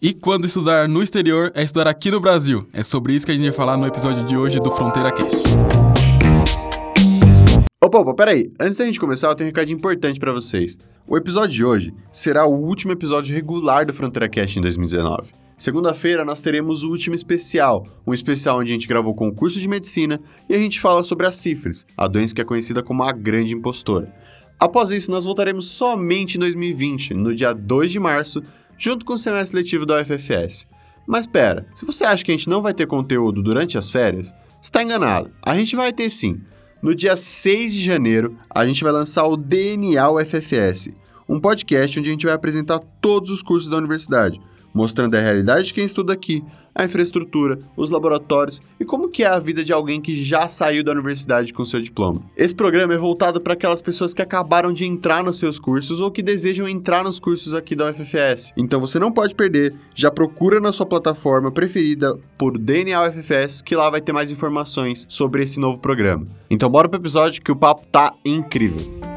E 0.00 0.12
quando 0.12 0.44
estudar 0.44 0.86
no 0.86 1.02
exterior 1.02 1.50
é 1.54 1.62
estudar 1.62 1.88
aqui 1.88 2.10
no 2.10 2.20
Brasil. 2.20 2.68
É 2.70 2.84
sobre 2.84 3.14
isso 3.14 3.24
que 3.24 3.32
a 3.32 3.34
gente 3.34 3.44
vai 3.44 3.52
falar 3.52 3.78
no 3.78 3.86
episódio 3.86 4.26
de 4.26 4.36
hoje 4.36 4.58
do 4.58 4.70
Fronteira 4.70 5.10
Cast. 5.10 5.34
Opa, 7.82 7.98
opa, 8.00 8.12
peraí. 8.12 8.52
Antes 8.60 8.76
da 8.76 8.84
gente 8.84 9.00
começar, 9.00 9.28
eu 9.28 9.34
tenho 9.34 9.48
um 9.48 9.52
recado 9.52 9.72
importante 9.72 10.20
para 10.20 10.34
vocês. 10.34 10.78
O 11.08 11.16
episódio 11.16 11.54
de 11.54 11.64
hoje 11.64 11.94
será 12.12 12.44
o 12.44 12.52
último 12.52 12.92
episódio 12.92 13.34
regular 13.34 13.86
do 13.86 13.94
Fronteira 13.94 14.28
Cast 14.28 14.58
em 14.58 14.62
2019. 14.62 15.30
Segunda-feira 15.56 16.26
nós 16.26 16.42
teremos 16.42 16.82
o 16.82 16.90
último 16.90 17.14
especial, 17.14 17.86
um 18.06 18.12
especial 18.12 18.58
onde 18.58 18.72
a 18.72 18.74
gente 18.74 18.86
gravou 18.86 19.14
concurso 19.14 19.58
de 19.58 19.66
medicina 19.66 20.20
e 20.46 20.54
a 20.54 20.58
gente 20.58 20.78
fala 20.78 21.02
sobre 21.02 21.26
a 21.26 21.32
sífilis, 21.32 21.86
a 21.96 22.06
doença 22.06 22.34
que 22.34 22.42
é 22.42 22.44
conhecida 22.44 22.82
como 22.82 23.02
a 23.02 23.12
grande 23.12 23.54
impostora. 23.54 24.12
Após 24.60 24.90
isso, 24.90 25.10
nós 25.10 25.24
voltaremos 25.24 25.68
somente 25.68 26.36
em 26.36 26.40
2020, 26.40 27.14
no 27.14 27.34
dia 27.34 27.52
2 27.52 27.92
de 27.92 28.00
março, 28.00 28.42
junto 28.78 29.04
com 29.04 29.14
o 29.14 29.18
semestre 29.18 29.58
letivo 29.58 29.86
da 29.86 30.00
UFFS. 30.00 30.66
Mas 31.06 31.26
pera, 31.26 31.66
se 31.74 31.84
você 31.84 32.04
acha 32.04 32.24
que 32.24 32.32
a 32.32 32.36
gente 32.36 32.48
não 32.48 32.62
vai 32.62 32.74
ter 32.74 32.86
conteúdo 32.86 33.42
durante 33.42 33.78
as 33.78 33.90
férias, 33.90 34.34
está 34.60 34.82
enganado. 34.82 35.30
A 35.42 35.56
gente 35.56 35.76
vai 35.76 35.92
ter 35.92 36.10
sim. 36.10 36.40
No 36.82 36.94
dia 36.94 37.16
6 37.16 37.74
de 37.74 37.82
janeiro, 37.82 38.36
a 38.50 38.66
gente 38.66 38.82
vai 38.82 38.92
lançar 38.92 39.26
o 39.26 39.36
DNA 39.36 40.10
UFFS, 40.10 40.90
um 41.28 41.40
podcast 41.40 41.98
onde 41.98 42.08
a 42.08 42.12
gente 42.12 42.26
vai 42.26 42.34
apresentar 42.34 42.80
todos 43.00 43.30
os 43.30 43.42
cursos 43.42 43.68
da 43.68 43.76
universidade 43.76 44.40
mostrando 44.76 45.14
a 45.14 45.20
realidade 45.20 45.68
de 45.68 45.74
quem 45.74 45.86
estuda 45.86 46.12
aqui, 46.12 46.44
a 46.76 46.84
infraestrutura, 46.84 47.58
os 47.76 47.90
laboratórios 47.90 48.60
e 48.78 48.84
como 48.84 49.08
que 49.08 49.24
é 49.24 49.26
a 49.26 49.38
vida 49.38 49.64
de 49.64 49.72
alguém 49.72 50.00
que 50.00 50.14
já 50.14 50.46
saiu 50.46 50.84
da 50.84 50.92
universidade 50.92 51.52
com 51.52 51.64
seu 51.64 51.80
diploma. 51.80 52.20
Esse 52.36 52.54
programa 52.54 52.92
é 52.92 52.98
voltado 52.98 53.40
para 53.40 53.54
aquelas 53.54 53.80
pessoas 53.80 54.12
que 54.12 54.20
acabaram 54.20 54.72
de 54.72 54.84
entrar 54.84 55.24
nos 55.24 55.38
seus 55.38 55.58
cursos 55.58 56.00
ou 56.00 56.10
que 56.10 56.22
desejam 56.22 56.68
entrar 56.68 57.02
nos 57.02 57.18
cursos 57.18 57.54
aqui 57.54 57.74
da 57.74 57.90
UFFS. 57.90 58.52
Então 58.56 58.78
você 58.78 58.98
não 58.98 59.10
pode 59.10 59.34
perder, 59.34 59.74
já 59.94 60.10
procura 60.10 60.60
na 60.60 60.70
sua 60.70 60.86
plataforma 60.86 61.50
preferida 61.50 62.16
por 62.36 62.58
DNA 62.58 63.08
UFFS 63.08 63.62
que 63.62 63.74
lá 63.74 63.88
vai 63.88 64.02
ter 64.02 64.12
mais 64.12 64.30
informações 64.30 65.06
sobre 65.08 65.42
esse 65.42 65.58
novo 65.58 65.78
programa. 65.78 66.26
Então 66.50 66.68
bora 66.68 66.88
pro 66.88 67.00
episódio 67.00 67.42
que 67.42 67.50
o 67.50 67.56
papo 67.56 67.86
tá 67.90 68.12
incrível. 68.24 69.16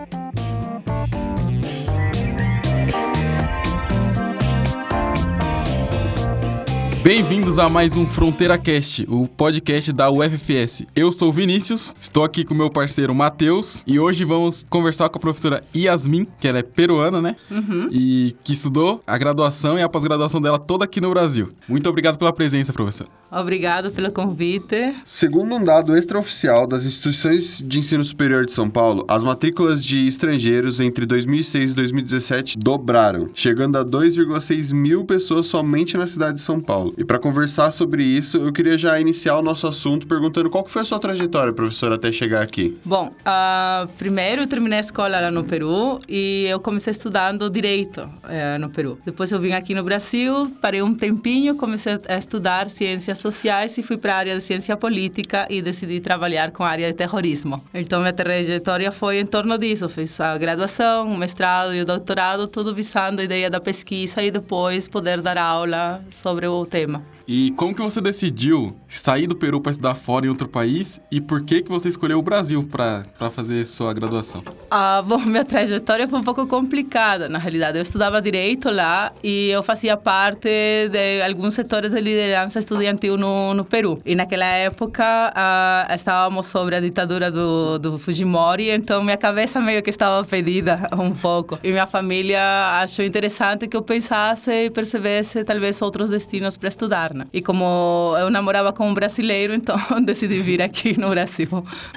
Bem-vindos 7.01 7.57
a 7.57 7.69
mais 7.69 7.95
um 7.95 8.05
Fronteira 8.05 8.57
Cast, 8.57 9.05
o 9.07 9.25
podcast 9.25 9.93
da 9.93 10.11
UFFS. 10.11 10.83
Eu 10.93 11.13
sou 11.13 11.29
o 11.29 11.31
Vinícius, 11.31 11.95
estou 11.99 12.25
aqui 12.25 12.43
com 12.43 12.53
meu 12.53 12.69
parceiro 12.69 13.15
Matheus 13.15 13.83
e 13.87 13.97
hoje 13.97 14.25
vamos 14.25 14.65
conversar 14.69 15.07
com 15.07 15.17
a 15.17 15.21
professora 15.21 15.61
Yasmin, 15.73 16.27
que 16.37 16.45
ela 16.45 16.59
é 16.59 16.63
peruana, 16.63 17.21
né? 17.21 17.37
Uhum. 17.49 17.87
E 17.89 18.35
que 18.43 18.51
estudou 18.51 19.01
a 19.07 19.17
graduação 19.17 19.79
e 19.79 19.81
a 19.81 19.87
pós-graduação 19.87 20.41
dela 20.41 20.59
toda 20.59 20.83
aqui 20.83 20.99
no 20.99 21.09
Brasil. 21.09 21.49
Muito 21.69 21.87
obrigado 21.89 22.17
pela 22.17 22.33
presença, 22.33 22.73
professora. 22.73 23.09
Obrigado 23.31 23.91
pelo 23.91 24.11
convite. 24.11 24.95
Segundo 25.05 25.55
um 25.55 25.63
dado 25.63 25.95
extraoficial 25.95 26.65
das 26.65 26.83
instituições 26.83 27.63
de 27.63 27.77
ensino 27.77 28.03
superior 28.03 28.43
de 28.43 28.51
São 28.51 28.67
Paulo, 28.69 29.05
as 29.07 29.23
matrículas 29.23 29.85
de 29.85 30.07
estrangeiros 30.07 30.79
entre 30.79 31.05
2006 31.05 31.71
e 31.71 31.73
2017 31.75 32.57
dobraram, 32.57 33.29
chegando 33.35 33.77
a 33.77 33.85
2,6 33.85 34.73
mil 34.73 35.05
pessoas 35.05 35.45
somente 35.45 35.95
na 35.95 36.07
cidade 36.07 36.35
de 36.35 36.41
São 36.41 36.59
Paulo. 36.59 36.88
E 36.97 37.03
para 37.03 37.19
conversar 37.19 37.71
sobre 37.71 38.03
isso, 38.03 38.37
eu 38.37 38.51
queria 38.51 38.77
já 38.77 38.99
iniciar 38.99 39.37
o 39.37 39.41
nosso 39.41 39.67
assunto 39.67 40.07
perguntando 40.07 40.49
qual 40.49 40.67
foi 40.67 40.81
a 40.81 40.85
sua 40.85 40.99
trajetória, 40.99 41.53
professora, 41.53 41.95
até 41.95 42.11
chegar 42.11 42.41
aqui. 42.41 42.77
Bom, 42.83 43.07
uh, 43.07 43.87
primeiro 43.97 44.43
eu 44.43 44.47
terminei 44.47 44.77
a 44.77 44.81
escola 44.81 45.19
lá 45.19 45.31
no 45.31 45.43
Peru 45.43 45.99
e 46.07 46.45
eu 46.49 46.59
comecei 46.59 46.91
estudando 46.91 47.49
direito 47.49 48.01
uh, 48.01 48.59
no 48.59 48.69
Peru. 48.69 48.97
Depois 49.05 49.31
eu 49.31 49.39
vim 49.39 49.51
aqui 49.51 49.73
no 49.73 49.83
Brasil, 49.83 50.51
parei 50.61 50.81
um 50.81 50.93
tempinho, 50.93 51.55
comecei 51.55 51.99
a 52.07 52.17
estudar 52.17 52.69
ciências 52.69 53.19
sociais 53.19 53.77
e 53.77 53.83
fui 53.83 53.97
para 53.97 54.13
a 54.13 54.17
área 54.17 54.35
de 54.35 54.41
ciência 54.41 54.75
política 54.75 55.47
e 55.49 55.61
decidi 55.61 55.99
trabalhar 55.99 56.51
com 56.51 56.63
a 56.63 56.69
área 56.69 56.87
de 56.87 56.93
terrorismo. 56.93 57.63
Então 57.73 57.99
minha 57.99 58.13
trajetória 58.13 58.91
foi 58.91 59.19
em 59.19 59.25
torno 59.25 59.57
disso, 59.57 59.87
fiz 59.89 60.19
a 60.19 60.37
graduação, 60.37 61.11
o 61.11 61.17
mestrado 61.17 61.73
e 61.73 61.81
o 61.81 61.85
doutorado, 61.85 62.47
tudo 62.47 62.73
visando 62.73 63.21
a 63.21 63.23
ideia 63.23 63.49
da 63.49 63.59
pesquisa 63.59 64.21
e 64.23 64.31
depois 64.31 64.87
poder 64.87 65.21
dar 65.21 65.37
aula 65.37 66.01
sobre 66.09 66.47
o 66.47 66.65
tema 66.65 66.78
tema. 66.79 67.01
E 67.31 67.51
como 67.51 67.75
que 67.75 67.81
você 67.83 68.01
decidiu 68.01 68.75
sair 68.87 69.27
do 69.27 69.35
Peru 69.35 69.61
para 69.61 69.69
estudar 69.69 69.93
fora 69.93 70.25
em 70.25 70.29
outro 70.29 70.49
país 70.49 70.99
e 71.11 71.21
por 71.21 71.43
que 71.43 71.61
que 71.61 71.69
você 71.69 71.87
escolheu 71.87 72.17
o 72.17 72.23
Brasil 72.23 72.67
para 72.67 73.03
fazer 73.29 73.67
sua 73.67 73.93
graduação? 73.93 74.43
Ah, 74.71 74.99
bom, 75.05 75.19
minha 75.19 75.45
trajetória 75.45 76.07
foi 76.07 76.17
um 76.17 76.23
pouco 76.23 76.47
complicada, 76.47 77.29
na 77.29 77.37
realidade. 77.37 77.77
Eu 77.77 77.83
estudava 77.83 78.19
direito 78.19 78.71
lá 78.71 79.13
e 79.23 79.51
eu 79.51 79.61
fazia 79.61 79.95
parte 79.95 80.49
de 80.89 81.21
alguns 81.21 81.53
setores 81.53 81.91
de 81.91 82.01
liderança 82.01 82.57
estudantil 82.57 83.15
no, 83.15 83.53
no 83.53 83.63
Peru. 83.63 84.01
E 84.03 84.15
naquela 84.15 84.45
época 84.45 85.31
ah, 85.35 85.87
estávamos 85.93 86.47
sobre 86.47 86.77
a 86.77 86.79
ditadura 86.79 87.29
do, 87.29 87.77
do 87.77 87.99
Fujimori, 87.99 88.71
então 88.71 89.03
minha 89.03 89.17
cabeça 89.17 89.61
meio 89.61 89.83
que 89.83 89.91
estava 89.91 90.25
perdida 90.25 90.89
um 90.97 91.11
pouco. 91.11 91.59
E 91.63 91.69
minha 91.69 91.85
família 91.85 92.41
achou 92.81 93.05
interessante 93.05 93.67
que 93.67 93.77
eu 93.77 93.83
pensasse 93.83 94.49
e 94.51 94.71
percebesse 94.71 95.43
talvez 95.43 95.79
outros 95.79 96.09
destinos 96.09 96.57
para 96.57 96.69
estudar. 96.69 97.18
E 97.33 97.41
como 97.41 98.15
eu 98.19 98.29
namorava 98.29 98.71
com 98.73 98.89
um 98.89 98.93
brasileiro, 98.93 99.53
então 99.53 99.77
decidi 100.03 100.39
vir 100.39 100.61
aqui 100.61 100.99
no 100.99 101.09
Brasil. 101.09 101.47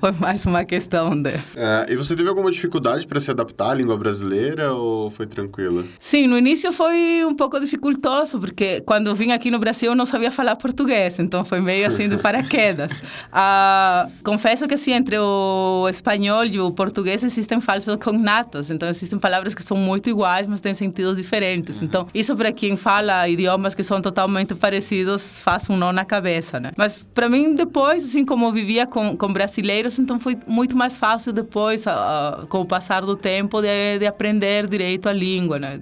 Foi 0.01 0.13
mais 0.13 0.45
uma 0.47 0.65
questão 0.65 1.21
de. 1.21 1.31
É, 1.57 1.87
e 1.89 1.97
você 1.97 2.17
teve 2.17 2.29
alguma 2.29 2.51
dificuldade 2.51 3.07
para 3.07 3.21
se 3.21 3.31
adaptar 3.31 3.71
à 3.71 3.75
língua 3.75 3.97
brasileira 3.97 4.73
ou 4.73 5.11
foi 5.11 5.27
tranquila? 5.27 5.85
Sim, 5.99 6.27
no 6.27 6.39
início 6.39 6.73
foi 6.73 7.25
um 7.25 7.35
pouco 7.35 7.59
dificultoso, 7.61 8.39
porque 8.39 8.81
quando 8.83 9.09
eu 9.09 9.15
vim 9.15 9.33
aqui 9.33 9.51
no 9.51 9.59
Brasil 9.59 9.93
eu 9.93 9.97
não 9.97 10.07
sabia 10.07 10.31
falar 10.31 10.57
português, 10.57 11.19
então 11.19 11.45
foi 11.45 11.61
meio 11.61 11.87
assim 11.87 12.09
de 12.09 12.17
paraquedas. 12.23 13.03
ah, 13.33 14.09
confesso 14.25 14.67
que 14.67 14.75
assim, 14.75 14.93
entre 14.93 15.19
o 15.19 15.87
espanhol 15.89 16.45
e 16.45 16.61
o 16.61 16.71
português 16.71 17.23
existem 17.23 17.61
falsos 17.61 17.97
cognatos, 17.97 18.71
então 18.71 18.89
existem 18.89 19.19
palavras 19.19 19.55
que 19.55 19.63
são 19.63 19.77
muito 19.77 20.09
iguais, 20.09 20.47
mas 20.47 20.61
têm 20.61 20.75
sentidos 20.75 21.17
diferentes. 21.17 21.81
Uhum. 21.81 21.87
Então, 21.87 22.07
isso 22.15 22.35
para 22.37 22.53
quem 22.53 22.77
fala 22.77 23.29
idiomas 23.29 23.75
que 23.75 23.83
são 23.83 24.01
totalmente 24.01 24.55
parecidos 24.55 25.12
faz 25.19 25.69
um 25.71 25.77
nó 25.77 25.93
na 25.93 26.05
cabeça, 26.05 26.61
né? 26.61 26.73
Mas 26.77 27.05
para 27.15 27.29
mim 27.29 27.55
depois, 27.55 28.05
assim 28.05 28.25
como 28.25 28.47
eu 28.47 28.53
vivia 28.53 28.87
com, 28.87 29.17
com 29.17 29.33
brasileiros, 29.33 29.99
então 29.99 30.19
foi 30.19 30.39
muito 30.47 30.77
mais 30.77 30.99
fácil 30.99 31.33
depois, 31.33 31.87
uh, 31.87 32.47
com 32.49 32.61
o 32.61 32.67
passar 32.67 33.03
do 33.03 33.17
tempo, 33.17 33.61
de, 33.61 33.99
de 33.99 34.07
aprender 34.07 34.67
direito 34.67 35.09
a 35.09 35.13
língua, 35.13 35.59
né? 35.59 35.81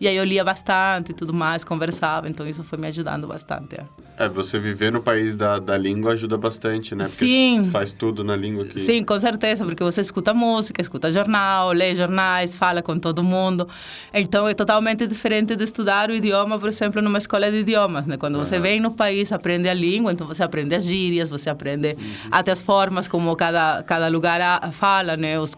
E 0.00 0.08
aí 0.08 0.16
eu 0.16 0.24
lia 0.24 0.44
bastante 0.44 1.10
e 1.10 1.14
tudo 1.14 1.32
mais, 1.32 1.64
conversava, 1.64 2.28
então 2.28 2.46
isso 2.46 2.62
foi 2.62 2.78
me 2.78 2.88
ajudando 2.88 3.26
bastante. 3.26 3.76
É, 4.16 4.28
você 4.28 4.58
viver 4.58 4.92
no 4.92 5.02
país 5.02 5.34
da, 5.34 5.58
da 5.58 5.76
língua 5.76 6.12
ajuda 6.12 6.36
bastante, 6.36 6.94
né? 6.94 7.04
Porque 7.04 7.26
Sim. 7.26 7.64
faz 7.72 7.92
tudo 7.92 8.22
na 8.22 8.36
língua 8.36 8.64
que... 8.66 8.78
Sim, 8.78 9.02
com 9.02 9.18
certeza, 9.18 9.64
porque 9.64 9.82
você 9.82 10.02
escuta 10.02 10.34
música, 10.34 10.82
escuta 10.82 11.10
jornal, 11.10 11.72
lê 11.72 11.94
jornais, 11.94 12.54
fala 12.54 12.82
com 12.82 12.98
todo 12.98 13.22
mundo. 13.22 13.66
Então 14.12 14.46
é 14.46 14.54
totalmente 14.54 15.06
diferente 15.06 15.56
de 15.56 15.64
estudar 15.64 16.10
o 16.10 16.14
idioma, 16.14 16.58
por 16.58 16.68
exemplo, 16.68 17.00
numa 17.00 17.18
escola 17.18 17.50
de 17.50 17.58
idiomas, 17.58 18.06
né? 18.06 18.16
Quando 18.16 18.38
você 18.44 18.58
vem 18.58 18.80
no 18.80 18.92
país, 18.92 19.32
aprende 19.32 19.68
a 19.68 19.74
língua, 19.74 20.12
então 20.12 20.26
você 20.26 20.42
aprende 20.42 20.74
as 20.74 20.84
gírias, 20.84 21.28
você 21.28 21.50
aprende 21.50 21.96
uhum. 21.98 22.12
até 22.30 22.50
as 22.50 22.62
formas 22.62 23.08
como 23.08 23.34
cada, 23.36 23.82
cada 23.82 24.08
lugar 24.08 24.72
fala, 24.72 25.16
né? 25.16 25.38
Os, 25.38 25.56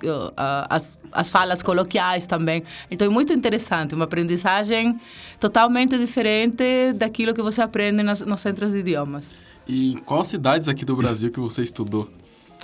as, 0.69 0.99
as 1.13 1.29
falas 1.29 1.63
coloquiais 1.63 2.27
também. 2.27 2.63
Então 2.91 3.07
é 3.07 3.11
muito 3.11 3.33
interessante, 3.33 3.95
uma 3.95 4.05
aprendizagem 4.05 4.99
totalmente 5.39 5.97
diferente 5.99 6.93
daquilo 6.95 7.35
que 7.35 7.43
você 7.43 7.63
aprende 7.63 8.03
nos, 8.03 8.21
nos 8.21 8.41
centros 8.41 8.73
de 8.73 8.79
idiomas. 8.79 9.29
E 9.67 9.93
em 9.93 9.97
quais 9.97 10.27
cidades 10.27 10.69
aqui 10.69 10.85
do 10.85 10.95
Brasil 10.95 11.31
que 11.31 11.41
você 11.41 11.63
estudou? 11.63 12.09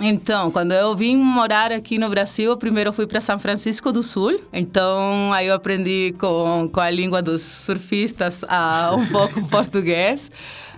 Então, 0.03 0.49
quando 0.49 0.71
eu 0.71 0.95
vim 0.95 1.15
morar 1.15 1.71
aqui 1.71 1.99
no 1.99 2.09
Brasil, 2.09 2.57
primeiro 2.57 2.89
eu 2.89 2.93
fui 2.93 3.05
para 3.05 3.21
São 3.21 3.37
Francisco 3.37 3.91
do 3.91 4.01
Sul. 4.01 4.41
Então, 4.51 5.31
aí 5.31 5.45
eu 5.45 5.53
aprendi 5.53 6.15
com, 6.19 6.67
com 6.73 6.79
a 6.79 6.89
língua 6.89 7.21
dos 7.21 7.43
surfistas 7.43 8.43
a, 8.47 8.95
um 8.95 9.05
pouco 9.13 9.47
português. 9.47 10.31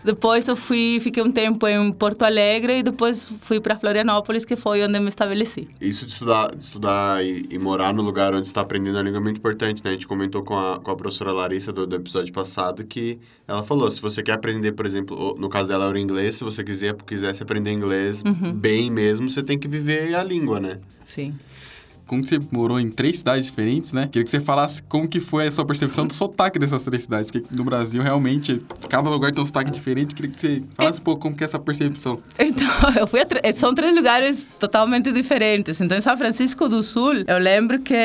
Depois 0.03 0.47
eu 0.47 0.55
fui, 0.55 0.99
fiquei 1.01 1.23
um 1.23 1.31
tempo 1.31 1.67
em 1.67 1.91
Porto 1.91 2.23
Alegre 2.23 2.79
e 2.79 2.83
depois 2.83 3.33
fui 3.41 3.59
para 3.59 3.77
Florianópolis, 3.77 4.43
que 4.43 4.55
foi 4.55 4.83
onde 4.83 4.97
eu 4.97 5.01
me 5.01 5.07
estabeleci. 5.07 5.67
Isso 5.79 6.05
de 6.05 6.11
estudar, 6.11 6.55
de 6.55 6.63
estudar 6.63 7.25
e, 7.25 7.47
e, 7.49 7.57
morar 7.57 7.93
no 7.93 8.01
lugar 8.01 8.33
onde 8.33 8.47
está 8.47 8.61
aprendendo 8.61 8.97
a 8.97 9.01
língua 9.01 9.19
é 9.19 9.23
muito 9.23 9.37
importante, 9.37 9.83
né? 9.83 9.91
A 9.91 9.93
gente 9.93 10.07
comentou 10.07 10.43
com 10.43 10.57
a, 10.57 10.79
com 10.79 10.91
a 10.91 10.95
professora 10.95 11.31
Larissa 11.31 11.71
do, 11.71 11.87
do 11.87 11.95
episódio 11.95 12.33
passado 12.33 12.83
que 12.83 13.19
ela 13.47 13.63
falou, 13.63 13.89
se 13.89 14.01
você 14.01 14.21
quer 14.21 14.33
aprender, 14.33 14.73
por 14.73 14.85
exemplo, 14.85 15.35
no 15.37 15.49
caso 15.49 15.69
dela 15.69 15.85
era 15.85 15.95
o 15.95 15.97
inglês, 15.97 16.35
se 16.35 16.43
você 16.43 16.63
quiser, 16.63 16.95
quisesse 17.05 17.41
aprender 17.43 17.71
inglês 17.71 18.23
uhum. 18.25 18.53
bem 18.53 18.91
mesmo, 18.91 19.29
você 19.29 19.41
tem 19.41 19.57
que 19.57 19.67
viver 19.67 20.15
a 20.15 20.23
língua, 20.23 20.59
né? 20.59 20.79
Sim. 21.05 21.33
Como 22.13 22.23
você 22.23 22.39
morou 22.51 22.79
em 22.79 22.91
três 22.91 23.19
cidades 23.19 23.47
diferentes, 23.47 23.91
né? 23.91 24.07
Queria 24.11 24.23
que 24.23 24.29
você 24.29 24.39
falasse 24.39 24.83
como 24.83 25.07
que 25.07 25.19
foi 25.19 25.47
a 25.47 25.51
sua 25.51 25.65
percepção 25.65 26.05
do 26.05 26.13
sotaque 26.13 26.59
dessas 26.59 26.83
três 26.83 27.03
cidades, 27.03 27.31
porque 27.31 27.47
no 27.51 27.63
Brasil, 27.63 28.03
realmente, 28.03 28.61
cada 28.87 29.09
lugar 29.09 29.31
tem 29.31 29.41
um 29.41 29.45
sotaque 29.45 29.71
diferente. 29.71 30.13
Queria 30.13 30.29
que 30.29 30.39
você 30.39 30.63
falasse 30.75 30.99
um 30.99 31.03
pouco 31.03 31.21
como 31.21 31.35
que 31.35 31.43
é 31.43 31.47
essa 31.47 31.57
percepção. 31.57 32.19
Então, 32.37 32.67
eu 32.99 33.07
fui 33.07 33.19
são 33.55 33.73
três 33.73 33.95
lugares 33.95 34.47
totalmente 34.59 35.11
diferentes. 35.11 35.81
Então, 35.81 35.97
em 35.97 36.01
São 36.01 36.15
Francisco 36.17 36.69
do 36.69 36.83
Sul, 36.83 37.23
eu 37.25 37.37
lembro 37.37 37.79
que 37.79 37.95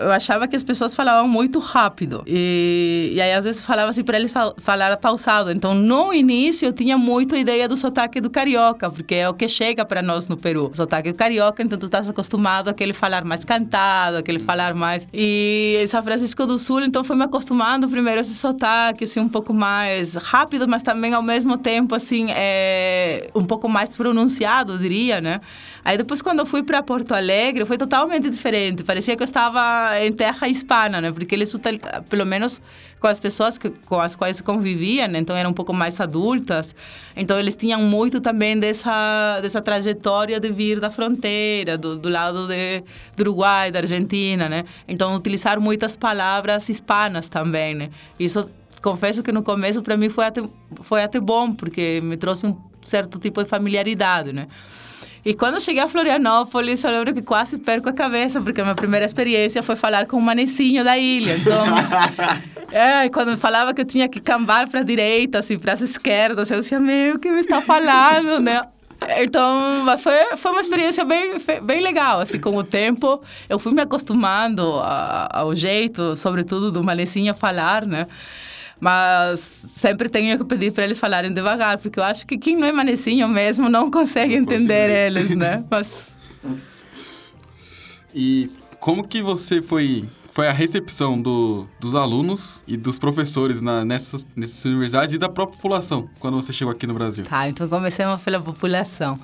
eu 0.00 0.10
achava 0.10 0.48
que 0.48 0.56
as 0.56 0.62
pessoas 0.64 0.94
falavam 0.94 1.28
muito 1.28 1.58
rápido. 1.58 2.24
E, 2.26 3.12
e 3.14 3.20
aí, 3.20 3.32
às 3.32 3.44
vezes, 3.44 3.64
falava 3.64 3.90
assim 3.90 4.02
para 4.02 4.18
eles 4.18 4.32
falar 4.58 4.96
pausado. 4.96 5.52
Então, 5.52 5.74
no 5.74 6.12
início, 6.12 6.66
eu 6.66 6.72
tinha 6.72 6.98
muito 6.98 7.34
a 7.34 7.38
ideia 7.38 7.68
do 7.68 7.76
sotaque 7.76 8.20
do 8.20 8.30
carioca, 8.30 8.90
porque 8.90 9.14
é 9.14 9.28
o 9.28 9.34
que 9.34 9.48
chega 9.48 9.84
para 9.84 10.02
nós 10.02 10.26
no 10.26 10.36
Peru. 10.36 10.70
O 10.72 10.74
sotaque 10.74 11.12
carioca, 11.12 11.62
então 11.62 11.78
tu 11.78 11.86
estás 11.86 12.08
acostumado 12.08 12.68
àquele 12.68 12.92
falar 12.92 13.24
mais 13.28 13.44
cantado, 13.44 14.16
aquele 14.16 14.38
falar 14.38 14.74
mais. 14.74 15.06
E 15.12 15.84
São 15.86 16.02
Francisco 16.02 16.46
do 16.46 16.58
Sul, 16.58 16.82
então 16.82 17.04
fui 17.04 17.14
me 17.14 17.24
acostumando 17.24 17.88
primeiro 17.88 18.18
a 18.18 18.22
esse 18.22 18.34
sotaque, 18.34 19.04
assim, 19.04 19.20
um 19.20 19.28
pouco 19.28 19.54
mais 19.54 20.14
rápido, 20.14 20.66
mas 20.66 20.82
também 20.82 21.14
ao 21.14 21.22
mesmo 21.22 21.58
tempo, 21.58 21.94
assim, 21.94 22.28
é, 22.30 23.30
um 23.34 23.44
pouco 23.44 23.68
mais 23.68 23.94
pronunciado, 23.96 24.78
diria, 24.78 25.20
né? 25.20 25.40
Aí 25.84 25.96
depois, 25.96 26.20
quando 26.20 26.40
eu 26.40 26.46
fui 26.46 26.62
para 26.62 26.82
Porto 26.82 27.12
Alegre, 27.12 27.64
foi 27.64 27.78
totalmente 27.78 28.28
diferente. 28.28 28.82
Parecia 28.82 29.16
que 29.16 29.22
eu 29.22 29.24
estava 29.24 29.98
em 30.00 30.12
terra 30.12 30.48
hispana, 30.48 31.00
né? 31.00 31.12
Porque 31.12 31.34
eles, 31.34 31.54
pelo 32.08 32.26
menos 32.26 32.60
com 33.00 33.06
as 33.06 33.20
pessoas 33.20 33.56
que, 33.56 33.70
com 33.70 34.00
as 34.00 34.14
quais 34.14 34.40
conviviam, 34.40 35.08
né? 35.08 35.18
então 35.18 35.36
eram 35.36 35.50
um 35.50 35.54
pouco 35.54 35.72
mais 35.72 36.00
adultas. 36.00 36.74
Então 37.16 37.38
eles 37.38 37.54
tinham 37.54 37.80
muito 37.82 38.20
também 38.20 38.58
dessa 38.58 39.40
dessa 39.40 39.60
trajetória 39.60 40.40
de 40.40 40.50
vir 40.50 40.80
da 40.80 40.90
fronteira, 40.90 41.78
do, 41.78 41.96
do 41.96 42.08
lado 42.08 42.46
de, 42.46 42.82
do 43.16 43.20
Uruguai, 43.20 43.70
da 43.70 43.80
Argentina, 43.80 44.48
né? 44.48 44.64
Então 44.86 45.14
utilizar 45.14 45.60
muitas 45.60 45.96
palavras 45.96 46.68
hispanas 46.68 47.28
também, 47.28 47.74
né? 47.74 47.90
Isso 48.18 48.48
confesso 48.82 49.22
que 49.22 49.32
no 49.32 49.42
começo 49.42 49.82
para 49.82 49.96
mim 49.96 50.08
foi 50.08 50.26
até 50.26 50.42
foi 50.82 51.02
até 51.02 51.20
bom 51.20 51.52
porque 51.52 52.00
me 52.02 52.16
trouxe 52.16 52.46
um 52.46 52.56
certo 52.82 53.18
tipo 53.18 53.42
de 53.42 53.48
familiaridade, 53.48 54.32
né? 54.32 54.46
E 55.24 55.34
quando 55.34 55.60
cheguei 55.60 55.82
a 55.82 55.88
Florianópolis, 55.88 56.82
eu 56.84 56.90
lembro 56.90 57.12
que 57.12 57.22
quase 57.22 57.58
perco 57.58 57.88
a 57.88 57.92
cabeça, 57.92 58.40
porque 58.40 58.60
a 58.60 58.64
minha 58.64 58.74
primeira 58.74 59.04
experiência 59.04 59.62
foi 59.62 59.76
falar 59.76 60.06
com 60.06 60.16
o 60.16 60.22
manecinho 60.22 60.84
da 60.84 60.96
ilha. 60.96 61.36
Então, 61.36 61.64
é, 62.70 63.08
quando 63.08 63.36
falava 63.36 63.72
que 63.72 63.80
eu 63.80 63.84
tinha 63.84 64.08
que 64.08 64.20
cambar 64.20 64.68
para 64.68 64.80
a 64.80 64.82
direita, 64.82 65.38
assim, 65.38 65.58
para 65.58 65.72
as 65.72 65.80
esquerdas, 65.80 66.50
eu 66.50 66.60
dizia, 66.60 66.78
meu, 66.78 67.16
o 67.16 67.18
que 67.18 67.30
me 67.30 67.40
está 67.40 67.60
falando, 67.60 68.40
né? 68.40 68.62
Então, 69.20 69.86
foi, 69.98 70.36
foi 70.36 70.50
uma 70.50 70.60
experiência 70.60 71.04
bem, 71.04 71.36
bem 71.62 71.80
legal, 71.80 72.20
assim, 72.20 72.38
com 72.38 72.56
o 72.56 72.64
tempo. 72.64 73.22
Eu 73.48 73.58
fui 73.58 73.72
me 73.72 73.80
acostumando 73.80 74.62
ao 75.30 75.54
jeito, 75.54 76.16
sobretudo, 76.16 76.70
do 76.70 76.82
manecinho 76.82 77.32
falar, 77.32 77.86
né? 77.86 78.06
Mas 78.80 79.40
sempre 79.40 80.08
tenho 80.08 80.38
que 80.38 80.44
pedir 80.44 80.72
para 80.72 80.84
eles 80.84 80.98
falarem 80.98 81.32
devagar, 81.32 81.78
porque 81.78 81.98
eu 81.98 82.04
acho 82.04 82.26
que 82.26 82.36
quem 82.36 82.56
não 82.56 82.66
é 82.66 82.72
manecinho 82.72 83.28
mesmo 83.28 83.68
não 83.68 83.90
consegue 83.90 84.34
não 84.34 84.42
entender 84.42 84.90
eles, 85.06 85.34
né? 85.34 85.64
Mas... 85.70 86.14
E 88.14 88.50
como 88.80 89.06
que 89.06 89.22
você 89.22 89.62
foi 89.62 90.08
foi 90.38 90.46
a 90.46 90.52
recepção 90.52 91.20
do, 91.20 91.66
dos 91.80 91.96
alunos 91.96 92.62
e 92.64 92.76
dos 92.76 92.96
professores 92.96 93.60
na, 93.60 93.84
nessas, 93.84 94.24
nessas 94.36 94.64
universidades 94.64 95.12
e 95.12 95.18
da 95.18 95.28
própria 95.28 95.56
população 95.56 96.08
quando 96.20 96.40
você 96.40 96.52
chegou 96.52 96.72
aqui 96.72 96.86
no 96.86 96.94
Brasil? 96.94 97.24
Tá, 97.24 97.48
então 97.48 97.68
comecemos 97.68 98.22
pela 98.22 98.40
população. 98.40 99.18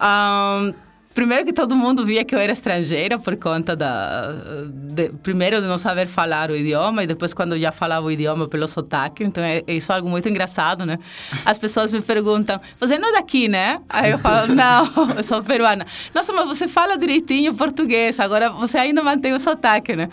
Um, 0.00 0.72
Primeiro 1.14 1.44
que 1.44 1.52
todo 1.52 1.76
mundo 1.76 2.04
via 2.04 2.24
que 2.24 2.34
eu 2.34 2.38
era 2.40 2.52
estrangeira 2.52 3.18
por 3.18 3.36
conta 3.36 3.76
da... 3.76 4.32
De, 4.66 5.10
primeiro 5.22 5.60
de 5.60 5.66
não 5.68 5.78
saber 5.78 6.08
falar 6.08 6.50
o 6.50 6.56
idioma 6.56 7.04
e 7.04 7.06
depois 7.06 7.32
quando 7.32 7.52
eu 7.52 7.58
já 7.60 7.70
falava 7.70 8.04
o 8.04 8.10
idioma 8.10 8.48
pelo 8.48 8.66
sotaque. 8.66 9.22
Então, 9.22 9.42
é, 9.42 9.62
isso 9.68 9.92
é 9.92 9.94
algo 9.94 10.08
muito 10.08 10.28
engraçado, 10.28 10.84
né? 10.84 10.98
As 11.44 11.56
pessoas 11.56 11.92
me 11.92 12.00
perguntam, 12.00 12.60
você 12.80 12.98
não 12.98 13.10
é 13.10 13.12
daqui, 13.12 13.46
né? 13.46 13.80
Aí 13.88 14.10
eu 14.10 14.18
falo, 14.18 14.48
não, 14.54 15.16
eu 15.16 15.22
sou 15.22 15.40
peruana. 15.40 15.86
Nossa, 16.12 16.32
mas 16.32 16.46
você 16.48 16.66
fala 16.66 16.98
direitinho 16.98 17.54
português, 17.54 18.18
agora 18.18 18.50
você 18.50 18.76
ainda 18.78 19.02
mantém 19.02 19.32
o 19.32 19.38
sotaque, 19.38 19.94
né? 19.94 20.08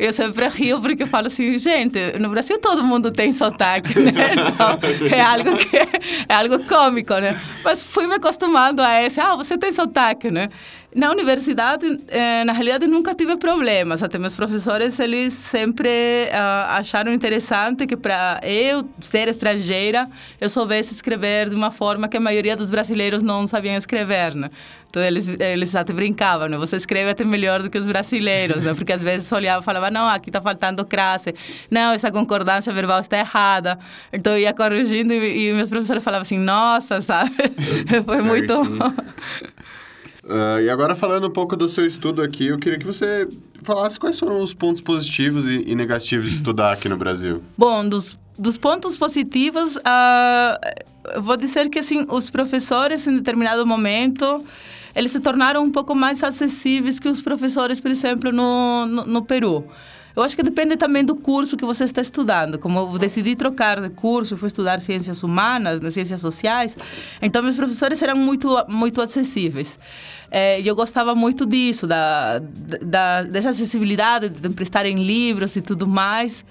Eu 0.00 0.14
sempre 0.14 0.48
rio 0.48 0.80
porque 0.80 1.02
eu 1.02 1.06
falo 1.06 1.26
assim, 1.26 1.58
gente, 1.58 1.98
no 2.18 2.30
Brasil 2.30 2.58
todo 2.58 2.82
mundo 2.82 3.12
tem 3.12 3.30
sotaque, 3.32 3.98
né? 4.00 4.12
Então, 4.50 4.78
é 5.14 5.20
algo 5.20 5.56
que 5.58 5.76
é 5.76 6.34
algo 6.34 6.64
cômico, 6.64 7.12
né? 7.18 7.38
Mas 7.62 7.82
fui 7.82 8.06
me 8.06 8.14
acostumando 8.14 8.80
a 8.80 9.02
esse, 9.02 9.20
ah, 9.20 9.36
você 9.36 9.58
tem 9.58 9.70
sotaque, 9.70 10.30
né? 10.30 10.48
Na 10.92 11.12
universidade, 11.12 11.86
eh, 12.08 12.42
na 12.44 12.52
realidade, 12.52 12.84
nunca 12.84 13.14
tive 13.14 13.36
problemas. 13.36 14.02
Até 14.02 14.18
meus 14.18 14.34
professores, 14.34 14.98
eles 14.98 15.32
sempre 15.32 15.88
uh, 15.88 16.66
acharam 16.70 17.12
interessante 17.12 17.86
que 17.86 17.96
para 17.96 18.40
eu 18.42 18.84
ser 18.98 19.28
estrangeira, 19.28 20.08
eu 20.40 20.50
soubesse 20.50 20.92
escrever 20.92 21.48
de 21.48 21.54
uma 21.54 21.70
forma 21.70 22.08
que 22.08 22.16
a 22.16 22.20
maioria 22.20 22.56
dos 22.56 22.70
brasileiros 22.70 23.22
não 23.22 23.46
sabiam 23.46 23.76
escrever, 23.76 24.34
né? 24.34 24.50
Então, 24.88 25.00
eles, 25.00 25.28
eles 25.28 25.76
até 25.76 25.92
brincavam, 25.92 26.48
né? 26.48 26.56
Você 26.56 26.76
escreve 26.76 27.08
até 27.10 27.22
melhor 27.22 27.62
do 27.62 27.70
que 27.70 27.78
os 27.78 27.86
brasileiros, 27.86 28.64
né? 28.64 28.74
Porque 28.74 28.92
às 28.92 29.00
vezes 29.00 29.30
olhava 29.30 29.62
e 29.62 29.64
falava, 29.64 29.92
não, 29.92 30.08
aqui 30.08 30.30
está 30.30 30.40
faltando 30.40 30.84
crase. 30.84 31.32
Não, 31.70 31.92
essa 31.92 32.10
concordância 32.10 32.72
verbal 32.72 32.98
está 32.98 33.16
errada. 33.16 33.78
Então, 34.12 34.32
eu 34.32 34.40
ia 34.40 34.52
corrigindo 34.52 35.12
e, 35.12 35.50
e 35.50 35.52
meus 35.52 35.68
professores 35.68 36.02
falavam 36.02 36.22
assim, 36.22 36.38
nossa, 36.38 37.00
sabe? 37.00 37.30
Foi 38.04 38.22
muito... 38.22 38.52
Uh, 40.30 40.60
e 40.60 40.70
agora 40.70 40.94
falando 40.94 41.26
um 41.26 41.30
pouco 41.30 41.56
do 41.56 41.68
seu 41.68 41.84
estudo 41.84 42.22
aqui, 42.22 42.46
eu 42.46 42.58
queria 42.58 42.78
que 42.78 42.86
você 42.86 43.26
falasse 43.64 43.98
quais 43.98 44.16
foram 44.16 44.40
os 44.40 44.54
pontos 44.54 44.80
positivos 44.80 45.48
e, 45.48 45.64
e 45.66 45.74
negativos 45.74 46.30
de 46.30 46.36
estudar 46.36 46.72
aqui 46.72 46.88
no 46.88 46.96
Brasil. 46.96 47.42
Bom, 47.58 47.88
dos, 47.88 48.16
dos 48.38 48.56
pontos 48.56 48.96
positivos, 48.96 49.74
uh, 49.76 51.20
vou 51.20 51.36
dizer 51.36 51.68
que 51.68 51.80
assim, 51.80 52.06
os 52.08 52.30
professores 52.30 53.04
em 53.08 53.16
determinado 53.16 53.66
momento 53.66 54.44
eles 54.94 55.10
se 55.10 55.20
tornaram 55.20 55.64
um 55.64 55.70
pouco 55.70 55.94
mais 55.94 56.22
acessíveis 56.22 57.00
que 57.00 57.08
os 57.08 57.20
professores, 57.20 57.80
por 57.80 57.90
exemplo, 57.90 58.32
no, 58.32 58.86
no, 58.86 59.06
no 59.06 59.22
Peru. 59.22 59.64
Eu 60.14 60.22
acho 60.22 60.36
que 60.36 60.42
depende 60.42 60.76
também 60.76 61.04
do 61.04 61.14
curso 61.14 61.56
que 61.56 61.64
você 61.64 61.84
está 61.84 62.00
estudando. 62.00 62.58
Como 62.58 62.78
eu 62.78 62.98
decidi 62.98 63.36
trocar 63.36 63.80
de 63.80 63.90
curso, 63.90 64.36
fui 64.36 64.48
estudar 64.48 64.80
ciências 64.80 65.22
humanas, 65.22 65.80
né, 65.80 65.90
ciências 65.90 66.20
sociais, 66.20 66.76
então 67.22 67.42
meus 67.42 67.56
professores 67.56 68.00
eram 68.02 68.16
muito 68.16 68.48
muito 68.68 69.00
acessíveis. 69.00 69.78
É, 70.30 70.60
e 70.60 70.66
eu 70.66 70.76
gostava 70.76 71.14
muito 71.14 71.44
disso, 71.44 71.86
da, 71.86 72.40
da, 72.82 73.22
dessa 73.22 73.48
acessibilidade, 73.48 74.28
de 74.28 74.48
emprestarem 74.48 75.02
livros 75.02 75.56
e 75.56 75.60
tudo 75.60 75.86
mais. 75.88 76.44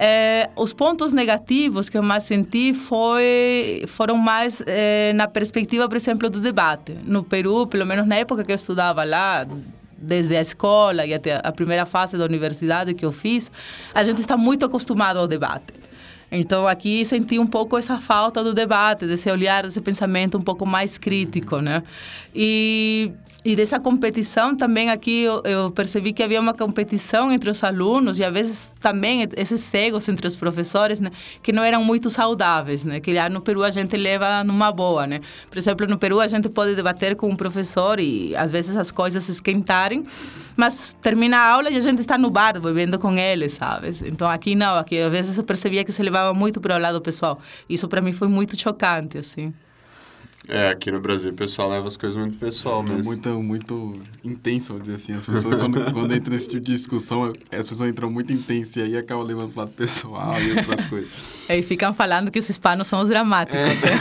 É, 0.00 0.48
os 0.54 0.72
pontos 0.72 1.12
negativos 1.12 1.88
que 1.88 1.98
eu 1.98 2.02
mais 2.02 2.22
senti 2.22 2.72
foi, 2.72 3.82
foram 3.88 4.16
mais 4.16 4.62
é, 4.64 5.12
na 5.12 5.26
perspectiva, 5.26 5.88
por 5.88 5.96
exemplo, 5.96 6.30
do 6.30 6.40
debate. 6.40 6.96
No 7.04 7.24
Peru, 7.24 7.66
pelo 7.66 7.84
menos 7.84 8.06
na 8.06 8.14
época 8.14 8.44
que 8.44 8.52
eu 8.52 8.56
estudava 8.56 9.02
lá, 9.02 9.44
desde 9.98 10.36
a 10.36 10.40
escola 10.40 11.04
e 11.04 11.12
até 11.12 11.40
a 11.42 11.52
primeira 11.52 11.84
fase 11.84 12.16
da 12.16 12.24
universidade 12.24 12.94
que 12.94 13.04
eu 13.04 13.12
fiz, 13.12 13.50
a 13.94 14.02
gente 14.02 14.20
está 14.20 14.36
muito 14.36 14.64
acostumado 14.64 15.18
ao 15.18 15.26
debate. 15.26 15.74
Então 16.30 16.68
aqui 16.68 17.04
senti 17.04 17.38
um 17.38 17.46
pouco 17.46 17.76
essa 17.76 17.98
falta 17.98 18.44
do 18.44 18.52
debate, 18.52 19.06
desse 19.06 19.30
olhar, 19.30 19.62
desse 19.62 19.80
pensamento 19.80 20.36
um 20.36 20.42
pouco 20.42 20.66
mais 20.66 20.98
crítico, 20.98 21.58
né? 21.60 21.82
E 22.34 23.10
e 23.48 23.56
dessa 23.56 23.80
competição 23.80 24.54
também 24.54 24.90
aqui 24.90 25.22
eu, 25.22 25.40
eu, 25.42 25.70
percebi 25.70 26.12
que 26.12 26.22
havia 26.22 26.38
uma 26.38 26.52
competição 26.52 27.32
entre 27.32 27.48
os 27.48 27.64
alunos 27.64 28.18
e 28.18 28.24
às 28.24 28.30
vezes 28.30 28.74
também 28.78 29.26
esses 29.38 29.62
cegos 29.62 30.06
entre 30.06 30.26
os 30.26 30.36
professores, 30.36 31.00
né, 31.00 31.10
que 31.42 31.50
não 31.50 31.62
eram 31.62 31.82
muito 31.82 32.10
saudáveis, 32.10 32.84
né, 32.84 33.00
que 33.00 33.10
lá 33.10 33.30
no 33.30 33.40
Peru 33.40 33.62
a 33.64 33.70
gente 33.70 33.96
leva 33.96 34.44
numa 34.44 34.70
boa, 34.70 35.06
né. 35.06 35.22
Por 35.48 35.56
exemplo, 35.56 35.86
no 35.86 35.96
Peru 35.96 36.20
a 36.20 36.26
gente 36.26 36.46
pode 36.50 36.74
debater 36.74 37.16
com 37.16 37.30
um 37.30 37.36
professor 37.36 37.98
e 37.98 38.36
às 38.36 38.50
vezes 38.50 38.76
as 38.76 38.90
coisas 38.90 39.26
esquentarem, 39.30 40.04
mas 40.54 40.94
termina 41.00 41.38
a 41.38 41.50
aula 41.50 41.70
e 41.70 41.78
a 41.78 41.80
gente 41.80 42.00
está 42.00 42.18
no 42.18 42.28
bar 42.28 42.60
bebendo 42.60 42.98
com 42.98 43.16
eles, 43.16 43.54
sabe? 43.54 43.88
Então 44.04 44.28
aqui 44.28 44.54
não, 44.54 44.76
aqui 44.76 45.00
às 45.00 45.10
vezes 45.10 45.38
eu 45.38 45.44
percebia 45.44 45.82
que 45.84 45.90
se 45.90 46.02
levava 46.02 46.34
muito 46.34 46.60
para 46.60 46.76
o 46.76 46.78
lado 46.78 47.00
pessoal. 47.00 47.40
Isso 47.66 47.88
para 47.88 48.02
mim 48.02 48.12
foi 48.12 48.28
muito 48.28 48.60
chocante, 48.60 49.16
assim. 49.16 49.54
É, 50.50 50.70
aqui 50.70 50.90
no 50.90 50.98
Brasil 50.98 51.30
o 51.30 51.34
pessoal 51.34 51.68
leva 51.68 51.86
as 51.86 51.96
coisas 51.98 52.18
muito 52.18 52.38
pessoal 52.38 52.82
mesmo. 52.82 53.00
É 53.00 53.04
muito, 53.04 53.42
muito 53.42 54.00
intenso, 54.24 54.72
vou 54.72 54.80
dizer 54.80 54.94
assim. 54.94 55.12
As 55.12 55.26
pessoas, 55.26 55.56
quando, 55.56 55.84
quando 55.92 56.14
entram 56.14 56.32
nesse 56.34 56.48
tipo 56.48 56.64
de 56.64 56.74
discussão, 56.74 57.30
as 57.52 57.68
pessoas 57.68 57.90
entram 57.90 58.10
muito 58.10 58.32
intensas 58.32 58.76
e 58.76 58.82
aí 58.82 58.96
acabam 58.96 59.26
levando 59.26 59.52
para 59.52 59.60
o 59.60 59.64
lado 59.66 59.74
pessoal 59.76 60.40
e 60.40 60.52
outras 60.52 60.84
coisas. 60.88 61.10
E 61.50 61.62
ficam 61.62 61.92
falando 61.92 62.30
que 62.30 62.38
os 62.38 62.48
hispanos 62.48 62.88
são 62.88 63.02
os 63.02 63.10
dramáticos. 63.10 63.60
É. 63.60 63.92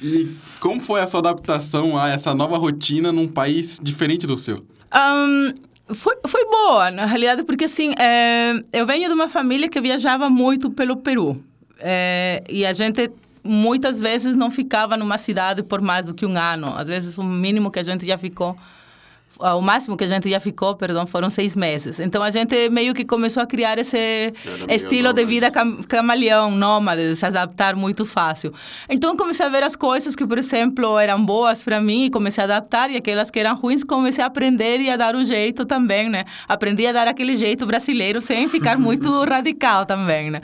e 0.00 0.30
como 0.60 0.80
foi 0.80 1.00
a 1.00 1.06
sua 1.08 1.18
adaptação 1.18 1.98
a 1.98 2.08
essa 2.08 2.32
nova 2.32 2.56
rotina 2.56 3.10
num 3.10 3.26
país 3.26 3.80
diferente 3.82 4.28
do 4.28 4.36
seu? 4.36 4.64
Um, 4.94 5.52
foi, 5.92 6.16
foi 6.24 6.44
boa, 6.44 6.92
na 6.92 7.04
realidade, 7.04 7.42
porque 7.42 7.64
assim, 7.64 7.94
é, 7.98 8.52
eu 8.72 8.86
venho 8.86 9.08
de 9.08 9.14
uma 9.14 9.28
família 9.28 9.68
que 9.68 9.80
viajava 9.80 10.30
muito 10.30 10.70
pelo 10.70 10.98
Peru. 10.98 11.42
É, 11.80 12.44
e 12.48 12.64
a 12.64 12.72
gente 12.72 13.10
muitas 13.46 14.00
vezes 14.00 14.34
não 14.34 14.50
ficava 14.50 14.96
numa 14.96 15.18
cidade 15.18 15.62
por 15.62 15.80
mais 15.80 16.06
do 16.06 16.14
que 16.14 16.26
um 16.26 16.36
ano. 16.36 16.74
Às 16.76 16.88
vezes 16.88 17.18
o 17.18 17.22
mínimo 17.22 17.70
que 17.70 17.78
a 17.78 17.82
gente 17.82 18.06
já 18.06 18.18
ficou 18.18 18.56
o 19.38 19.60
máximo 19.60 19.96
que 19.96 20.04
a 20.04 20.06
gente 20.06 20.30
já 20.30 20.40
ficou, 20.40 20.74
perdão, 20.74 21.06
foram 21.06 21.28
seis 21.28 21.54
meses. 21.54 22.00
Então 22.00 22.22
a 22.22 22.30
gente 22.30 22.68
meio 22.70 22.94
que 22.94 23.04
começou 23.04 23.42
a 23.42 23.46
criar 23.46 23.78
esse 23.78 24.32
estilo 24.68 25.12
de 25.12 25.24
vida 25.24 25.50
cam 25.50 25.82
camaleão, 25.82 26.50
nômade, 26.50 27.14
se 27.14 27.26
adaptar 27.26 27.76
muito 27.76 28.06
fácil. 28.06 28.52
Então 28.88 29.16
comecei 29.16 29.44
a 29.44 29.48
ver 29.48 29.62
as 29.62 29.76
coisas 29.76 30.16
que, 30.16 30.26
por 30.26 30.38
exemplo, 30.38 30.98
eram 30.98 31.22
boas 31.24 31.62
para 31.62 31.80
mim 31.80 32.06
e 32.06 32.10
comecei 32.10 32.42
a 32.42 32.44
adaptar, 32.44 32.90
e 32.90 32.96
aquelas 32.96 33.30
que 33.30 33.38
eram 33.38 33.54
ruins 33.54 33.84
comecei 33.84 34.24
a 34.24 34.26
aprender 34.26 34.80
e 34.80 34.90
a 34.90 34.96
dar 34.96 35.14
um 35.14 35.24
jeito 35.24 35.66
também, 35.66 36.08
né? 36.08 36.24
Aprendi 36.48 36.86
a 36.86 36.92
dar 36.92 37.06
aquele 37.06 37.36
jeito 37.36 37.66
brasileiro 37.66 38.20
sem 38.20 38.48
ficar 38.48 38.78
muito 38.78 39.10
radical 39.24 39.84
também, 39.84 40.30
né? 40.30 40.40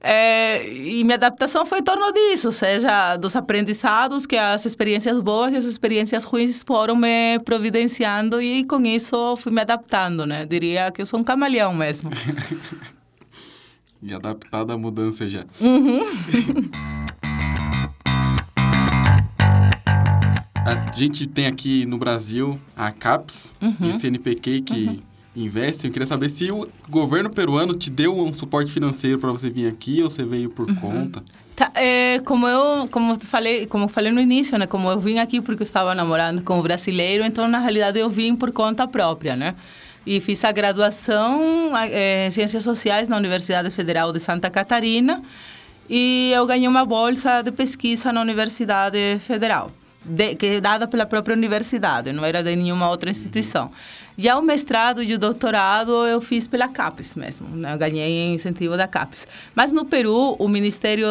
É, 0.00 0.68
e 0.72 1.02
minha 1.02 1.16
adaptação 1.16 1.66
foi 1.66 1.80
em 1.80 1.82
torno 1.82 2.12
disso, 2.12 2.52
seja 2.52 3.16
dos 3.16 3.34
aprendizados, 3.34 4.26
que 4.26 4.36
as 4.36 4.64
experiências 4.64 5.20
boas 5.20 5.52
e 5.52 5.56
as 5.56 5.64
experiências 5.64 6.24
ruins 6.24 6.62
foram 6.62 6.94
me 6.94 7.40
providenciando 7.40 8.40
e 8.40 8.64
com 8.64 8.80
isso 8.82 9.36
fui 9.36 9.50
me 9.52 9.60
adaptando, 9.60 10.24
né? 10.24 10.46
Diria 10.46 10.92
que 10.92 11.02
eu 11.02 11.06
sou 11.06 11.18
um 11.18 11.24
camaleão 11.24 11.74
mesmo. 11.74 12.10
e 14.00 14.14
adaptada 14.14 14.74
à 14.74 14.78
mudança 14.78 15.28
já. 15.28 15.44
Uhum. 15.60 16.00
a 20.64 20.92
gente 20.92 21.26
tem 21.26 21.46
aqui 21.46 21.84
no 21.86 21.98
Brasil 21.98 22.60
a 22.76 22.92
CAPES 22.92 23.52
uhum. 23.60 23.74
e 23.80 23.88
o 23.90 23.94
CNPq 23.94 24.60
que 24.60 24.86
uhum 24.86 25.07
investem. 25.44 25.88
Eu 25.88 25.92
queria 25.92 26.06
saber 26.06 26.28
se 26.28 26.50
o 26.50 26.68
governo 26.88 27.30
peruano 27.30 27.74
te 27.74 27.90
deu 27.90 28.16
um 28.18 28.32
suporte 28.32 28.72
financeiro 28.72 29.18
para 29.18 29.30
você 29.30 29.48
vir 29.50 29.68
aqui 29.68 30.02
ou 30.02 30.10
você 30.10 30.24
veio 30.24 30.50
por 30.50 30.68
uhum. 30.68 30.76
conta. 30.76 31.22
Tá, 31.58 31.72
é, 31.74 32.20
como 32.20 32.46
eu 32.46 32.86
como 32.88 33.18
falei 33.20 33.66
como 33.66 33.88
falei 33.88 34.12
no 34.12 34.20
início 34.20 34.56
né 34.56 34.64
como 34.64 34.88
eu 34.88 35.00
vim 35.00 35.18
aqui 35.18 35.40
porque 35.40 35.60
eu 35.60 35.64
estava 35.64 35.92
namorando 35.92 36.40
com 36.44 36.56
um 36.56 36.62
brasileiro 36.62 37.24
então 37.24 37.48
na 37.48 37.58
realidade 37.58 37.98
eu 37.98 38.08
vim 38.08 38.36
por 38.36 38.52
conta 38.52 38.86
própria 38.86 39.34
né 39.34 39.56
e 40.06 40.20
fiz 40.20 40.44
a 40.44 40.52
graduação 40.52 41.76
é, 41.76 42.28
em 42.28 42.30
ciências 42.30 42.62
sociais 42.62 43.08
na 43.08 43.16
Universidade 43.16 43.72
Federal 43.72 44.12
de 44.12 44.20
Santa 44.20 44.48
Catarina 44.48 45.20
e 45.90 46.30
eu 46.32 46.46
ganhei 46.46 46.68
uma 46.68 46.84
bolsa 46.84 47.42
de 47.42 47.50
pesquisa 47.50 48.12
na 48.12 48.20
Universidade 48.20 49.18
Federal 49.18 49.72
de, 50.04 50.36
que 50.36 50.46
é 50.46 50.60
dada 50.60 50.86
pela 50.86 51.06
própria 51.06 51.34
universidade 51.34 52.12
não 52.12 52.24
era 52.24 52.40
de 52.40 52.54
nenhuma 52.54 52.88
outra 52.88 53.10
instituição 53.10 53.64
uhum. 53.64 53.70
Já 54.20 54.36
o 54.36 54.42
mestrado 54.42 55.00
e 55.00 55.14
o 55.14 55.18
doutorado 55.18 56.04
eu 56.04 56.20
fiz 56.20 56.48
pela 56.48 56.66
CAPES 56.66 57.14
mesmo, 57.14 57.48
né? 57.54 57.72
Eu 57.72 57.78
ganhei 57.78 58.34
incentivo 58.34 58.76
da 58.76 58.88
CAPES. 58.88 59.28
Mas 59.54 59.70
no 59.70 59.84
Peru, 59.84 60.34
o 60.40 60.48
Ministério, 60.48 61.06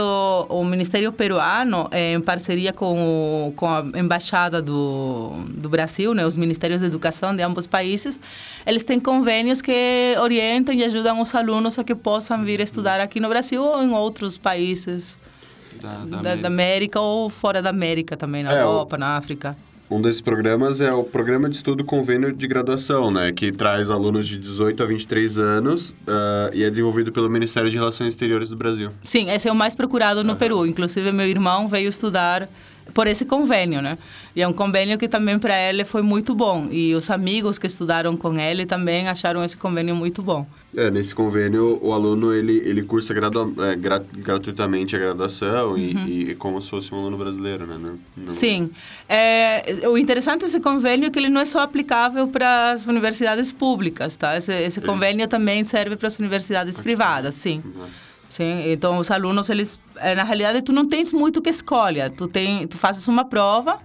o 0.49 0.65
Ministério 0.65 1.09
peruano, 1.13 1.87
é, 1.89 2.11
em 2.11 2.19
parceria 2.19 2.73
com, 2.73 3.53
com 3.55 3.65
a 3.65 3.85
Embaixada 3.95 4.61
do, 4.61 5.31
do 5.47 5.69
Brasil, 5.69 6.13
né? 6.13 6.27
os 6.27 6.35
Ministérios 6.35 6.81
de 6.81 6.87
Educação 6.87 7.33
de 7.33 7.41
ambos 7.41 7.65
países, 7.65 8.19
eles 8.65 8.83
têm 8.83 8.99
convênios 8.99 9.61
que 9.61 10.13
orientam 10.19 10.75
e 10.75 10.83
ajudam 10.83 11.21
os 11.21 11.33
alunos 11.33 11.79
a 11.79 11.85
que 11.85 11.95
possam 11.95 12.43
vir 12.43 12.59
estudar 12.59 12.99
aqui 12.99 13.21
no 13.21 13.29
Brasil 13.29 13.63
ou 13.63 13.81
em 13.81 13.91
outros 13.93 14.37
países. 14.37 15.17
Da, 15.81 15.89
da, 15.89 15.95
da, 15.95 16.17
América. 16.17 16.41
da 16.41 16.47
América. 16.47 16.99
ou 16.99 17.29
fora 17.29 17.61
da 17.61 17.69
América 17.69 18.17
também, 18.17 18.43
na 18.43 18.51
é, 18.51 18.61
Europa, 18.61 18.97
o... 18.97 18.99
na 18.99 19.15
África. 19.15 19.55
Um 19.89 20.01
desses 20.01 20.19
programas 20.19 20.81
é 20.81 20.91
o 20.91 21.01
Programa 21.01 21.49
de 21.49 21.55
Estudo 21.55 21.81
Convênio 21.81 22.33
de 22.33 22.45
Graduação, 22.45 23.09
né? 23.09 23.31
Que 23.31 23.53
traz 23.53 23.89
alunos 23.89 24.27
de 24.27 24.37
18 24.37 24.83
a 24.83 24.85
23 24.85 25.39
anos 25.39 25.91
uh, 25.91 26.53
e 26.53 26.61
é 26.61 26.69
desenvolvido 26.69 27.09
pelo 27.09 27.29
Ministério 27.29 27.71
de 27.71 27.77
Relações 27.77 28.09
Exteriores 28.09 28.49
do 28.49 28.57
Brasil. 28.57 28.89
Sim, 29.01 29.29
esse 29.29 29.47
é 29.47 29.51
o 29.51 29.55
mais 29.55 29.75
procurado 29.75 30.25
no 30.25 30.33
uhum. 30.33 30.37
Peru. 30.37 30.65
Inclusive, 30.65 31.09
meu 31.13 31.25
irmão 31.25 31.69
veio 31.69 31.87
estudar 31.87 32.49
por 32.93 33.07
esse 33.07 33.25
convênio, 33.25 33.81
né? 33.81 33.97
E 34.35 34.41
é 34.41 34.47
um 34.47 34.53
convênio 34.53 34.97
que 34.97 35.07
também 35.07 35.39
para 35.39 35.57
ele 35.59 35.83
foi 35.83 36.01
muito 36.01 36.35
bom. 36.35 36.67
E 36.71 36.93
os 36.93 37.09
amigos 37.09 37.57
que 37.57 37.65
estudaram 37.65 38.15
com 38.15 38.37
ele 38.39 38.65
também 38.65 39.07
acharam 39.07 39.43
esse 39.43 39.57
convênio 39.57 39.95
muito 39.95 40.21
bom. 40.21 40.45
É, 40.75 40.91
nesse 40.91 41.15
convênio, 41.15 41.79
o 41.81 41.91
aluno, 41.91 42.33
ele, 42.33 42.57
ele 42.57 42.83
cursa 42.83 43.13
gradua, 43.13 43.51
é, 43.65 43.75
gra, 43.75 43.97
gratuitamente 44.15 44.95
a 44.95 44.99
graduação 44.99 45.71
uhum. 45.71 45.77
e, 45.77 46.31
e, 46.31 46.35
como 46.35 46.61
se 46.61 46.69
fosse 46.69 46.93
um 46.93 46.99
aluno 46.99 47.17
brasileiro, 47.17 47.65
né? 47.65 47.77
No, 47.77 47.99
no... 48.15 48.27
Sim. 48.27 48.69
É, 49.09 49.87
o 49.87 49.97
interessante 49.97 50.41
desse 50.41 50.59
convênio 50.59 51.07
é 51.07 51.09
que 51.09 51.17
ele 51.17 51.29
não 51.29 51.41
é 51.41 51.45
só 51.45 51.61
aplicável 51.61 52.27
para 52.27 52.71
as 52.71 52.85
universidades 52.85 53.51
públicas, 53.51 54.15
tá? 54.15 54.37
Esse, 54.37 54.53
esse 54.53 54.81
convênio 54.81 55.27
também 55.27 55.63
serve 55.63 55.95
para 55.95 56.09
as 56.09 56.19
universidades 56.19 56.75
okay. 56.75 56.83
privadas, 56.83 57.33
sim. 57.33 57.63
Nossa. 57.75 58.16
Sim, 58.37 58.71
então 58.71 58.99
os 58.99 59.09
alunos, 59.09 59.49
eles, 59.49 59.79
na 60.15 60.23
realidade, 60.23 60.61
tu 60.61 60.71
não 60.71 60.87
tens 60.87 61.11
muito 61.11 61.41
que 61.41 61.49
escolha. 61.49 62.07
Tu, 62.07 62.27
tem, 62.27 62.67
tu 62.67 62.77
fazes 62.77 63.07
uma 63.07 63.25
prova 63.25 63.79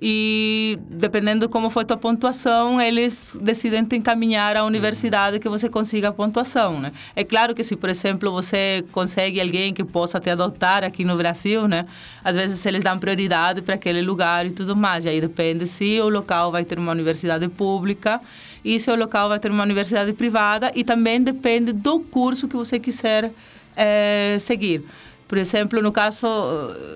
e, 0.00 0.78
dependendo 0.88 1.50
como 1.50 1.68
foi 1.68 1.84
tua 1.84 1.98
pontuação, 1.98 2.80
eles 2.80 3.36
decidem 3.42 3.84
te 3.84 3.94
encaminhar 3.96 4.56
à 4.56 4.64
universidade 4.64 5.38
que 5.38 5.50
você 5.50 5.68
consiga 5.68 6.08
a 6.08 6.12
pontuação, 6.12 6.80
né? 6.80 6.92
É 7.14 7.22
claro 7.24 7.54
que 7.54 7.62
se, 7.62 7.76
por 7.76 7.90
exemplo, 7.90 8.32
você 8.32 8.82
consegue 8.90 9.38
alguém 9.38 9.74
que 9.74 9.84
possa 9.84 10.18
te 10.18 10.30
adotar 10.30 10.82
aqui 10.82 11.04
no 11.04 11.18
Brasil, 11.18 11.68
né? 11.68 11.84
Às 12.24 12.36
vezes 12.36 12.64
eles 12.64 12.82
dão 12.82 12.98
prioridade 12.98 13.60
para 13.60 13.74
aquele 13.74 14.00
lugar 14.00 14.46
e 14.46 14.50
tudo 14.50 14.74
mais. 14.74 15.04
E 15.04 15.10
aí 15.10 15.20
depende 15.20 15.66
se 15.66 16.00
o 16.00 16.08
local 16.08 16.50
vai 16.50 16.64
ter 16.64 16.78
uma 16.78 16.92
universidade 16.92 17.46
pública 17.48 18.18
e 18.64 18.80
se 18.80 18.90
o 18.90 18.96
local 18.96 19.28
vai 19.28 19.38
ter 19.38 19.50
uma 19.50 19.62
universidade 19.62 20.14
privada 20.14 20.72
e 20.74 20.82
também 20.82 21.22
depende 21.22 21.70
do 21.70 22.00
curso 22.00 22.48
que 22.48 22.56
você 22.56 22.78
quiser 22.78 23.30
é, 23.76 24.36
seguir. 24.40 24.84
Por 25.26 25.38
exemplo, 25.38 25.82
no 25.82 25.90
caso, 25.90 26.26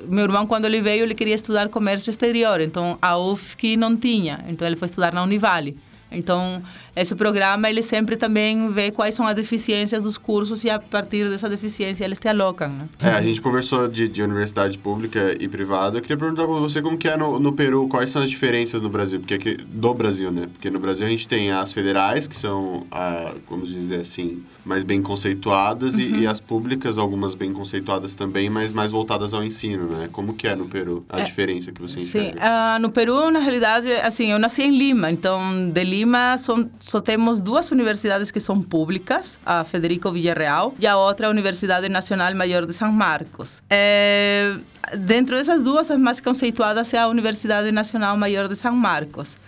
meu 0.06 0.24
irmão, 0.24 0.46
quando 0.46 0.66
ele 0.66 0.80
veio, 0.80 1.02
ele 1.02 1.14
queria 1.14 1.34
estudar 1.34 1.68
comércio 1.68 2.10
exterior. 2.10 2.60
Então, 2.60 2.98
a 3.00 3.18
UFSC 3.18 3.76
não 3.76 3.96
tinha. 3.96 4.44
Então, 4.48 4.66
ele 4.66 4.76
foi 4.76 4.86
estudar 4.86 5.12
na 5.12 5.22
Univale. 5.22 5.76
Então, 6.10 6.62
esse 6.96 7.14
programa, 7.14 7.68
ele 7.68 7.82
sempre 7.82 8.16
também 8.16 8.70
vê 8.70 8.90
quais 8.90 9.14
são 9.14 9.26
as 9.26 9.34
deficiências 9.34 10.02
dos 10.02 10.16
cursos 10.16 10.64
e 10.64 10.70
a 10.70 10.78
partir 10.78 11.28
dessa 11.28 11.48
deficiência 11.48 12.04
eles 12.04 12.18
te 12.18 12.28
alocam, 12.28 12.68
né? 12.68 12.88
É, 13.00 13.10
a 13.10 13.22
gente 13.22 13.40
conversou 13.40 13.86
de, 13.88 14.08
de 14.08 14.22
universidade 14.22 14.78
pública 14.78 15.36
e 15.38 15.46
privada. 15.46 15.98
Eu 15.98 16.02
queria 16.02 16.16
perguntar 16.16 16.44
para 16.44 16.54
você 16.54 16.80
como 16.80 16.96
que 16.96 17.06
é 17.06 17.16
no, 17.16 17.38
no 17.38 17.52
Peru, 17.52 17.86
quais 17.88 18.10
são 18.10 18.22
as 18.22 18.30
diferenças 18.30 18.80
no 18.80 18.88
Brasil, 18.88 19.20
porque 19.20 19.34
aqui, 19.34 19.56
do 19.56 19.94
Brasil, 19.94 20.32
né? 20.32 20.48
Porque 20.52 20.70
no 20.70 20.80
Brasil 20.80 21.06
a 21.06 21.10
gente 21.10 21.28
tem 21.28 21.52
as 21.52 21.72
federais, 21.72 22.26
que 22.26 22.36
são, 22.36 22.86
a, 22.90 23.34
como 23.46 23.64
dizer 23.64 24.00
assim, 24.00 24.42
mais 24.64 24.82
bem 24.82 25.02
conceituadas 25.02 25.94
uhum. 25.94 26.00
e, 26.00 26.18
e, 26.20 26.26
as 26.26 26.40
públicas, 26.40 26.98
algumas 26.98 27.34
bem 27.34 27.52
conceituadas 27.52 28.14
também, 28.14 28.48
mas 28.48 28.72
mais 28.72 28.90
voltadas 28.90 29.34
ao 29.34 29.44
ensino, 29.44 29.88
né? 29.88 30.08
Como 30.10 30.34
que 30.34 30.48
é 30.48 30.56
no 30.56 30.66
Peru 30.66 31.04
a 31.10 31.20
é, 31.20 31.24
diferença 31.24 31.70
que 31.70 31.80
você 31.80 31.98
enxerga? 31.98 32.32
Sim, 32.32 32.38
uh, 32.38 32.80
no 32.80 32.90
Peru, 32.90 33.30
na 33.30 33.38
realidade, 33.38 33.90
assim, 33.92 34.32
eu 34.32 34.38
nasci 34.38 34.62
em 34.62 34.76
Lima, 34.76 35.10
então 35.10 35.70
de 35.70 35.84
Lima 35.84 35.97
são 36.38 36.70
só 36.80 37.00
temos 37.00 37.40
duas 37.40 37.70
universidades 37.70 38.30
que 38.30 38.40
são 38.40 38.60
públicas, 38.60 39.38
a 39.44 39.64
Federico 39.64 40.10
Villarreal 40.10 40.74
e 40.78 40.86
a 40.86 40.96
outra 40.96 41.26
a 41.26 41.30
Universidade 41.30 41.88
Nacional 41.88 42.34
Maior 42.34 42.66
de 42.66 42.72
São 42.72 42.92
Marcos. 42.92 43.62
É, 43.70 44.56
dentro 44.96 45.36
dessas 45.36 45.62
duas, 45.62 45.90
as 45.90 45.98
mais 45.98 46.20
conceituadas 46.20 46.92
é 46.94 46.98
a 46.98 47.08
Universidade 47.08 47.70
Nacional 47.72 48.16
Maior 48.16 48.48
de 48.48 48.56
São 48.56 48.74
Marcos. 48.74 49.38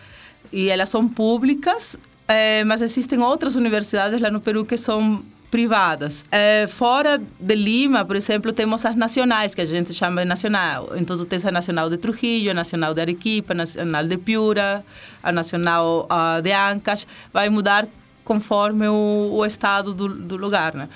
E 0.52 0.68
elas 0.68 0.88
são 0.88 1.08
públicas, 1.08 1.96
é, 2.26 2.64
mas 2.64 2.82
existem 2.82 3.20
outras 3.20 3.54
universidades 3.54 4.20
lá 4.20 4.30
no 4.30 4.40
Peru 4.40 4.64
que 4.64 4.76
são 4.76 5.22
privadas. 5.50 6.24
É, 6.30 6.66
fora 6.68 7.18
de 7.18 7.54
Lima, 7.54 8.04
por 8.04 8.16
exemplo, 8.16 8.52
temos 8.52 8.84
as 8.86 8.94
nacionais, 8.94 9.54
que 9.54 9.60
a 9.60 9.64
gente 9.64 9.92
chama 9.92 10.22
de 10.22 10.28
nacional. 10.28 10.90
Então, 10.96 11.16
tens 11.24 11.44
a 11.44 11.50
Nacional 11.50 11.90
de 11.90 11.96
Trujillo, 11.96 12.50
a 12.50 12.54
Nacional 12.54 12.94
de 12.94 13.00
Arequipa, 13.00 13.52
a 13.52 13.56
Nacional 13.56 14.06
de 14.06 14.16
Piura, 14.16 14.84
a 15.22 15.32
Nacional 15.32 16.08
uh, 16.10 16.40
de 16.40 16.52
Ancash. 16.52 17.06
Vai 17.32 17.48
mudar 17.48 17.88
conforme 18.22 18.86
o, 18.88 19.30
o 19.32 19.44
estado 19.44 19.92
do, 19.92 20.08
do 20.08 20.36
lugar, 20.36 20.74
né? 20.74 20.88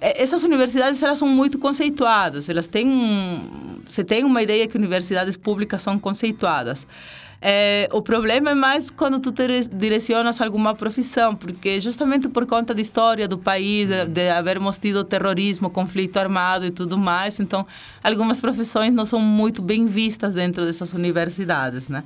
Essas 0.00 0.44
universidades 0.44 1.02
elas 1.02 1.18
são 1.18 1.26
muito 1.26 1.58
conceituadas, 1.58 2.48
elas 2.48 2.68
têm 2.68 3.42
você 3.84 4.04
tem 4.04 4.22
uma 4.22 4.40
ideia 4.40 4.68
que 4.68 4.76
universidades 4.76 5.36
públicas 5.36 5.82
são 5.82 5.98
conceituadas. 5.98 6.86
É, 7.40 7.88
o 7.92 8.02
problema 8.02 8.50
é 8.50 8.54
mais 8.54 8.90
quando 8.90 9.20
tu 9.20 9.32
direcionas 9.70 10.40
alguma 10.40 10.74
profissão, 10.74 11.36
porque 11.36 11.78
justamente 11.78 12.28
por 12.28 12.44
conta 12.46 12.74
da 12.74 12.80
história 12.80 13.28
do 13.28 13.38
país, 13.38 13.88
de, 13.88 14.06
de 14.06 14.28
havermos 14.28 14.76
tido 14.78 15.04
terrorismo, 15.04 15.70
conflito 15.70 16.16
armado 16.16 16.66
e 16.66 16.70
tudo 16.70 16.98
mais, 16.98 17.38
então 17.38 17.64
algumas 18.02 18.40
profissões 18.40 18.92
não 18.92 19.04
são 19.04 19.20
muito 19.20 19.62
bem 19.62 19.86
vistas 19.86 20.34
dentro 20.34 20.64
dessas 20.64 20.92
universidades, 20.92 21.88
né? 21.88 22.02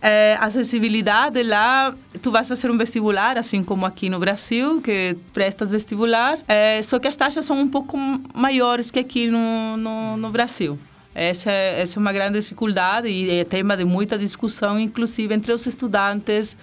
É, 0.00 0.36
acessibilidade 0.40 1.40
lá, 1.44 1.94
tu 2.20 2.32
vais 2.32 2.46
fazer 2.48 2.68
um 2.68 2.76
vestibular, 2.76 3.38
assim 3.38 3.62
como 3.62 3.86
aqui 3.86 4.08
no 4.08 4.18
Brasil, 4.18 4.80
que 4.80 5.16
prestas 5.32 5.70
vestibular, 5.70 6.38
é, 6.48 6.82
só 6.82 6.98
que 6.98 7.06
as 7.06 7.14
taxas 7.14 7.46
são 7.46 7.56
um 7.60 7.68
pouco 7.68 7.96
maiores 8.34 8.90
que 8.90 8.98
aqui 8.98 9.28
no, 9.28 9.76
no, 9.76 10.16
no 10.16 10.30
Brasil. 10.30 10.76
Essa 11.14 11.50
é, 11.50 11.80
essa 11.80 11.98
é 11.98 12.00
uma 12.00 12.12
grande 12.12 12.40
dificuldade 12.40 13.08
e 13.08 13.30
é 13.30 13.44
tema 13.44 13.76
de 13.76 13.84
muita 13.84 14.16
discussão, 14.16 14.80
inclusive 14.80 15.34
entre 15.34 15.52
os 15.52 15.66
estudantes 15.66 16.56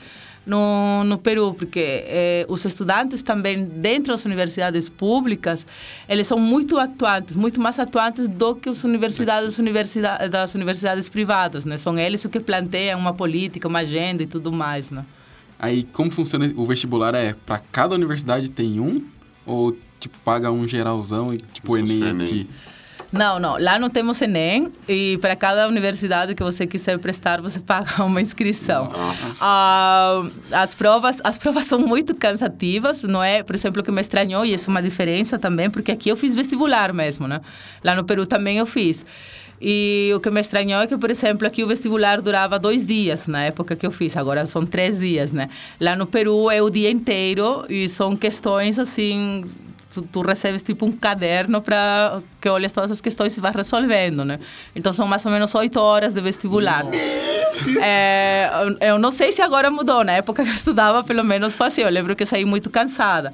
no, 0.46 1.04
no 1.04 1.18
Peru, 1.20 1.54
porque 1.54 1.80
eh, 1.80 2.46
os 2.50 2.66
estudantes 2.66 3.22
também 3.22 3.64
dentro 3.64 4.12
das 4.12 4.26
universidades 4.26 4.90
públicas, 4.90 5.66
eles 6.08 6.26
são 6.26 6.40
muito 6.40 6.80
atuantes, 6.80 7.36
muito 7.36 7.62
mais 7.62 7.78
atuantes 7.78 8.28
do 8.28 8.56
que 8.56 8.70
as 8.70 8.84
universidades, 8.84 9.60
universidade, 9.60 10.28
das 10.28 10.56
universidades 10.56 11.08
privadas, 11.08 11.66
né? 11.66 11.78
São 11.78 11.98
eles 12.00 12.26
o 12.26 12.30
que 12.30 12.40
planteiam 12.40 13.00
uma 13.00 13.14
política, 13.14 13.68
uma 13.68 13.80
agenda 13.80 14.24
e 14.24 14.28
tudo 14.28 14.52
mais, 14.52 14.90
né? 14.90 15.06
Aí, 15.60 15.84
como 15.84 16.10
funciona 16.10 16.52
o 16.56 16.66
vestibular? 16.66 17.14
É 17.14 17.36
para 17.46 17.60
cada 17.72 17.94
universidade 17.94 18.50
tem 18.50 18.80
um? 18.80 19.06
Ou, 19.46 19.78
tipo, 20.00 20.18
paga 20.24 20.52
um 20.52 20.68
geralzão 20.68 21.34
e, 21.34 21.38
tipo, 21.38 21.74
o 21.74 21.78
Enem, 21.78 22.02
Enem 22.02 22.26
aqui? 22.26 22.50
Não, 23.12 23.40
não. 23.40 23.58
Lá 23.58 23.80
não 23.80 23.90
temos 23.90 24.22
Enem 24.22 24.72
e 24.88 25.18
para 25.20 25.36
cada 25.36 25.68
universidade 25.68 26.36
que 26.36 26.44
você 26.44 26.68
quiser 26.68 27.00
prestar, 27.00 27.42
você 27.42 27.60
paga 27.60 28.04
uma 28.06 28.22
inscrição. 28.22 28.92
Ah, 29.42 30.24
as 30.52 30.74
provas, 30.74 31.20
as 31.24 31.38
provas 31.38 31.66
são 31.66 31.80
muito 31.80 32.14
cansativas, 32.14 33.04
não 33.04 33.24
é? 33.24 33.42
Por 33.42 33.56
exemplo, 33.56 33.82
o 33.82 33.84
que 33.84 33.92
me 33.92 34.02
estranhou 34.02 34.46
e 34.46 34.54
isso 34.54 34.70
é 34.70 34.72
uma 34.72 34.82
diferença 34.82 35.40
também, 35.40 35.70
porque 35.70 35.92
aqui 35.92 36.10
eu 36.10 36.16
fiz 36.16 36.36
vestibular 36.36 36.94
mesmo, 36.94 37.28
né? 37.28 37.42
Lá 37.84 37.96
no 37.96 38.04
Peru 38.04 38.26
também 38.26 38.58
eu 38.58 38.66
fiz. 38.66 39.06
E 39.62 40.12
o 40.16 40.20
que 40.20 40.30
me 40.30 40.40
estranhou 40.40 40.82
é 40.82 40.88
que, 40.88 40.98
por 40.98 41.12
exemplo, 41.12 41.46
aqui 41.46 41.64
o 41.64 41.68
vestibular 41.68 42.22
durava 42.22 42.58
dois 42.58 42.86
dias 42.86 43.28
na 43.28 43.44
época 43.44 43.76
que 43.76 43.86
eu 43.86 43.92
fiz, 43.92 44.16
agora 44.16 44.46
são 44.46 44.66
três 44.66 45.00
dias, 45.00 45.34
né? 45.34 45.50
Lá 45.80 45.96
no 45.96 46.06
Peru 46.06 46.50
é 46.50 46.62
o 46.62 46.70
dia 46.70 46.90
inteiro 46.90 47.66
e 47.70 47.88
são 47.88 48.16
questões 48.16 48.80
assim. 48.80 49.44
Tu, 49.94 50.02
tu 50.04 50.22
recebes 50.22 50.62
tipo 50.62 50.86
um 50.86 50.92
caderno 50.92 51.62
para 51.62 52.22
que 52.40 52.48
olhas 52.48 52.72
todas 52.72 52.92
as 52.92 53.02
questões 53.02 53.36
e 53.36 53.42
vai 53.42 53.52
resolvendo, 53.52 54.24
né? 54.24 54.40
Então 54.76 54.94
são 54.94 55.08
mais 55.08 55.26
ou 55.26 55.32
menos 55.32 55.54
oito 55.56 55.80
horas 55.80 56.14
de 56.14 56.22
vestibular. 56.22 56.86
É, 57.82 58.50
eu 58.80 59.00
não 59.00 59.12
sei 59.12 59.32
se 59.32 59.42
agora 59.42 59.70
mudou, 59.72 60.04
na 60.04 60.14
época 60.14 60.44
que 60.44 60.50
eu 60.50 60.54
estudava, 60.54 61.04
pelo 61.04 61.24
menos 61.26 61.56
foi 61.56 61.68
assim. 61.68 61.82
Eu 61.82 61.90
lembro 61.90 62.16
que 62.16 62.24
saí 62.24 62.46
muito 62.46 62.70
cansada. 62.70 63.34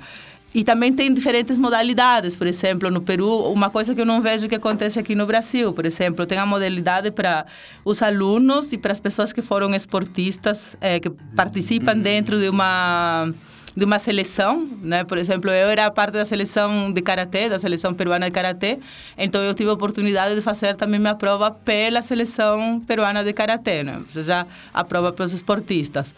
E 0.56 0.64
também 0.64 0.94
tem 0.94 1.14
diferentes 1.14 1.58
modalidades. 1.58 2.38
Por 2.38 2.48
exemplo, 2.48 2.90
no 2.90 3.02
Peru, 3.02 3.52
uma 3.52 3.70
coisa 3.70 3.94
que 3.94 4.00
eu 4.00 4.06
não 4.06 4.22
vejo 4.22 4.48
que 4.48 4.56
acontece 4.56 4.98
aqui 4.98 5.14
no 5.14 5.26
Brasil, 5.26 5.74
por 5.74 5.86
exemplo, 5.86 6.26
tem 6.26 6.38
a 6.38 6.46
modalidade 6.46 7.12
para 7.12 7.46
os 7.84 8.02
alunos 8.02 8.72
e 8.72 8.78
para 8.78 8.94
as 8.94 9.00
pessoas 9.02 9.34
que 9.34 9.42
foram 9.42 9.76
esportistas, 9.76 10.78
é, 10.80 10.98
que 10.98 11.10
participam 11.36 11.98
dentro 11.98 12.40
de 12.40 12.48
uma 12.48 13.34
de 13.76 13.84
uma 13.84 14.00
seleção, 14.00 14.68
né? 14.82 15.04
Por 15.04 15.18
exemplo, 15.18 15.52
eu 15.52 15.70
era 15.70 15.92
parte 15.92 16.14
da 16.14 16.26
seleção 16.26 16.92
de 16.92 17.02
karatê, 17.02 17.50
da 17.50 17.60
seleção 17.60 17.94
peruana 17.94 18.26
de 18.26 18.32
karatê, 18.32 18.80
então 19.18 19.42
eu 19.42 19.54
tive 19.54 19.70
a 19.70 19.74
oportunidade 19.74 20.34
de 20.34 20.42
fazer 20.42 20.76
também 20.76 21.00
minha 21.00 21.16
prova 21.16 21.52
pela 21.52 22.02
seleção 22.02 22.80
peruana 22.88 23.24
de 23.24 23.34
karatê, 23.34 23.84
né? 23.84 23.98
Ou 23.98 24.10
seja, 24.10 24.48
a 24.74 24.84
prova 24.84 25.12
para 25.12 25.26
os 25.26 25.34
esportistas. 25.34 26.16